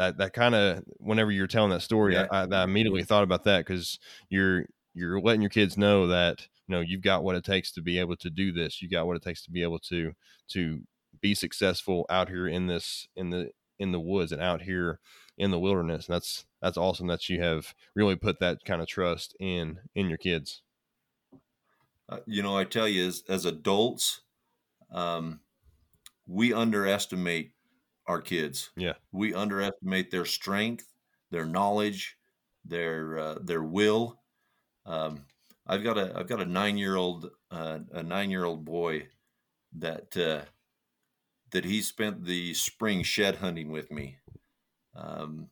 that 0.00 0.16
that 0.16 0.32
kind 0.32 0.54
of 0.54 0.82
whenever 0.96 1.30
you're 1.30 1.46
telling 1.46 1.70
that 1.70 1.82
story, 1.82 2.14
yeah. 2.14 2.26
I, 2.30 2.46
I, 2.50 2.64
immediately 2.64 3.04
thought 3.04 3.22
about 3.22 3.44
that 3.44 3.66
because 3.66 3.98
you're 4.30 4.64
you're 4.94 5.20
letting 5.20 5.42
your 5.42 5.50
kids 5.50 5.76
know 5.76 6.06
that 6.06 6.40
you 6.66 6.74
know 6.74 6.80
you've 6.80 7.02
got 7.02 7.22
what 7.22 7.36
it 7.36 7.44
takes 7.44 7.70
to 7.72 7.82
be 7.82 7.98
able 7.98 8.16
to 8.16 8.30
do 8.30 8.50
this. 8.50 8.80
You 8.80 8.88
got 8.88 9.06
what 9.06 9.16
it 9.16 9.22
takes 9.22 9.44
to 9.44 9.50
be 9.50 9.62
able 9.62 9.78
to 9.90 10.12
to 10.52 10.80
be 11.20 11.34
successful 11.34 12.06
out 12.08 12.30
here 12.30 12.48
in 12.48 12.66
this 12.66 13.08
in 13.14 13.28
the 13.28 13.50
in 13.78 13.92
the 13.92 14.00
woods 14.00 14.32
and 14.32 14.40
out 14.40 14.62
here 14.62 15.00
in 15.36 15.50
the 15.50 15.58
wilderness. 15.58 16.08
And 16.08 16.14
that's 16.14 16.46
that's 16.62 16.78
awesome 16.78 17.06
that 17.08 17.28
you 17.28 17.42
have 17.42 17.74
really 17.94 18.16
put 18.16 18.40
that 18.40 18.64
kind 18.64 18.80
of 18.80 18.88
trust 18.88 19.36
in 19.38 19.80
in 19.94 20.08
your 20.08 20.18
kids. 20.18 20.62
Uh, 22.08 22.20
you 22.26 22.42
know, 22.42 22.56
I 22.56 22.64
tell 22.64 22.88
you, 22.88 23.06
as, 23.06 23.22
as 23.28 23.44
adults, 23.44 24.22
um, 24.90 25.40
we 26.26 26.54
underestimate 26.54 27.52
our 28.10 28.20
kids. 28.20 28.70
Yeah, 28.76 28.94
we 29.12 29.32
underestimate 29.34 30.10
their 30.10 30.26
strength, 30.26 30.92
their 31.30 31.46
knowledge, 31.46 32.18
their 32.64 33.18
uh, 33.18 33.38
their 33.42 33.62
will. 33.62 34.20
Um, 34.84 35.24
I've 35.66 35.84
got 35.84 35.98
a 35.98 36.12
I've 36.18 36.28
got 36.28 36.42
a 36.42 36.46
nine 36.46 36.76
year 36.76 36.96
old 36.96 37.30
uh, 37.50 37.78
a 37.92 38.02
nine 38.02 38.30
year 38.30 38.44
old 38.44 38.64
boy 38.64 39.08
that 39.78 40.16
uh, 40.16 40.44
that 41.52 41.64
he 41.64 41.80
spent 41.80 42.24
the 42.24 42.54
spring 42.54 43.02
shed 43.02 43.36
hunting 43.36 43.70
with 43.70 43.90
me. 43.90 44.18
Um, 44.94 45.48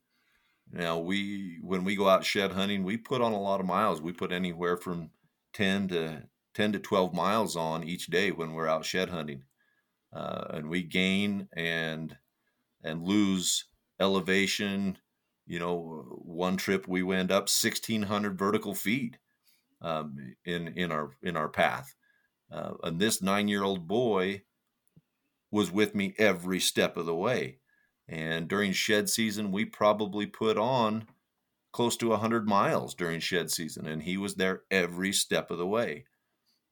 now 0.72 0.98
we 0.98 1.58
when 1.62 1.84
we 1.84 1.96
go 1.96 2.08
out 2.08 2.24
shed 2.24 2.52
hunting, 2.52 2.84
we 2.84 2.96
put 2.96 3.22
on 3.22 3.32
a 3.32 3.40
lot 3.40 3.60
of 3.60 3.66
miles. 3.66 4.02
We 4.02 4.12
put 4.12 4.32
anywhere 4.32 4.76
from 4.76 5.10
ten 5.52 5.88
to 5.88 6.24
ten 6.54 6.72
to 6.72 6.78
twelve 6.78 7.14
miles 7.14 7.56
on 7.56 7.84
each 7.84 8.06
day 8.06 8.32
when 8.32 8.52
we're 8.52 8.68
out 8.68 8.84
shed 8.84 9.08
hunting, 9.08 9.44
uh, 10.12 10.46
and 10.50 10.68
we 10.68 10.82
gain 10.82 11.48
and 11.52 12.16
and 12.82 13.06
lose 13.06 13.66
elevation. 14.00 14.98
You 15.46 15.58
know, 15.58 16.20
one 16.22 16.56
trip 16.56 16.86
we 16.88 17.02
went 17.02 17.30
up 17.30 17.48
sixteen 17.48 18.02
hundred 18.02 18.38
vertical 18.38 18.74
feet 18.74 19.18
um, 19.80 20.34
in 20.44 20.68
in 20.68 20.92
our 20.92 21.10
in 21.22 21.36
our 21.36 21.48
path, 21.48 21.94
uh, 22.52 22.74
and 22.82 23.00
this 23.00 23.22
nine 23.22 23.48
year 23.48 23.62
old 23.62 23.88
boy 23.88 24.42
was 25.50 25.70
with 25.70 25.94
me 25.94 26.14
every 26.18 26.60
step 26.60 26.96
of 26.96 27.06
the 27.06 27.14
way. 27.14 27.58
And 28.06 28.48
during 28.48 28.72
shed 28.72 29.08
season, 29.08 29.52
we 29.52 29.64
probably 29.64 30.26
put 30.26 30.56
on 30.56 31.06
close 31.72 31.96
to 31.98 32.08
100 32.08 32.48
miles 32.48 32.94
during 32.94 33.20
shed 33.20 33.50
season, 33.50 33.86
and 33.86 34.02
he 34.02 34.16
was 34.16 34.36
there 34.36 34.62
every 34.70 35.12
step 35.12 35.50
of 35.50 35.58
the 35.58 35.66
way. 35.66 36.04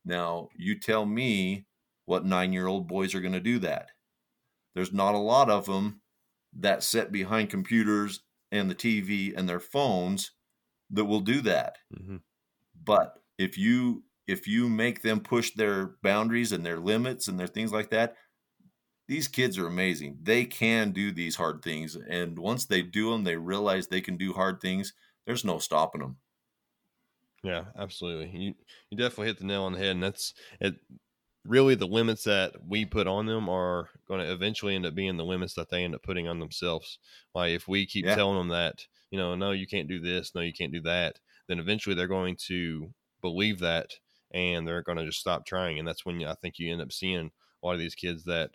Now, 0.04 0.48
you 0.56 0.78
tell 0.78 1.04
me 1.04 1.66
what 2.04 2.24
nine 2.24 2.52
year 2.52 2.66
old 2.66 2.88
boys 2.88 3.14
are 3.14 3.20
going 3.20 3.32
to 3.34 3.40
do 3.40 3.58
that. 3.60 3.90
There's 4.76 4.92
not 4.92 5.14
a 5.14 5.18
lot 5.18 5.48
of 5.48 5.64
them 5.64 6.02
that 6.52 6.82
sit 6.82 7.10
behind 7.10 7.48
computers 7.48 8.20
and 8.52 8.70
the 8.70 8.74
TV 8.74 9.32
and 9.34 9.48
their 9.48 9.58
phones 9.58 10.32
that 10.90 11.06
will 11.06 11.20
do 11.20 11.40
that. 11.40 11.78
Mm-hmm. 11.98 12.16
But 12.84 13.14
if 13.38 13.56
you 13.56 14.04
if 14.26 14.46
you 14.46 14.68
make 14.68 15.00
them 15.00 15.20
push 15.20 15.52
their 15.52 15.96
boundaries 16.02 16.52
and 16.52 16.64
their 16.64 16.78
limits 16.78 17.26
and 17.26 17.40
their 17.40 17.46
things 17.46 17.72
like 17.72 17.88
that, 17.90 18.16
these 19.08 19.28
kids 19.28 19.56
are 19.56 19.66
amazing. 19.66 20.18
They 20.22 20.44
can 20.44 20.90
do 20.90 21.10
these 21.10 21.36
hard 21.36 21.62
things, 21.62 21.96
and 21.96 22.38
once 22.38 22.66
they 22.66 22.82
do 22.82 23.10
them, 23.10 23.24
they 23.24 23.36
realize 23.36 23.86
they 23.86 24.02
can 24.02 24.18
do 24.18 24.34
hard 24.34 24.60
things. 24.60 24.92
There's 25.26 25.44
no 25.44 25.58
stopping 25.58 26.02
them. 26.02 26.18
Yeah, 27.42 27.64
absolutely. 27.78 28.38
You 28.38 28.54
you 28.90 28.98
definitely 28.98 29.28
hit 29.28 29.38
the 29.38 29.46
nail 29.46 29.62
on 29.62 29.72
the 29.72 29.78
head, 29.78 29.92
and 29.92 30.02
that's 30.02 30.34
it. 30.60 30.74
Really, 31.46 31.74
the 31.74 31.86
limits 31.86 32.24
that 32.24 32.54
we 32.66 32.84
put 32.84 33.06
on 33.06 33.26
them 33.26 33.48
are 33.48 33.88
going 34.08 34.20
to 34.20 34.32
eventually 34.32 34.74
end 34.74 34.86
up 34.86 34.94
being 34.94 35.16
the 35.16 35.24
limits 35.24 35.54
that 35.54 35.70
they 35.70 35.84
end 35.84 35.94
up 35.94 36.02
putting 36.02 36.28
on 36.28 36.40
themselves. 36.40 36.98
Like 37.34 37.52
if 37.52 37.68
we 37.68 37.86
keep 37.86 38.04
yeah. 38.04 38.14
telling 38.14 38.38
them 38.38 38.48
that, 38.48 38.86
you 39.10 39.18
know, 39.18 39.34
no, 39.34 39.52
you 39.52 39.66
can't 39.66 39.88
do 39.88 40.00
this, 40.00 40.34
no, 40.34 40.40
you 40.40 40.52
can't 40.52 40.72
do 40.72 40.80
that, 40.82 41.20
then 41.48 41.58
eventually 41.58 41.94
they're 41.94 42.06
going 42.06 42.36
to 42.46 42.92
believe 43.20 43.60
that, 43.60 43.92
and 44.32 44.66
they're 44.66 44.82
going 44.82 44.98
to 44.98 45.06
just 45.06 45.20
stop 45.20 45.46
trying. 45.46 45.78
And 45.78 45.86
that's 45.86 46.04
when 46.04 46.24
I 46.24 46.34
think 46.34 46.58
you 46.58 46.72
end 46.72 46.82
up 46.82 46.92
seeing 46.92 47.30
a 47.62 47.66
lot 47.66 47.74
of 47.74 47.78
these 47.78 47.94
kids 47.94 48.24
that, 48.24 48.50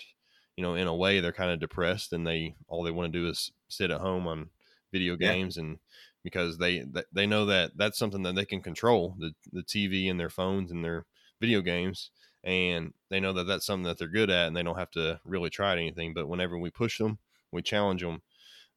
you 0.56 0.64
know, 0.64 0.76
in 0.76 0.88
a 0.88 0.96
way 0.96 1.20
they're 1.20 1.32
kind 1.32 1.52
of 1.52 1.60
depressed, 1.60 2.14
and 2.14 2.28
they 2.28 2.56
all 2.68 2.84
they 2.84 2.92
want 2.92 3.12
to 3.12 3.20
do 3.20 3.30
is 3.30 3.52
sit 3.70 3.92
at 3.92 4.02
home 4.02 4.28
on 4.28 4.50
video 4.92 5.16
games 5.16 5.56
yeah. 5.56 5.64
and 5.64 5.78
because 6.24 6.58
they 6.58 6.86
they 7.12 7.26
know 7.26 7.46
that 7.46 7.72
that's 7.76 7.98
something 7.98 8.24
that 8.24 8.36
they 8.36 8.46
can 8.46 8.62
control 8.62 9.16
the 9.18 9.34
the 9.52 9.64
TV 9.64 10.10
and 10.10 10.20
their 10.20 10.30
phones 10.30 10.72
and 10.72 10.84
their 10.84 11.06
video 11.40 11.62
games 11.62 12.12
and 12.44 12.94
they 13.10 13.20
know 13.20 13.34
that 13.34 13.46
that's 13.46 13.66
something 13.66 13.84
that 13.84 13.98
they're 13.98 14.08
good 14.08 14.30
at 14.30 14.48
and 14.48 14.56
they 14.56 14.64
don't 14.64 14.78
have 14.78 14.92
to 14.92 15.20
really 15.26 15.50
try 15.50 15.72
at 15.72 15.78
anything 15.78 16.14
but 16.14 16.28
whenever 16.28 16.58
we 16.58 16.70
push 16.70 16.98
them 16.98 17.20
we 17.52 17.62
challenge 17.62 18.02
them 18.02 18.22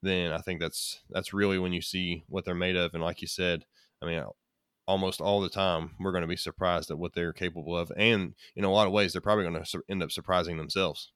then 0.03 0.33
I 0.33 0.39
think 0.39 0.61
that's 0.61 1.01
that's 1.11 1.33
really 1.33 1.59
when 1.59 1.73
you 1.73 1.81
see 1.81 2.25
what 2.29 2.45
they're 2.45 2.55
made 2.55 2.77
of 2.77 2.95
and 2.95 3.03
like 3.03 3.23
you 3.23 3.29
said 3.29 3.65
I 4.03 4.07
mean 4.07 4.23
almost 4.87 5.21
all 5.21 5.41
the 5.41 5.49
time 5.49 5.93
we're 5.99 6.13
going 6.13 6.23
to 6.23 6.29
be 6.29 6.37
surprised 6.37 6.91
at 6.91 6.99
what 6.99 7.15
they're 7.15 7.33
capable 7.33 7.77
of 7.77 7.91
and 7.97 8.35
in 8.55 8.65
a 8.65 8.71
lot 8.71 8.87
of 8.87 8.93
ways 8.93 9.13
they're 9.13 9.23
probably 9.23 9.45
going 9.45 9.65
to 9.65 9.83
end 9.89 10.03
up 10.03 10.13
surprising 10.13 10.59
themselves 10.59 11.11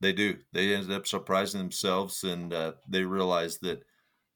they 0.00 0.12
do 0.12 0.38
they 0.52 0.74
end 0.74 0.90
up 0.90 1.06
surprising 1.06 1.60
themselves 1.60 2.24
and 2.24 2.54
uh, 2.54 2.72
they 2.88 3.04
realize 3.04 3.58
that 3.58 3.82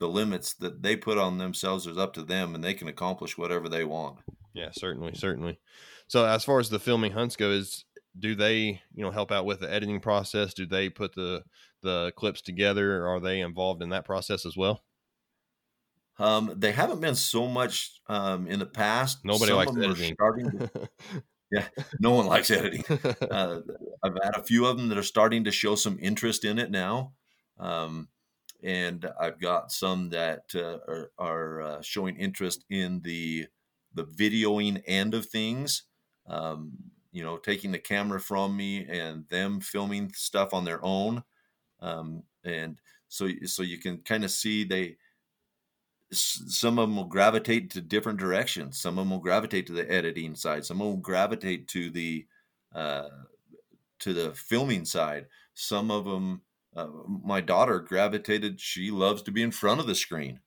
the 0.02 0.08
limits 0.08 0.54
that 0.54 0.82
they 0.82 0.96
put 0.96 1.16
on 1.16 1.38
themselves 1.38 1.86
is 1.86 1.96
up 1.96 2.12
to 2.12 2.24
them 2.24 2.56
and 2.56 2.64
they 2.64 2.74
can 2.74 2.88
accomplish 2.88 3.38
whatever 3.38 3.68
they 3.68 3.84
want. 3.84 4.18
Yeah, 4.52 4.70
certainly, 4.72 5.14
certainly. 5.14 5.60
So 6.12 6.26
as 6.26 6.44
far 6.44 6.60
as 6.60 6.68
the 6.68 6.78
filming 6.78 7.12
hunts 7.12 7.36
go, 7.36 7.52
is 7.52 7.86
do 8.18 8.34
they, 8.34 8.82
you 8.92 9.02
know, 9.02 9.10
help 9.10 9.32
out 9.32 9.46
with 9.46 9.60
the 9.60 9.72
editing 9.72 9.98
process? 9.98 10.52
Do 10.52 10.66
they 10.66 10.90
put 10.90 11.14
the 11.14 11.42
the 11.82 12.12
clips 12.16 12.42
together? 12.42 13.06
Are 13.08 13.18
they 13.18 13.40
involved 13.40 13.82
in 13.82 13.88
that 13.88 14.04
process 14.04 14.44
as 14.44 14.54
well? 14.54 14.84
Um, 16.18 16.52
they 16.54 16.72
haven't 16.72 17.00
been 17.00 17.14
so 17.14 17.46
much 17.46 17.98
um, 18.08 18.46
in 18.46 18.58
the 18.58 18.66
past. 18.66 19.24
Nobody 19.24 19.52
Some 19.52 19.56
likes 19.56 19.74
editing. 19.74 20.14
To, 20.18 20.90
yeah, 21.50 21.68
no 21.98 22.10
one 22.10 22.26
likes 22.26 22.50
editing. 22.50 22.84
Uh, 23.30 23.60
I've 24.04 24.18
had 24.22 24.36
a 24.36 24.42
few 24.42 24.66
of 24.66 24.76
them 24.76 24.90
that 24.90 24.98
are 24.98 25.02
starting 25.02 25.44
to 25.44 25.50
show 25.50 25.76
some 25.76 25.96
interest 25.98 26.44
in 26.44 26.58
it 26.58 26.70
now. 26.70 27.14
Um, 27.58 28.08
and 28.62 29.10
I've 29.18 29.40
got 29.40 29.72
some 29.72 30.10
that 30.10 30.42
uh, 30.54 30.76
are, 30.86 31.10
are 31.18 31.62
uh, 31.62 31.80
showing 31.80 32.16
interest 32.16 32.66
in 32.68 33.00
the 33.00 33.46
the 33.94 34.04
videoing 34.04 34.82
end 34.86 35.14
of 35.14 35.24
things. 35.24 35.84
Um, 36.26 36.72
you 37.12 37.22
know, 37.22 37.36
taking 37.36 37.72
the 37.72 37.78
camera 37.78 38.20
from 38.20 38.56
me 38.56 38.86
and 38.86 39.28
them 39.28 39.60
filming 39.60 40.12
stuff 40.14 40.54
on 40.54 40.64
their 40.64 40.82
own, 40.84 41.22
um, 41.80 42.22
and 42.44 42.80
so 43.08 43.28
so 43.44 43.62
you 43.62 43.78
can 43.78 43.98
kind 43.98 44.24
of 44.24 44.30
see 44.30 44.64
they. 44.64 44.96
Some 46.12 46.78
of 46.78 46.88
them 46.88 46.96
will 46.96 47.04
gravitate 47.06 47.70
to 47.70 47.80
different 47.80 48.18
directions. 48.18 48.78
Some 48.78 48.98
of 48.98 49.04
them 49.04 49.10
will 49.10 49.18
gravitate 49.18 49.66
to 49.68 49.72
the 49.72 49.90
editing 49.90 50.34
side. 50.34 50.64
Some 50.64 50.80
of 50.80 50.86
them 50.86 50.94
will 50.96 51.02
gravitate 51.02 51.68
to 51.68 51.90
the 51.90 52.26
uh, 52.74 53.08
to 54.00 54.12
the 54.12 54.34
filming 54.34 54.84
side. 54.84 55.26
Some 55.54 55.90
of 55.90 56.04
them 56.04 56.42
uh, 56.74 56.88
my 57.06 57.40
daughter 57.40 57.80
gravitated 57.80 58.60
she 58.60 58.90
loves 58.90 59.22
to 59.22 59.30
be 59.30 59.42
in 59.42 59.50
front 59.50 59.80
of 59.80 59.86
the 59.86 59.94
screen 59.94 60.40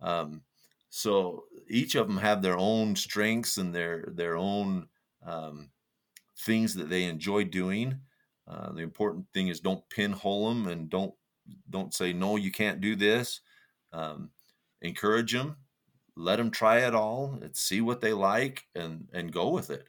um, 0.00 0.42
so 0.90 1.44
each 1.68 1.94
of 1.94 2.06
them 2.06 2.16
have 2.18 2.42
their 2.42 2.56
own 2.56 2.96
strengths 2.96 3.58
and 3.58 3.74
their 3.74 4.12
their 4.14 4.36
own 4.36 4.88
um, 5.28 5.70
things 6.38 6.74
that 6.74 6.88
they 6.88 7.04
enjoy 7.04 7.44
doing. 7.44 8.00
Uh, 8.46 8.72
the 8.72 8.82
important 8.82 9.26
thing 9.34 9.48
is 9.48 9.60
don't 9.60 9.88
pinhole 9.90 10.48
them 10.48 10.66
and 10.66 10.88
don't 10.88 11.14
don't 11.68 11.94
say 11.94 12.12
no 12.12 12.36
you 12.36 12.50
can't 12.50 12.80
do 12.80 12.96
this. 12.96 13.40
Um, 13.92 14.30
encourage 14.82 15.32
them 15.32 15.56
let 16.16 16.36
them 16.36 16.50
try 16.50 16.80
it 16.80 16.94
all 16.94 17.38
and 17.40 17.56
see 17.56 17.80
what 17.80 18.00
they 18.00 18.12
like 18.12 18.64
and 18.74 19.08
and 19.12 19.32
go 19.32 19.50
with 19.50 19.70
it. 19.70 19.88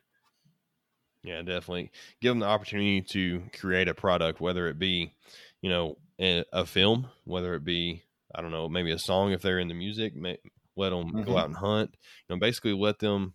Yeah 1.24 1.42
definitely. 1.42 1.92
Give 2.22 2.32
them 2.32 2.40
the 2.40 2.46
opportunity 2.46 3.02
to 3.02 3.44
create 3.60 3.88
a 3.88 3.94
product 3.94 4.40
whether 4.40 4.68
it 4.68 4.78
be 4.78 5.14
you 5.62 5.70
know, 5.70 5.98
a 6.20 6.66
film, 6.66 7.08
whether 7.26 7.56
it 7.56 7.64
be, 7.64 8.04
I 8.36 8.42
don't 8.42 8.52
know, 8.52 8.68
maybe 8.68 8.92
a 8.92 9.00
song 9.00 9.32
if 9.32 9.42
they're 9.42 9.60
in 9.60 9.68
the 9.68 9.74
music, 9.74 10.16
may, 10.16 10.38
let 10.76 10.90
them 10.90 11.12
mm-hmm. 11.12 11.24
go 11.24 11.38
out 11.38 11.48
and 11.48 11.56
hunt, 11.56 11.92
you 12.28 12.36
know, 12.36 12.40
basically 12.40 12.74
let 12.74 13.00
them 13.00 13.34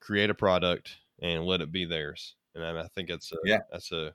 create 0.00 0.30
a 0.30 0.34
product 0.34 0.96
and 1.20 1.44
let 1.44 1.60
it 1.60 1.72
be 1.72 1.84
theirs. 1.84 2.34
And 2.54 2.64
I, 2.64 2.82
I 2.82 2.88
think 2.88 3.08
that's 3.08 3.32
a, 3.32 3.36
yeah. 3.44 3.60
that's 3.70 3.92
a 3.92 4.14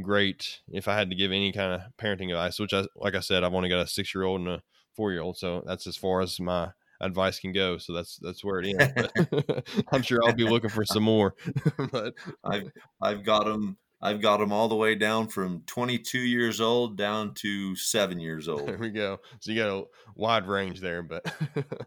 great, 0.00 0.60
if 0.70 0.88
I 0.88 0.96
had 0.96 1.10
to 1.10 1.16
give 1.16 1.32
any 1.32 1.52
kind 1.52 1.72
of 1.72 1.80
parenting 1.98 2.30
advice, 2.30 2.58
which 2.58 2.74
I, 2.74 2.84
like 2.96 3.14
I 3.14 3.20
said, 3.20 3.44
I've 3.44 3.54
only 3.54 3.68
got 3.68 3.80
a 3.80 3.86
six 3.86 4.14
year 4.14 4.24
old 4.24 4.40
and 4.40 4.48
a 4.48 4.62
four 4.94 5.12
year 5.12 5.22
old. 5.22 5.36
So 5.36 5.62
that's 5.66 5.86
as 5.86 5.96
far 5.96 6.20
as 6.20 6.38
my 6.40 6.70
advice 7.00 7.38
can 7.38 7.52
go. 7.52 7.78
So 7.78 7.92
that's 7.92 8.18
that's 8.20 8.44
where 8.44 8.60
it 8.60 8.74
ends. 8.78 9.62
I'm 9.92 10.02
sure 10.02 10.20
I'll 10.24 10.34
be 10.34 10.44
looking 10.44 10.70
for 10.70 10.84
some 10.84 11.04
more. 11.04 11.34
but 11.92 12.14
I've 12.44 12.70
I've 13.00 13.24
got 13.24 13.44
them 13.44 13.78
I've 14.00 14.20
got 14.20 14.38
them 14.38 14.52
all 14.52 14.68
the 14.68 14.76
way 14.76 14.94
down 14.94 15.28
from 15.28 15.62
22 15.66 16.18
years 16.18 16.60
old 16.60 16.96
down 16.96 17.34
to 17.34 17.74
seven 17.74 18.20
years 18.20 18.48
old. 18.48 18.68
There 18.68 18.78
we 18.78 18.90
go. 18.90 19.18
So 19.40 19.50
you 19.50 19.60
got 19.60 19.76
a 19.76 19.84
wide 20.14 20.46
range 20.46 20.80
there, 20.80 21.02
but 21.02 21.24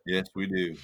yes, 0.06 0.28
we 0.36 0.48
do. 0.48 0.76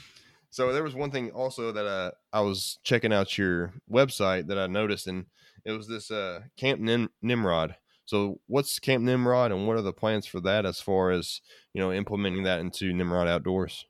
So 0.49 0.73
there 0.73 0.83
was 0.83 0.95
one 0.95 1.11
thing 1.11 1.31
also 1.31 1.71
that 1.71 1.85
uh, 1.85 2.11
I 2.31 2.41
was 2.41 2.79
checking 2.83 3.13
out 3.13 3.37
your 3.37 3.73
website 3.91 4.47
that 4.47 4.57
I 4.57 4.67
noticed, 4.67 5.07
and 5.07 5.25
it 5.65 5.71
was 5.71 5.87
this 5.87 6.09
uh, 6.09 6.41
Camp 6.57 6.79
Nim- 6.79 7.11
Nimrod. 7.21 7.75
So 8.05 8.39
what's 8.47 8.79
Camp 8.79 9.03
Nimrod, 9.03 9.51
and 9.51 9.67
what 9.67 9.77
are 9.77 9.81
the 9.81 9.93
plans 9.93 10.25
for 10.25 10.39
that 10.41 10.65
as 10.65 10.79
far 10.79 11.11
as 11.11 11.41
you 11.73 11.81
know 11.81 11.91
implementing 11.91 12.43
that 12.43 12.61
into 12.61 12.93
Nimrod 12.93 13.27
Outdoors? 13.27 13.85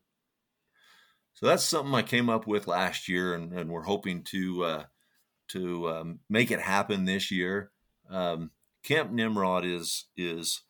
So 1.33 1.45
that's 1.45 1.63
something 1.63 1.93
I 1.93 2.01
came 2.01 2.29
up 2.29 2.47
with 2.47 2.65
last 2.65 3.07
year, 3.07 3.35
and, 3.35 3.53
and 3.53 3.69
we're 3.69 3.83
hoping 3.83 4.23
to 4.23 4.63
uh, 4.63 4.83
to 5.49 5.89
um, 5.89 6.19
make 6.29 6.49
it 6.49 6.59
happen 6.59 7.05
this 7.05 7.29
year. 7.29 7.71
Um, 8.09 8.49
Camp 8.83 9.11
Nimrod 9.11 9.63
is 9.63 10.05
is 10.17 10.63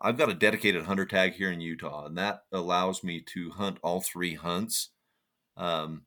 I've 0.00 0.16
got 0.16 0.30
a 0.30 0.34
dedicated 0.34 0.84
hunter 0.84 1.04
tag 1.04 1.34
here 1.34 1.50
in 1.52 1.60
Utah, 1.60 2.06
and 2.06 2.16
that 2.16 2.44
allows 2.52 3.04
me 3.04 3.20
to 3.20 3.50
hunt 3.50 3.78
all 3.82 4.00
three 4.00 4.34
hunts. 4.34 4.90
Um, 5.56 6.02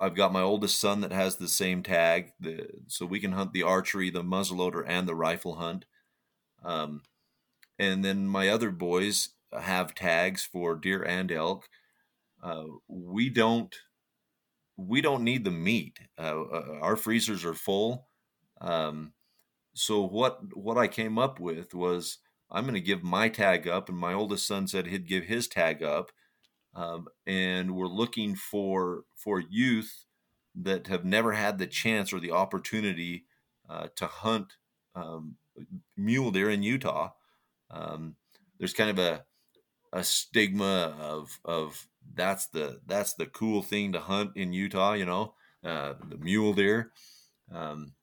I've 0.00 0.14
got 0.14 0.32
my 0.32 0.42
oldest 0.42 0.80
son 0.80 1.00
that 1.00 1.12
has 1.12 1.36
the 1.36 1.48
same 1.48 1.82
tag, 1.82 2.32
the, 2.38 2.68
so 2.88 3.06
we 3.06 3.20
can 3.20 3.32
hunt 3.32 3.52
the 3.52 3.62
archery, 3.62 4.10
the 4.10 4.22
muzzleloader, 4.22 4.84
and 4.86 5.08
the 5.08 5.14
rifle 5.14 5.56
hunt. 5.56 5.86
Um, 6.64 7.02
and 7.78 8.04
then 8.04 8.26
my 8.26 8.48
other 8.48 8.70
boys 8.70 9.30
have 9.58 9.94
tags 9.94 10.44
for 10.44 10.74
deer 10.74 11.02
and 11.02 11.30
elk. 11.30 11.68
Uh, 12.42 12.64
we 12.88 13.28
don't 13.30 13.74
we 14.76 15.00
don't 15.00 15.24
need 15.24 15.44
the 15.44 15.50
meat. 15.50 15.98
Uh, 16.18 16.42
uh, 16.42 16.78
our 16.82 16.96
freezers 16.96 17.44
are 17.44 17.54
full. 17.54 18.08
Um, 18.60 19.12
so 19.74 20.02
what 20.02 20.40
what 20.56 20.76
I 20.76 20.88
came 20.88 21.18
up 21.18 21.40
with 21.40 21.74
was 21.74 22.18
I'm 22.50 22.64
going 22.64 22.74
to 22.74 22.80
give 22.80 23.02
my 23.02 23.28
tag 23.28 23.66
up, 23.66 23.88
and 23.88 23.98
my 23.98 24.12
oldest 24.12 24.46
son 24.46 24.66
said 24.68 24.86
he'd 24.86 25.08
give 25.08 25.24
his 25.24 25.48
tag 25.48 25.82
up. 25.82 26.12
Um, 26.74 27.08
and 27.26 27.74
we're 27.74 27.86
looking 27.86 28.34
for 28.34 29.04
for 29.16 29.40
youth 29.40 30.04
that 30.54 30.86
have 30.88 31.04
never 31.04 31.32
had 31.32 31.58
the 31.58 31.66
chance 31.66 32.12
or 32.12 32.20
the 32.20 32.32
opportunity 32.32 33.24
uh, 33.68 33.88
to 33.96 34.06
hunt 34.06 34.54
um, 34.94 35.36
mule 35.96 36.30
deer 36.30 36.50
in 36.50 36.62
Utah. 36.62 37.10
Um, 37.70 38.16
there's 38.58 38.74
kind 38.74 38.90
of 38.90 38.98
a 38.98 39.24
a 39.92 40.04
stigma 40.04 40.96
of 41.00 41.40
of 41.44 41.88
that's 42.14 42.48
the 42.48 42.80
that's 42.86 43.14
the 43.14 43.26
cool 43.26 43.62
thing 43.62 43.92
to 43.92 44.00
hunt 44.00 44.32
in 44.36 44.52
Utah. 44.52 44.92
You 44.92 45.06
know, 45.06 45.34
uh, 45.64 45.94
the 46.08 46.18
mule 46.18 46.52
deer. 46.52 46.92
Um, 47.50 47.94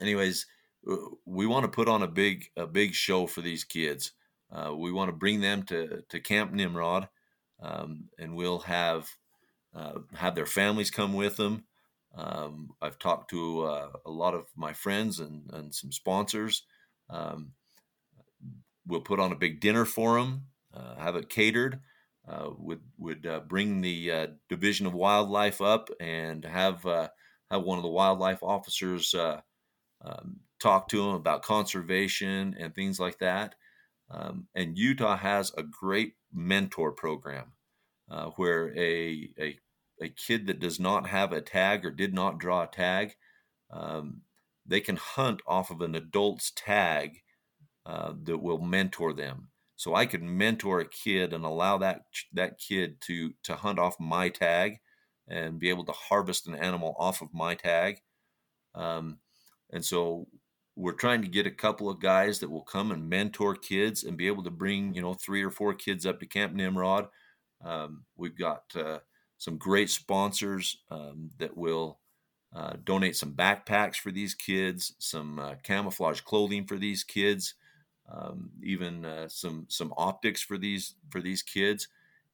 anyways, 0.00 0.46
we 1.24 1.46
want 1.46 1.64
to 1.64 1.70
put 1.70 1.88
on 1.88 2.02
a 2.02 2.08
big 2.08 2.46
a 2.56 2.66
big 2.66 2.94
show 2.94 3.26
for 3.26 3.40
these 3.40 3.64
kids. 3.64 4.12
Uh, 4.50 4.74
we 4.74 4.92
want 4.92 5.08
to 5.08 5.16
bring 5.16 5.40
them 5.40 5.62
to 5.64 6.02
to 6.08 6.20
Camp 6.20 6.52
Nimrod, 6.52 7.08
um, 7.60 8.08
and 8.18 8.34
we'll 8.34 8.60
have 8.60 9.08
uh, 9.74 10.00
have 10.14 10.34
their 10.34 10.46
families 10.46 10.90
come 10.90 11.14
with 11.14 11.36
them. 11.36 11.64
Um, 12.14 12.70
I've 12.82 12.98
talked 12.98 13.30
to 13.30 13.62
uh, 13.62 13.92
a 14.04 14.10
lot 14.10 14.34
of 14.34 14.46
my 14.54 14.74
friends 14.74 15.18
and, 15.18 15.48
and 15.50 15.74
some 15.74 15.92
sponsors. 15.92 16.64
Um, 17.08 17.52
we'll 18.86 19.00
put 19.00 19.20
on 19.20 19.32
a 19.32 19.36
big 19.36 19.60
dinner 19.60 19.86
for 19.86 20.18
them, 20.18 20.48
uh, 20.74 20.96
have 20.96 21.16
it 21.16 21.30
catered, 21.30 21.80
uh, 22.28 22.50
would 22.58 22.82
would 22.98 23.26
uh, 23.26 23.40
bring 23.40 23.80
the 23.80 24.30
Division 24.48 24.86
of 24.86 24.94
Wildlife 24.94 25.60
up 25.60 25.88
and 26.00 26.44
have 26.44 26.82
have 26.82 27.62
one 27.62 27.78
of 27.78 27.84
the 27.84 27.88
wildlife 27.88 28.42
officers 28.42 29.14
um, 30.02 30.40
talk 30.60 30.88
to 30.88 30.98
them 30.98 31.14
about 31.14 31.42
conservation 31.42 32.56
and 32.58 32.74
things 32.74 32.98
like 32.98 33.18
that. 33.18 33.54
Um, 34.10 34.46
and 34.54 34.76
Utah 34.76 35.16
has 35.16 35.52
a 35.56 35.62
great 35.62 36.14
mentor 36.32 36.92
program 36.92 37.52
uh, 38.10 38.26
where 38.36 38.76
a, 38.76 39.30
a, 39.38 39.58
a 40.02 40.08
kid 40.08 40.46
that 40.46 40.60
does 40.60 40.78
not 40.78 41.08
have 41.08 41.32
a 41.32 41.40
tag 41.40 41.84
or 41.84 41.90
did 41.90 42.12
not 42.12 42.38
draw 42.38 42.64
a 42.64 42.66
tag, 42.66 43.14
um, 43.70 44.22
they 44.66 44.80
can 44.80 44.96
hunt 44.96 45.40
off 45.46 45.70
of 45.70 45.80
an 45.80 45.94
adult's 45.94 46.52
tag 46.54 47.22
uh, 47.86 48.12
that 48.24 48.38
will 48.38 48.60
mentor 48.60 49.12
them. 49.12 49.48
So 49.76 49.94
I 49.94 50.06
could 50.06 50.22
mentor 50.22 50.80
a 50.80 50.88
kid 50.88 51.32
and 51.32 51.44
allow 51.44 51.78
that 51.78 52.02
that 52.34 52.58
kid 52.58 53.00
to 53.06 53.32
to 53.42 53.56
hunt 53.56 53.80
off 53.80 53.98
my 53.98 54.28
tag 54.28 54.78
and 55.26 55.58
be 55.58 55.70
able 55.70 55.84
to 55.86 55.92
harvest 55.92 56.46
an 56.46 56.54
animal 56.54 56.94
off 56.98 57.22
of 57.22 57.34
my 57.34 57.56
tag. 57.56 58.00
Um, 58.74 59.18
and 59.72 59.84
so 59.84 60.26
we're 60.76 60.92
trying 60.92 61.22
to 61.22 61.28
get 61.28 61.46
a 61.46 61.50
couple 61.50 61.90
of 61.90 62.00
guys 62.00 62.38
that 62.38 62.50
will 62.50 62.62
come 62.62 62.92
and 62.92 63.08
mentor 63.08 63.54
kids 63.54 64.04
and 64.04 64.16
be 64.16 64.26
able 64.26 64.42
to 64.42 64.50
bring 64.50 64.94
you 64.94 65.02
know 65.02 65.14
three 65.14 65.42
or 65.42 65.50
four 65.50 65.74
kids 65.74 66.06
up 66.06 66.20
to 66.20 66.26
Camp 66.26 66.54
Nimrod. 66.54 67.08
Um, 67.64 68.04
we've 68.16 68.36
got 68.36 68.64
uh, 68.74 68.98
some 69.38 69.56
great 69.56 69.90
sponsors 69.90 70.78
um, 70.90 71.30
that 71.38 71.56
will 71.56 71.98
uh, 72.54 72.74
donate 72.84 73.16
some 73.16 73.32
backpacks 73.32 73.96
for 73.96 74.10
these 74.10 74.34
kids, 74.34 74.94
some 74.98 75.38
uh, 75.38 75.54
camouflage 75.62 76.20
clothing 76.20 76.66
for 76.66 76.76
these 76.76 77.04
kids, 77.04 77.54
um, 78.10 78.50
even 78.62 79.04
uh, 79.04 79.28
some 79.28 79.66
some 79.68 79.92
optics 79.96 80.42
for 80.42 80.58
these 80.58 80.94
for 81.10 81.20
these 81.20 81.42
kids, 81.42 81.88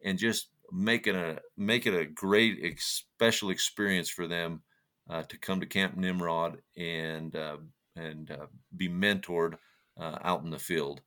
and 0.04 0.18
just 0.18 0.48
make 0.72 1.06
it 1.06 1.14
a 1.14 1.40
make 1.56 1.86
it 1.86 1.94
a 1.94 2.04
great 2.04 2.60
ex- 2.62 3.04
special 3.16 3.50
experience 3.50 4.08
for 4.08 4.26
them 4.26 4.62
uh, 5.08 5.22
to 5.22 5.38
come 5.38 5.60
to 5.60 5.66
Camp 5.66 5.96
Nimrod 5.96 6.58
and 6.76 7.34
uh, 7.34 7.56
and 7.96 8.30
uh, 8.30 8.46
be 8.76 8.88
mentored 8.88 9.54
uh, 9.98 10.18
out 10.22 10.44
in 10.44 10.50
the 10.50 10.58
field. 10.58 11.00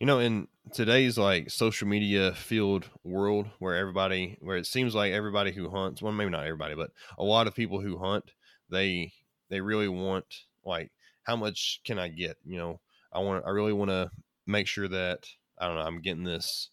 You 0.00 0.06
know, 0.06 0.20
in 0.20 0.46
today's 0.72 1.18
like 1.18 1.50
social 1.50 1.88
media 1.88 2.32
field 2.32 2.88
world, 3.02 3.48
where 3.58 3.74
everybody, 3.74 4.38
where 4.40 4.56
it 4.56 4.66
seems 4.66 4.94
like 4.94 5.12
everybody 5.12 5.52
who 5.52 5.70
hunts, 5.70 6.00
well, 6.00 6.12
maybe 6.12 6.30
not 6.30 6.46
everybody, 6.46 6.74
but 6.74 6.90
a 7.18 7.24
lot 7.24 7.48
of 7.48 7.54
people 7.54 7.80
who 7.80 7.98
hunt, 7.98 8.30
they 8.70 9.12
they 9.50 9.60
really 9.60 9.88
want 9.88 10.44
like 10.64 10.92
how 11.24 11.36
much 11.36 11.80
can 11.84 11.98
I 11.98 12.08
get? 12.08 12.36
You 12.44 12.58
know, 12.58 12.80
I 13.12 13.18
want, 13.18 13.44
I 13.46 13.50
really 13.50 13.72
want 13.72 13.90
to 13.90 14.10
make 14.46 14.66
sure 14.66 14.88
that 14.88 15.26
I 15.58 15.66
don't 15.66 15.76
know, 15.76 15.82
I'm 15.82 16.00
getting 16.00 16.24
this, 16.24 16.70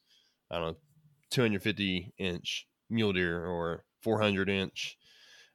I 0.51 0.59
don't 0.59 0.67
know, 0.67 0.77
250 1.31 2.13
inch 2.17 2.67
mule 2.89 3.13
deer 3.13 3.45
or 3.45 3.83
400 4.01 4.49
inch 4.49 4.97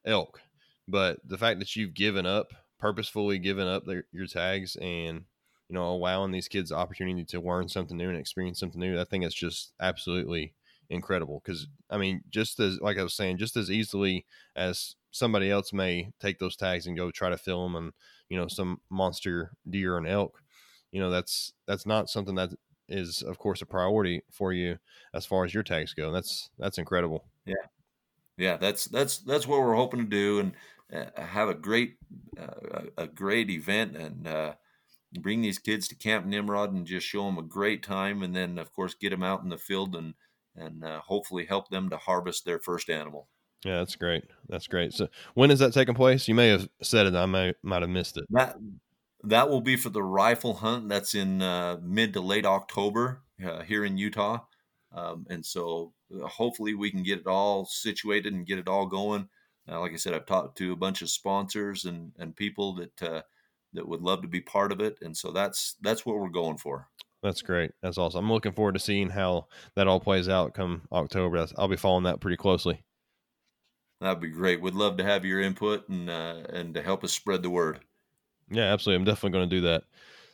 elk. 0.05 0.41
But 0.87 1.19
the 1.25 1.37
fact 1.37 1.59
that 1.59 1.75
you've 1.75 1.93
given 1.93 2.25
up, 2.25 2.53
purposefully 2.79 3.39
given 3.39 3.67
up 3.67 3.85
their, 3.85 4.05
your 4.11 4.27
tags 4.27 4.75
and, 4.77 5.23
you 5.69 5.75
know, 5.75 5.89
allowing 5.91 6.31
these 6.31 6.47
kids 6.47 6.69
the 6.69 6.75
opportunity 6.75 7.23
to 7.25 7.39
learn 7.39 7.69
something 7.69 7.97
new 7.97 8.09
and 8.09 8.17
experience 8.17 8.59
something 8.59 8.79
new, 8.79 8.99
I 8.99 9.05
think 9.05 9.23
it's 9.23 9.35
just 9.35 9.73
absolutely 9.79 10.53
incredible. 10.89 11.41
Because, 11.43 11.67
I 11.89 11.97
mean, 11.97 12.23
just 12.29 12.59
as, 12.59 12.79
like 12.81 12.97
I 12.97 13.03
was 13.03 13.13
saying, 13.13 13.37
just 13.37 13.55
as 13.55 13.71
easily 13.71 14.25
as 14.55 14.95
somebody 15.11 15.49
else 15.49 15.71
may 15.71 16.11
take 16.19 16.39
those 16.39 16.55
tags 16.55 16.87
and 16.87 16.97
go 16.97 17.11
try 17.11 17.29
to 17.29 17.37
fill 17.37 17.63
them 17.63 17.75
and, 17.75 17.93
you 18.29 18.37
know, 18.37 18.47
some 18.47 18.81
monster 18.89 19.51
deer 19.69 19.97
and 19.97 20.07
elk, 20.07 20.41
you 20.91 20.99
know, 20.99 21.09
that's, 21.09 21.53
that's 21.67 21.85
not 21.85 22.09
something 22.09 22.35
that 22.35 22.49
is, 22.89 23.21
of 23.21 23.37
course, 23.37 23.61
a 23.61 23.65
priority 23.65 24.23
for 24.31 24.51
you 24.51 24.77
as 25.13 25.25
far 25.25 25.45
as 25.45 25.53
your 25.53 25.63
tags 25.63 25.93
go. 25.93 26.11
That's, 26.11 26.49
that's 26.57 26.77
incredible. 26.77 27.25
Yeah 27.45 27.55
yeah, 28.41 28.57
that's 28.57 28.85
that's 28.85 29.19
that's 29.19 29.47
what 29.47 29.59
we're 29.59 29.75
hoping 29.75 29.99
to 29.99 30.05
do, 30.05 30.39
and 30.39 30.53
uh, 30.91 31.21
have 31.21 31.47
a 31.47 31.53
great 31.53 31.97
uh, 32.39 32.81
a 32.97 33.05
great 33.05 33.51
event, 33.51 33.95
and 33.95 34.27
uh, 34.27 34.53
bring 35.19 35.41
these 35.41 35.59
kids 35.59 35.87
to 35.87 35.95
Camp 35.95 36.25
Nimrod, 36.25 36.73
and 36.73 36.87
just 36.87 37.05
show 37.05 37.25
them 37.25 37.37
a 37.37 37.43
great 37.43 37.83
time, 37.83 38.23
and 38.23 38.35
then 38.35 38.57
of 38.57 38.73
course 38.73 38.95
get 38.95 39.11
them 39.11 39.21
out 39.21 39.43
in 39.43 39.49
the 39.49 39.59
field, 39.59 39.95
and 39.95 40.15
and 40.55 40.83
uh, 40.83 41.01
hopefully 41.01 41.45
help 41.45 41.69
them 41.69 41.89
to 41.91 41.97
harvest 41.97 42.43
their 42.43 42.59
first 42.59 42.89
animal. 42.89 43.27
Yeah, 43.63 43.77
that's 43.77 43.95
great. 43.95 44.23
That's 44.49 44.67
great. 44.67 44.93
So 44.93 45.07
when 45.35 45.51
is 45.51 45.59
that 45.59 45.73
taking 45.73 45.93
place? 45.93 46.27
You 46.27 46.33
may 46.33 46.47
have 46.47 46.67
said 46.81 47.05
it. 47.05 47.13
I 47.13 47.27
may 47.27 47.53
might 47.61 47.83
have 47.83 47.91
missed 47.91 48.17
it. 48.17 48.25
That 48.31 48.55
that 49.23 49.49
will 49.49 49.61
be 49.61 49.77
for 49.77 49.89
the 49.89 50.01
rifle 50.01 50.55
hunt. 50.55 50.89
That's 50.89 51.13
in 51.13 51.43
uh, 51.43 51.77
mid 51.83 52.13
to 52.13 52.21
late 52.21 52.47
October 52.47 53.21
uh, 53.45 53.61
here 53.61 53.85
in 53.85 53.99
Utah. 53.99 54.39
Um, 54.93 55.25
and 55.29 55.45
so 55.45 55.93
uh, 56.13 56.27
hopefully 56.27 56.73
we 56.73 56.91
can 56.91 57.03
get 57.03 57.19
it 57.19 57.27
all 57.27 57.65
situated 57.65 58.33
and 58.33 58.45
get 58.45 58.59
it 58.59 58.67
all 58.67 58.85
going. 58.85 59.29
Uh, 59.69 59.79
like 59.79 59.93
I 59.93 59.97
said, 59.97 60.13
I've 60.13 60.25
talked 60.25 60.57
to 60.57 60.73
a 60.73 60.77
bunch 60.77 61.01
of 61.01 61.09
sponsors 61.09 61.85
and, 61.85 62.11
and 62.17 62.35
people 62.35 62.75
that 62.75 63.01
uh, 63.03 63.21
that 63.73 63.87
would 63.87 64.01
love 64.01 64.21
to 64.21 64.27
be 64.27 64.41
part 64.41 64.71
of 64.71 64.81
it, 64.81 64.97
and 65.01 65.15
so 65.15 65.31
that's 65.31 65.75
that's 65.81 66.05
what 66.05 66.17
we're 66.17 66.29
going 66.29 66.57
for. 66.57 66.89
That's 67.23 67.41
great. 67.41 67.71
That's 67.81 67.97
awesome. 67.97 68.25
I'm 68.25 68.31
looking 68.31 68.51
forward 68.51 68.73
to 68.73 68.79
seeing 68.79 69.09
how 69.09 69.47
that 69.75 69.87
all 69.87 69.99
plays 69.99 70.27
out 70.27 70.53
come 70.53 70.81
October. 70.91 71.45
I'll 71.57 71.67
be 71.67 71.77
following 71.77 72.03
that 72.05 72.19
pretty 72.19 72.37
closely. 72.37 72.83
That'd 74.01 74.19
be 74.19 74.29
great. 74.29 74.59
We'd 74.59 74.73
love 74.73 74.97
to 74.97 75.03
have 75.03 75.23
your 75.23 75.39
input 75.39 75.87
and 75.87 76.09
uh, 76.09 76.41
and 76.49 76.73
to 76.73 76.81
help 76.81 77.03
us 77.03 77.13
spread 77.13 77.43
the 77.43 77.49
word. 77.49 77.79
Yeah, 78.49 78.73
absolutely. 78.73 79.01
I'm 79.01 79.05
definitely 79.05 79.37
going 79.37 79.49
to 79.49 79.55
do 79.55 79.61
that. 79.67 79.83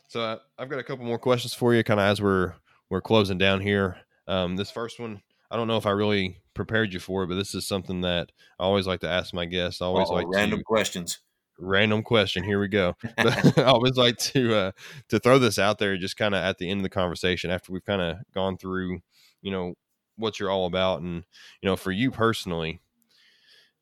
So 0.08 0.22
uh, 0.22 0.38
I've 0.58 0.70
got 0.70 0.80
a 0.80 0.84
couple 0.84 1.06
more 1.06 1.20
questions 1.20 1.54
for 1.54 1.76
you, 1.76 1.84
kind 1.84 2.00
of 2.00 2.06
as 2.06 2.22
we're 2.22 2.54
we're 2.90 3.02
closing 3.02 3.38
down 3.38 3.60
here. 3.60 3.98
Um, 4.28 4.56
this 4.56 4.72
first 4.72 5.00
one, 5.00 5.22
I 5.50 5.56
don't 5.56 5.68
know 5.68 5.78
if 5.78 5.86
I 5.86 5.92
really 5.92 6.42
prepared 6.54 6.94
you 6.94 7.00
for 7.00 7.24
it, 7.24 7.28
but 7.28 7.36
this 7.36 7.56
is 7.56 7.68
something 7.68 8.02
that 8.02 8.32
I 8.60 8.64
always 8.64 8.88
like 8.88 9.00
to 9.02 9.10
ask 9.10 9.34
my 9.34 9.46
guests. 9.46 9.82
I 9.82 9.86
always 9.86 10.10
Uh-oh, 10.10 10.16
like 10.16 10.28
random 10.30 10.60
to, 10.60 10.64
questions. 10.66 11.20
Random 11.60 12.04
question. 12.04 12.44
Here 12.44 12.60
we 12.60 12.68
go. 12.68 12.96
I 13.18 13.64
always 13.64 13.96
like 13.96 14.18
to 14.18 14.56
uh, 14.56 14.72
to 15.10 15.20
throw 15.20 15.40
this 15.40 15.58
out 15.58 15.80
there, 15.80 15.98
just 15.98 16.18
kind 16.18 16.36
of 16.36 16.44
at 16.44 16.58
the 16.58 16.70
end 16.70 16.80
of 16.80 16.84
the 16.84 16.90
conversation 16.90 17.50
after 17.52 17.72
we've 17.72 17.86
kind 17.86 18.02
of 18.02 18.18
gone 18.34 18.58
through, 18.58 19.00
you 19.42 19.52
know, 19.52 19.76
what 20.18 20.40
you're 20.40 20.52
all 20.52 20.66
about, 20.66 21.02
and 21.02 21.24
you 21.62 21.70
know, 21.70 21.76
for 21.76 21.92
you 21.92 22.12
personally, 22.12 22.82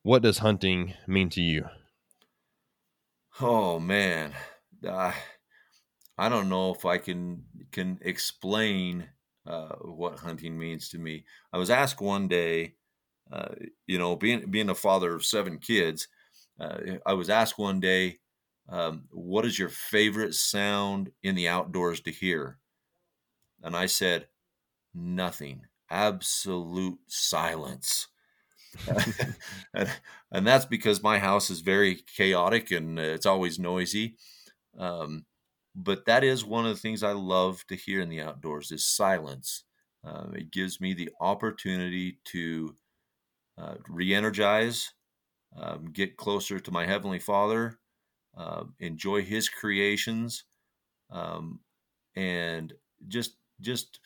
what 0.04 0.22
does 0.22 0.38
hunting 0.40 0.94
mean 1.08 1.30
to 1.32 1.42
you? 1.42 1.68
Oh 3.42 3.80
man, 3.80 4.34
uh, 4.88 5.12
I 6.18 6.30
don't 6.30 6.48
know 6.50 6.74
if 6.74 6.86
I 6.86 6.98
can 6.98 7.46
can 7.72 8.00
explain 8.02 9.10
uh, 9.48 9.76
what 9.82 10.20
hunting 10.20 10.58
means 10.58 10.90
to 10.90 10.98
me. 10.98 11.24
I 11.54 11.58
was 11.58 11.70
asked 11.70 12.02
one 12.02 12.28
day, 12.28 12.76
uh, 13.32 13.56
you 13.88 13.98
know, 13.98 14.16
being 14.16 14.50
being 14.50 14.70
a 14.70 14.76
father 14.76 15.14
of 15.14 15.26
seven 15.26 15.60
kids, 15.60 16.08
uh, 16.60 16.78
I 17.06 17.14
was 17.14 17.30
asked 17.30 17.58
one 17.58 17.80
day, 17.80 18.20
um, 18.70 19.06
"What 19.12 19.46
is 19.46 19.60
your 19.60 19.70
favorite 19.70 20.36
sound 20.36 21.12
in 21.24 21.36
the 21.36 21.48
outdoors 21.48 22.02
to 22.02 22.12
hear?" 22.12 22.60
And 23.64 23.76
I 23.76 23.88
said, 23.88 24.28
"Nothing. 24.94 25.66
Absolute 25.90 27.00
silence." 27.08 28.08
and, 29.74 29.90
and, 30.32 30.46
that's 30.46 30.66
because 30.66 31.02
my 31.02 31.18
house 31.18 31.50
is 31.50 31.62
very 31.62 31.96
chaotic 31.96 32.72
and 32.72 33.00
it's 33.00 33.26
always 33.26 33.58
noisy. 33.58 34.18
Um, 34.78 35.26
but 35.76 36.06
that 36.06 36.24
is 36.24 36.46
one 36.46 36.66
of 36.66 36.76
the 36.76 36.82
things 36.82 37.04
I 37.04 37.14
love 37.14 37.66
to 37.68 37.76
hear 37.76 38.02
in 38.02 38.10
the 38.10 38.22
outdoors 38.22 38.72
is 38.72 38.86
silence. 38.86 39.66
Uh, 40.04 40.30
it 40.36 40.52
gives 40.52 40.82
me 40.82 40.94
the 40.94 41.12
opportunity 41.20 42.20
to 42.26 42.76
uh, 43.58 43.76
re-energize, 43.88 44.94
um, 45.56 45.86
get 45.92 46.18
closer 46.18 46.60
to 46.60 46.72
my 46.72 46.86
heavenly 46.86 47.20
Father, 47.20 47.80
uh, 48.36 48.66
enjoy 48.80 49.24
His 49.24 49.50
creations, 49.50 50.46
um, 51.12 51.62
and 52.16 52.74
just 53.08 53.38
just 53.62 54.00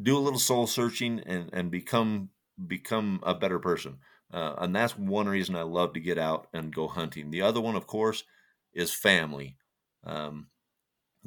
do 0.00 0.16
a 0.16 0.20
little 0.20 0.38
soul 0.38 0.66
searching 0.66 1.20
and 1.20 1.50
and 1.52 1.70
become 1.70 2.30
become 2.66 3.20
a 3.24 3.34
better 3.34 3.58
person. 3.58 4.00
Uh, 4.32 4.54
and 4.58 4.74
that's 4.74 4.96
one 4.96 5.28
reason 5.28 5.54
I 5.56 5.62
love 5.62 5.92
to 5.94 6.00
get 6.00 6.18
out 6.18 6.48
and 6.54 6.74
go 6.74 6.88
hunting. 6.88 7.30
The 7.30 7.42
other 7.42 7.60
one, 7.60 7.76
of 7.76 7.86
course, 7.86 8.24
is 8.72 8.94
family. 8.94 9.58
Um, 10.04 10.50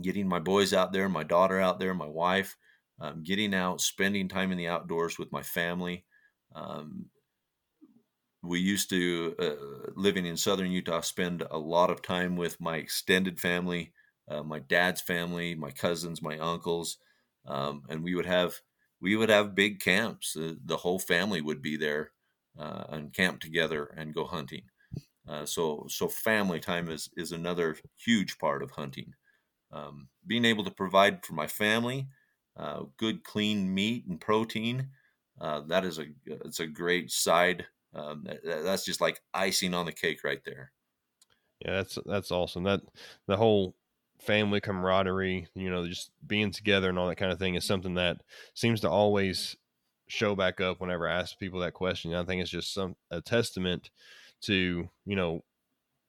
getting 0.01 0.27
my 0.27 0.39
boys 0.39 0.73
out 0.73 0.93
there, 0.93 1.09
my 1.09 1.23
daughter 1.23 1.59
out 1.59 1.79
there, 1.79 1.93
my 1.93 2.07
wife, 2.07 2.57
um, 2.99 3.23
getting 3.23 3.53
out, 3.53 3.81
spending 3.81 4.27
time 4.27 4.51
in 4.51 4.57
the 4.57 4.67
outdoors 4.67 5.17
with 5.19 5.31
my 5.31 5.43
family. 5.43 6.05
Um, 6.53 7.09
we 8.41 8.59
used 8.59 8.89
to, 8.91 9.35
uh, 9.39 9.91
living 9.95 10.25
in 10.25 10.37
southern 10.37 10.71
Utah, 10.71 11.01
spend 11.01 11.41
a 11.49 11.57
lot 11.57 11.89
of 11.89 12.01
time 12.01 12.35
with 12.35 12.61
my 12.61 12.77
extended 12.77 13.39
family, 13.39 13.93
uh, 14.27 14.43
my 14.43 14.59
dad's 14.59 15.01
family, 15.01 15.55
my 15.55 15.71
cousins, 15.71 16.21
my 16.21 16.37
uncles, 16.37 16.97
um, 17.45 17.83
and 17.89 18.03
we 18.03 18.15
would 18.15 18.25
have 18.25 18.61
we 19.01 19.15
would 19.15 19.29
have 19.29 19.55
big 19.55 19.79
camps. 19.81 20.35
Uh, 20.35 20.53
the 20.63 20.77
whole 20.77 20.99
family 20.99 21.41
would 21.41 21.61
be 21.61 21.75
there 21.77 22.13
uh, 22.57 22.85
and 22.89 23.13
camp 23.13 23.39
together 23.41 23.85
and 23.85 24.13
go 24.15 24.25
hunting. 24.25 24.69
Uh, 25.27 25.45
so 25.45 25.85
so 25.89 26.07
family 26.07 26.59
time 26.59 26.89
is 26.89 27.09
is 27.17 27.31
another 27.31 27.77
huge 27.97 28.37
part 28.39 28.63
of 28.63 28.71
hunting 28.71 29.13
um, 29.75 30.09
being 30.25 30.45
able 30.45 30.63
to 30.63 30.71
provide 30.71 31.25
for 31.25 31.33
my 31.33 31.47
family 31.47 32.07
uh, 32.57 32.85
good 32.97 33.23
clean 33.23 33.73
meat 33.73 34.05
and 34.07 34.21
protein 34.21 34.91
uh, 35.41 35.61
that 35.61 35.85
is 35.85 35.99
a 35.99 36.07
it's 36.27 36.59
a 36.59 36.67
great 36.67 37.11
side 37.11 37.67
um, 37.93 38.23
that, 38.23 38.43
that's 38.43 38.85
just 38.85 39.01
like 39.01 39.21
icing 39.33 39.73
on 39.73 39.85
the 39.85 39.91
cake 39.93 40.23
right 40.23 40.43
there 40.45 40.73
Yeah, 41.59 41.77
that's 41.77 41.97
that's 42.05 42.31
awesome. 42.31 42.63
That 42.63 42.81
the 43.27 43.37
whole 43.37 43.75
family 44.19 44.61
camaraderie, 44.61 45.47
you 45.55 45.69
know, 45.69 45.87
just 45.87 46.11
being 46.25 46.51
together 46.51 46.89
and 46.89 46.99
all 46.99 47.07
that 47.07 47.15
kind 47.17 47.31
of 47.31 47.39
thing 47.39 47.55
is 47.55 47.65
something 47.65 47.95
that 47.95 48.21
seems 48.53 48.81
to 48.81 48.89
always 48.89 49.55
show 50.07 50.35
back 50.35 50.61
up 50.61 50.79
whenever 50.79 51.07
I 51.07 51.19
ask 51.19 51.37
people 51.39 51.59
that 51.61 51.73
question. 51.73 52.13
I 52.13 52.23
think 52.25 52.41
it's 52.41 52.51
just 52.51 52.73
some 52.73 52.95
a 53.09 53.21
testament 53.21 53.89
to, 54.41 54.89
you 55.05 55.15
know, 55.15 55.43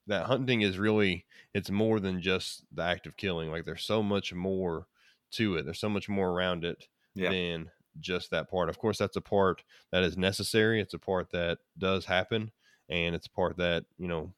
that 0.06 0.26
hunting 0.26 0.62
is 0.62 0.78
really 0.78 1.24
it's 1.54 1.70
more 1.70 2.00
than 2.00 2.20
just 2.20 2.64
the 2.72 2.82
act 2.82 3.06
of 3.06 3.16
killing. 3.16 3.50
Like 3.50 3.64
there's 3.64 3.84
so 3.84 4.02
much 4.02 4.34
more 4.34 4.86
to 5.32 5.56
it. 5.56 5.64
There's 5.64 5.80
so 5.80 5.88
much 5.88 6.08
more 6.08 6.30
around 6.30 6.64
it 6.64 6.86
yeah. 7.14 7.30
than 7.30 7.70
just 8.00 8.30
that 8.30 8.50
part. 8.50 8.68
Of 8.68 8.78
course, 8.78 8.98
that's 8.98 9.16
a 9.16 9.22
part 9.22 9.62
that 9.92 10.02
is 10.02 10.16
necessary. 10.16 10.80
It's 10.80 10.94
a 10.94 10.98
part 10.98 11.30
that 11.30 11.58
does 11.78 12.04
happen, 12.04 12.50
and 12.88 13.14
it's 13.14 13.26
a 13.26 13.30
part 13.30 13.56
that 13.56 13.84
you 13.98 14.08
know 14.08 14.32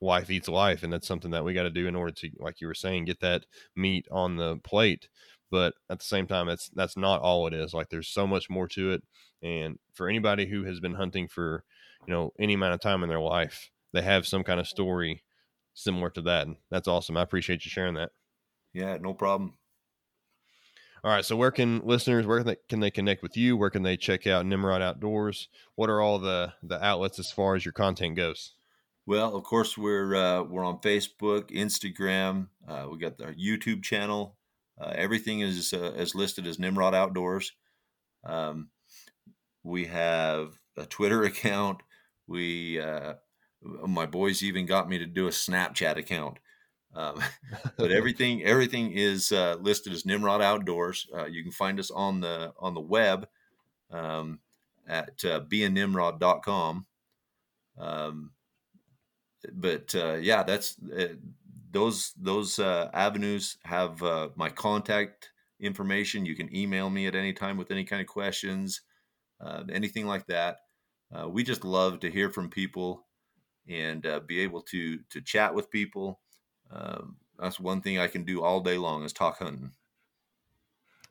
life 0.00 0.30
eats 0.30 0.48
life, 0.48 0.82
and 0.82 0.92
that's 0.92 1.06
something 1.06 1.30
that 1.30 1.44
we 1.44 1.54
got 1.54 1.62
to 1.62 1.70
do 1.70 1.86
in 1.86 1.94
order 1.94 2.12
to, 2.12 2.30
like 2.40 2.60
you 2.60 2.66
were 2.66 2.74
saying, 2.74 3.04
get 3.04 3.20
that 3.20 3.46
meat 3.76 4.06
on 4.10 4.36
the 4.36 4.56
plate. 4.58 5.08
But 5.50 5.74
at 5.90 5.98
the 5.98 6.04
same 6.04 6.26
time, 6.26 6.46
that's 6.46 6.70
that's 6.70 6.96
not 6.96 7.20
all 7.20 7.46
it 7.46 7.54
is. 7.54 7.72
Like 7.74 7.88
there's 7.88 8.08
so 8.08 8.26
much 8.26 8.50
more 8.50 8.66
to 8.68 8.92
it, 8.92 9.02
and 9.42 9.78
for 9.94 10.08
anybody 10.08 10.46
who 10.46 10.64
has 10.64 10.80
been 10.80 10.94
hunting 10.94 11.28
for 11.28 11.64
you 12.06 12.12
know 12.12 12.32
any 12.38 12.54
amount 12.54 12.74
of 12.74 12.80
time 12.80 13.02
in 13.02 13.08
their 13.08 13.20
life, 13.20 13.70
they 13.92 14.02
have 14.02 14.26
some 14.26 14.44
kind 14.44 14.60
of 14.60 14.68
story 14.68 15.22
similar 15.74 16.10
to 16.10 16.22
that, 16.22 16.46
and 16.46 16.56
that's 16.70 16.88
awesome. 16.88 17.16
I 17.16 17.22
appreciate 17.22 17.64
you 17.64 17.70
sharing 17.70 17.94
that. 17.94 18.10
Yeah, 18.72 18.96
no 19.00 19.14
problem. 19.14 19.54
All 21.04 21.10
right. 21.10 21.24
So 21.24 21.36
where 21.36 21.50
can 21.50 21.80
listeners 21.84 22.26
where 22.26 22.38
can 22.38 22.46
they, 22.46 22.56
can 22.68 22.80
they 22.80 22.90
connect 22.90 23.22
with 23.22 23.36
you? 23.36 23.56
Where 23.56 23.70
can 23.70 23.82
they 23.82 23.96
check 23.96 24.26
out 24.26 24.46
Nimrod 24.46 24.82
Outdoors? 24.82 25.48
What 25.74 25.90
are 25.90 26.00
all 26.00 26.18
the 26.18 26.52
the 26.62 26.82
outlets 26.84 27.18
as 27.18 27.32
far 27.32 27.56
as 27.56 27.64
your 27.64 27.72
content 27.72 28.16
goes? 28.16 28.52
Well, 29.04 29.34
of 29.34 29.42
course 29.42 29.76
we're 29.76 30.14
uh, 30.14 30.42
we're 30.44 30.64
on 30.64 30.78
Facebook, 30.78 31.50
Instagram. 31.50 32.48
Uh, 32.68 32.86
we 32.90 32.98
got 32.98 33.20
our 33.20 33.34
YouTube 33.34 33.82
channel. 33.82 34.36
Uh, 34.80 34.92
everything 34.94 35.40
is 35.40 35.74
uh, 35.74 35.92
is 35.96 36.14
listed 36.14 36.46
as 36.46 36.60
Nimrod 36.60 36.94
Outdoors. 36.94 37.52
Um, 38.24 38.68
we 39.64 39.86
have 39.86 40.54
a 40.76 40.86
Twitter 40.86 41.22
account. 41.24 41.82
We 42.28 42.80
uh, 42.80 43.14
my 43.62 44.06
boys 44.06 44.42
even 44.42 44.66
got 44.66 44.88
me 44.88 44.98
to 44.98 45.06
do 45.06 45.26
a 45.26 45.30
Snapchat 45.30 45.96
account. 45.96 46.38
Um, 46.94 47.22
but 47.76 47.90
everything 47.92 48.42
everything 48.42 48.92
is 48.92 49.32
uh, 49.32 49.56
listed 49.60 49.92
as 49.92 50.06
Nimrod 50.06 50.42
Outdoors. 50.42 51.06
Uh, 51.14 51.26
you 51.26 51.42
can 51.42 51.52
find 51.52 51.78
us 51.78 51.90
on 51.90 52.20
the 52.20 52.52
on 52.58 52.74
the 52.74 52.80
web 52.80 53.28
um, 53.90 54.40
at 54.86 55.24
uh, 55.24 55.40
beanimrod.com. 55.40 56.86
Um, 57.78 58.30
but 59.52 59.94
uh, 59.94 60.14
yeah, 60.14 60.42
that's 60.42 60.76
uh, 60.96 61.14
those 61.70 62.12
those 62.16 62.58
uh, 62.58 62.90
avenues 62.92 63.58
have 63.64 64.02
uh, 64.02 64.28
my 64.36 64.50
contact 64.50 65.30
information. 65.60 66.26
You 66.26 66.36
can 66.36 66.54
email 66.54 66.90
me 66.90 67.06
at 67.06 67.14
any 67.14 67.32
time 67.32 67.56
with 67.56 67.70
any 67.70 67.84
kind 67.84 68.00
of 68.00 68.06
questions, 68.08 68.82
uh, 69.40 69.64
anything 69.72 70.06
like 70.06 70.26
that. 70.26 70.58
Uh, 71.12 71.28
we 71.28 71.42
just 71.42 71.64
love 71.64 72.00
to 72.00 72.10
hear 72.10 72.30
from 72.30 72.48
people 72.48 73.06
and 73.68 74.06
be 74.26 74.40
able 74.40 74.62
to 74.62 74.98
to 75.10 75.20
chat 75.20 75.54
with 75.54 75.70
people 75.70 76.20
um, 76.72 77.16
that's 77.38 77.60
one 77.60 77.80
thing 77.80 77.98
I 77.98 78.06
can 78.06 78.24
do 78.24 78.42
all 78.42 78.60
day 78.60 78.78
long 78.78 79.04
is 79.04 79.12
talk 79.12 79.38
hunting. 79.38 79.72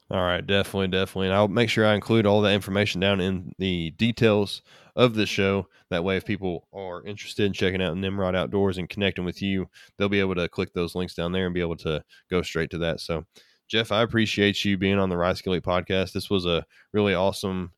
All 0.10 0.22
right, 0.22 0.46
definitely, 0.46 0.90
definitely. 0.90 1.28
And 1.28 1.36
I'll 1.36 1.48
make 1.48 1.70
sure 1.70 1.86
I 1.86 1.96
include 1.96 2.26
all 2.26 2.42
that 2.42 2.54
information 2.54 3.00
down 3.00 3.22
in 3.22 3.54
the 3.60 3.92
details 3.92 4.62
of 4.98 5.14
the 5.14 5.26
show. 5.26 5.68
That 5.90 6.04
way, 6.04 6.18
if 6.18 6.26
people 6.26 6.68
are 6.74 7.06
interested 7.06 7.46
in 7.46 7.54
checking 7.54 7.82
out 7.82 7.96
Nimrod 7.96 8.36
Outdoors 8.36 8.78
and 8.78 8.90
connecting 8.90 9.24
with 9.24 9.42
you, 9.42 9.70
they'll 9.98 10.10
be 10.10 10.20
able 10.20 10.36
to 10.36 10.50
click 10.50 10.74
those 10.74 10.96
links 10.96 11.16
down 11.16 11.32
there 11.32 11.46
and 11.46 11.54
be 11.54 11.62
able 11.62 11.78
to 11.78 12.04
go 12.30 12.42
straight 12.42 12.70
to 12.72 12.78
that. 12.80 13.00
So, 13.00 13.26
Jeff, 13.70 13.94
I 13.94 14.02
appreciate 14.02 14.66
you 14.66 14.78
being 14.78 15.00
on 15.00 15.08
the 15.08 15.16
Rye 15.16 15.34
Skelly 15.34 15.62
podcast. 15.62 16.12
This 16.12 16.30
was 16.30 16.46
a 16.46 16.66
really 16.92 17.14
awesome, 17.14 17.72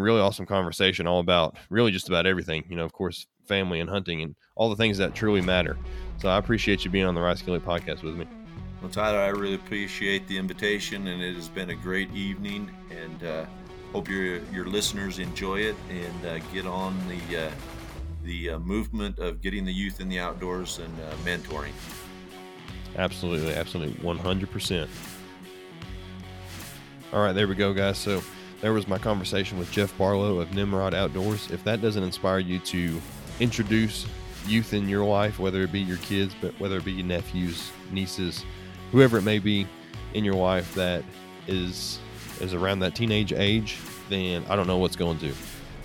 really 0.00 0.20
awesome 0.20 0.46
conversation 0.46 1.06
all 1.06 1.20
about 1.20 1.56
really 1.70 1.92
just 1.92 2.08
about 2.08 2.26
everything. 2.26 2.64
You 2.68 2.76
know, 2.76 2.84
of 2.84 2.92
course, 2.92 3.26
family 3.46 3.80
and 3.80 3.88
hunting 3.88 4.22
and 4.22 4.34
all 4.56 4.70
the 4.70 4.76
things 4.76 4.98
that 4.98 5.14
truly 5.14 5.40
matter. 5.40 5.76
So 6.18 6.28
I 6.28 6.38
appreciate 6.38 6.84
you 6.84 6.90
being 6.90 7.04
on 7.04 7.14
the 7.14 7.20
Rye 7.20 7.34
Skelly 7.34 7.60
podcast 7.60 8.02
with 8.02 8.14
me. 8.14 8.26
Well, 8.80 8.90
Tyler, 8.90 9.18
I 9.18 9.28
really 9.28 9.54
appreciate 9.54 10.28
the 10.28 10.36
invitation, 10.36 11.06
and 11.08 11.22
it 11.22 11.34
has 11.34 11.48
been 11.48 11.70
a 11.70 11.74
great 11.74 12.12
evening. 12.14 12.70
And 12.90 13.24
uh, 13.24 13.44
hope 13.92 14.08
your 14.08 14.40
your 14.52 14.66
listeners 14.66 15.18
enjoy 15.18 15.60
it 15.60 15.76
and 15.90 16.26
uh, 16.26 16.38
get 16.52 16.66
on 16.66 16.96
the 17.08 17.46
uh, 17.46 17.50
the 18.24 18.50
uh, 18.50 18.58
movement 18.58 19.18
of 19.18 19.40
getting 19.40 19.64
the 19.64 19.72
youth 19.72 20.00
in 20.00 20.08
the 20.08 20.18
outdoors 20.18 20.78
and 20.78 21.00
uh, 21.00 21.14
mentoring. 21.24 21.72
Absolutely, 22.96 23.54
absolutely, 23.54 23.94
one 24.02 24.18
hundred 24.18 24.50
percent. 24.50 24.90
All 27.12 27.22
right, 27.22 27.32
there 27.32 27.48
we 27.48 27.54
go, 27.54 27.72
guys. 27.72 27.98
So 27.98 28.22
there 28.64 28.72
was 28.72 28.88
my 28.88 28.96
conversation 28.96 29.58
with 29.58 29.70
Jeff 29.70 29.94
Barlow 29.98 30.40
of 30.40 30.54
Nimrod 30.54 30.94
Outdoors. 30.94 31.50
If 31.50 31.62
that 31.64 31.82
doesn't 31.82 32.02
inspire 32.02 32.38
you 32.38 32.58
to 32.60 32.98
introduce 33.38 34.06
youth 34.46 34.72
in 34.72 34.88
your 34.88 35.04
life, 35.04 35.38
whether 35.38 35.60
it 35.60 35.70
be 35.70 35.80
your 35.80 35.98
kids, 35.98 36.34
but 36.40 36.58
whether 36.58 36.78
it 36.78 36.84
be 36.86 36.92
your 36.92 37.04
nephews, 37.04 37.70
nieces, 37.92 38.42
whoever 38.90 39.18
it 39.18 39.22
may 39.22 39.38
be 39.38 39.66
in 40.14 40.24
your 40.24 40.36
life 40.36 40.74
that 40.76 41.04
is 41.46 41.98
is 42.40 42.54
around 42.54 42.78
that 42.78 42.94
teenage 42.94 43.34
age, 43.34 43.76
then 44.08 44.42
I 44.48 44.56
don't 44.56 44.66
know 44.66 44.78
what's 44.78 44.96
going 44.96 45.18
to. 45.18 45.34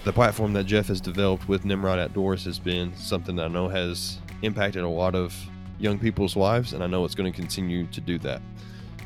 The 0.06 0.14
platform 0.14 0.54
that 0.54 0.64
Jeff 0.64 0.88
has 0.88 1.02
developed 1.02 1.50
with 1.50 1.66
Nimrod 1.66 2.00
Outdoors 2.00 2.46
has 2.46 2.60
been 2.60 2.96
something 2.96 3.36
that 3.36 3.44
I 3.44 3.50
know 3.50 3.68
has 3.68 4.20
impacted 4.42 4.84
a 4.84 4.88
lot 4.88 5.16
of 5.16 5.36
young 5.80 6.00
people's 6.00 6.38
lives, 6.38 6.72
and 6.72 6.82
I 6.82 6.88
know 6.88 7.04
it's 7.04 7.14
going 7.14 7.30
to 7.30 7.38
continue 7.38 7.88
to 7.88 8.00
do 8.00 8.18
that. 8.20 8.42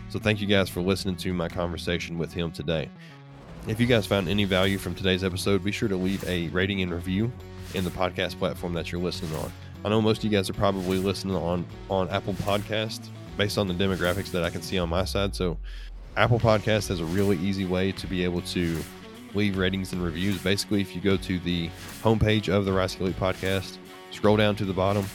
So, 0.10 0.20
thank 0.20 0.42
you 0.42 0.46
guys 0.46 0.70
for 0.70 0.82
listening 0.82 1.16
to 1.16 1.34
my 1.34 1.50
conversation 1.50 2.20
with 2.20 2.32
him 2.32 2.52
today. 2.52 2.92
If 3.66 3.80
you 3.80 3.88
guys 3.88 4.06
found 4.06 4.28
any 4.28 4.44
value 4.44 4.78
from 4.78 4.94
today's 4.94 5.24
episode, 5.24 5.64
be 5.64 5.72
sure 5.72 5.88
to 5.88 5.96
leave 5.96 6.28
a 6.28 6.50
rating 6.50 6.82
and 6.82 6.92
review 6.92 7.32
in 7.74 7.86
the 7.86 7.90
podcast 7.90 8.38
platform 8.38 8.74
that 8.74 8.92
you're 8.92 9.00
listening 9.00 9.34
on. 9.38 9.54
I 9.86 9.90
know 9.90 10.02
most 10.02 10.18
of 10.18 10.26
you 10.26 10.38
guys 10.38 10.50
are 10.50 10.54
probably 10.54 10.98
listening 10.98 11.38
on 11.38 11.66
on 11.90 12.10
Apple 12.10 12.34
Podcast 12.34 13.08
based 13.38 13.58
on 13.58 13.70
the 13.70 13.74
demographics 13.74 14.32
that 14.32 14.44
I 14.44 14.50
can 14.50 14.62
see 14.62 14.78
on 14.78 14.90
my 14.90 15.06
side. 15.06 15.34
So 15.34 15.58
Apple 16.18 16.40
Podcast 16.40 16.90
has 16.90 17.00
a 17.00 17.06
really 17.06 17.38
easy 17.38 17.64
way 17.64 17.94
to 17.94 18.06
be 18.06 18.26
able 18.26 18.42
to 18.42 18.78
leave 19.34 19.58
ratings 19.58 19.94
and 19.94 20.04
reviews. 20.04 20.44
Basically, 20.44 20.82
if 20.82 20.94
you 20.94 21.00
go 21.00 21.16
to 21.16 21.40
the 21.40 21.70
homepage 22.02 22.50
of 22.50 22.66
the 22.66 22.74
Rye 22.74 22.88
Skelly 22.88 23.14
podcast, 23.14 23.78
scroll 24.12 24.36
down 24.36 24.58
to 24.58 24.66
the 24.66 24.74
bottom, 24.74 25.06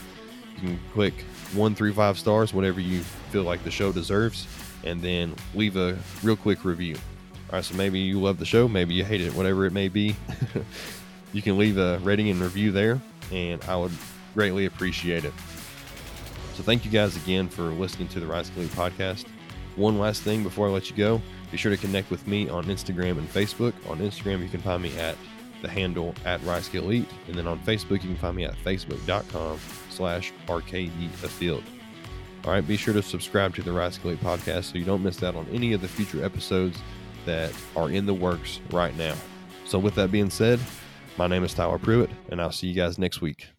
you 0.55 0.69
can 0.69 0.79
click 0.93 1.13
one 1.53 1.75
through 1.75 1.93
five 1.93 2.17
stars, 2.17 2.51
whatever 2.51 2.81
you 2.81 3.01
feel 3.29 3.43
like 3.43 3.63
the 3.63 3.71
show 3.71 3.91
deserves, 3.91 4.47
and 4.83 5.03
then 5.03 5.35
leave 5.53 5.77
a 5.77 5.95
real 6.23 6.35
quick 6.35 6.65
review. 6.65 6.95
All 7.49 7.55
right, 7.55 7.65
so 7.65 7.73
maybe 7.73 7.99
you 7.99 8.21
love 8.21 8.37
the 8.37 8.45
show, 8.45 8.67
maybe 8.67 8.93
you 8.93 9.03
hate 9.03 9.21
it, 9.21 9.33
whatever 9.33 9.65
it 9.65 9.73
may 9.73 9.87
be. 9.87 10.15
you 11.33 11.41
can 11.41 11.57
leave 11.57 11.79
a 11.79 11.97
rating 12.03 12.29
and 12.29 12.39
review 12.39 12.71
there, 12.71 13.01
and 13.31 13.59
I 13.63 13.75
would 13.75 13.91
greatly 14.35 14.67
appreciate 14.67 15.25
it. 15.25 15.33
So 16.53 16.61
thank 16.61 16.85
you 16.85 16.91
guys 16.91 17.17
again 17.17 17.49
for 17.49 17.63
listening 17.63 18.07
to 18.09 18.19
the 18.19 18.27
Rye 18.27 18.43
Skelly 18.43 18.67
podcast. 18.67 19.25
One 19.77 19.97
last 19.97 20.21
thing 20.21 20.43
before 20.43 20.67
I 20.67 20.69
let 20.69 20.91
you 20.91 20.95
go, 20.95 21.23
be 21.49 21.57
sure 21.57 21.71
to 21.71 21.77
connect 21.77 22.11
with 22.11 22.27
me 22.27 22.47
on 22.49 22.65
Instagram 22.65 23.17
and 23.17 23.27
Facebook. 23.27 23.73
On 23.89 23.97
Instagram, 23.97 24.43
you 24.43 24.49
can 24.49 24.61
find 24.61 24.83
me 24.83 24.95
at 24.99 25.17
the 25.63 25.69
handle 25.69 26.13
at 26.25 26.43
Rye 26.43 26.61
Elite, 26.73 27.09
and 27.25 27.35
then 27.35 27.47
on 27.47 27.57
Facebook, 27.61 28.03
you 28.03 28.09
can 28.09 28.17
find 28.17 28.37
me 28.37 28.45
at 28.45 28.53
facebook.com 28.57 29.59
slash 29.89 30.31
rkdafield. 30.45 31.63
All 32.45 32.51
right, 32.51 32.65
be 32.65 32.77
sure 32.77 32.93
to 32.93 33.01
subscribe 33.01 33.55
to 33.55 33.63
the 33.63 33.71
Rye 33.71 33.89
Skelly 33.89 34.17
podcast 34.17 34.65
so 34.65 34.77
you 34.77 34.85
don't 34.85 35.01
miss 35.01 35.23
out 35.23 35.35
on 35.35 35.47
any 35.51 35.73
of 35.73 35.81
the 35.81 35.87
future 35.87 36.23
episodes 36.23 36.77
that 37.29 37.53
are 37.75 37.91
in 37.91 38.07
the 38.07 38.13
works 38.13 38.59
right 38.71 38.97
now. 38.97 39.13
So 39.67 39.77
with 39.77 39.93
that 39.95 40.11
being 40.11 40.31
said, 40.31 40.59
my 41.15 41.27
name 41.27 41.43
is 41.43 41.53
Tyler 41.53 41.77
Pruitt, 41.77 42.09
and 42.29 42.41
I'll 42.41 42.51
see 42.51 42.65
you 42.65 42.73
guys 42.73 42.97
next 42.97 43.21
week. 43.21 43.49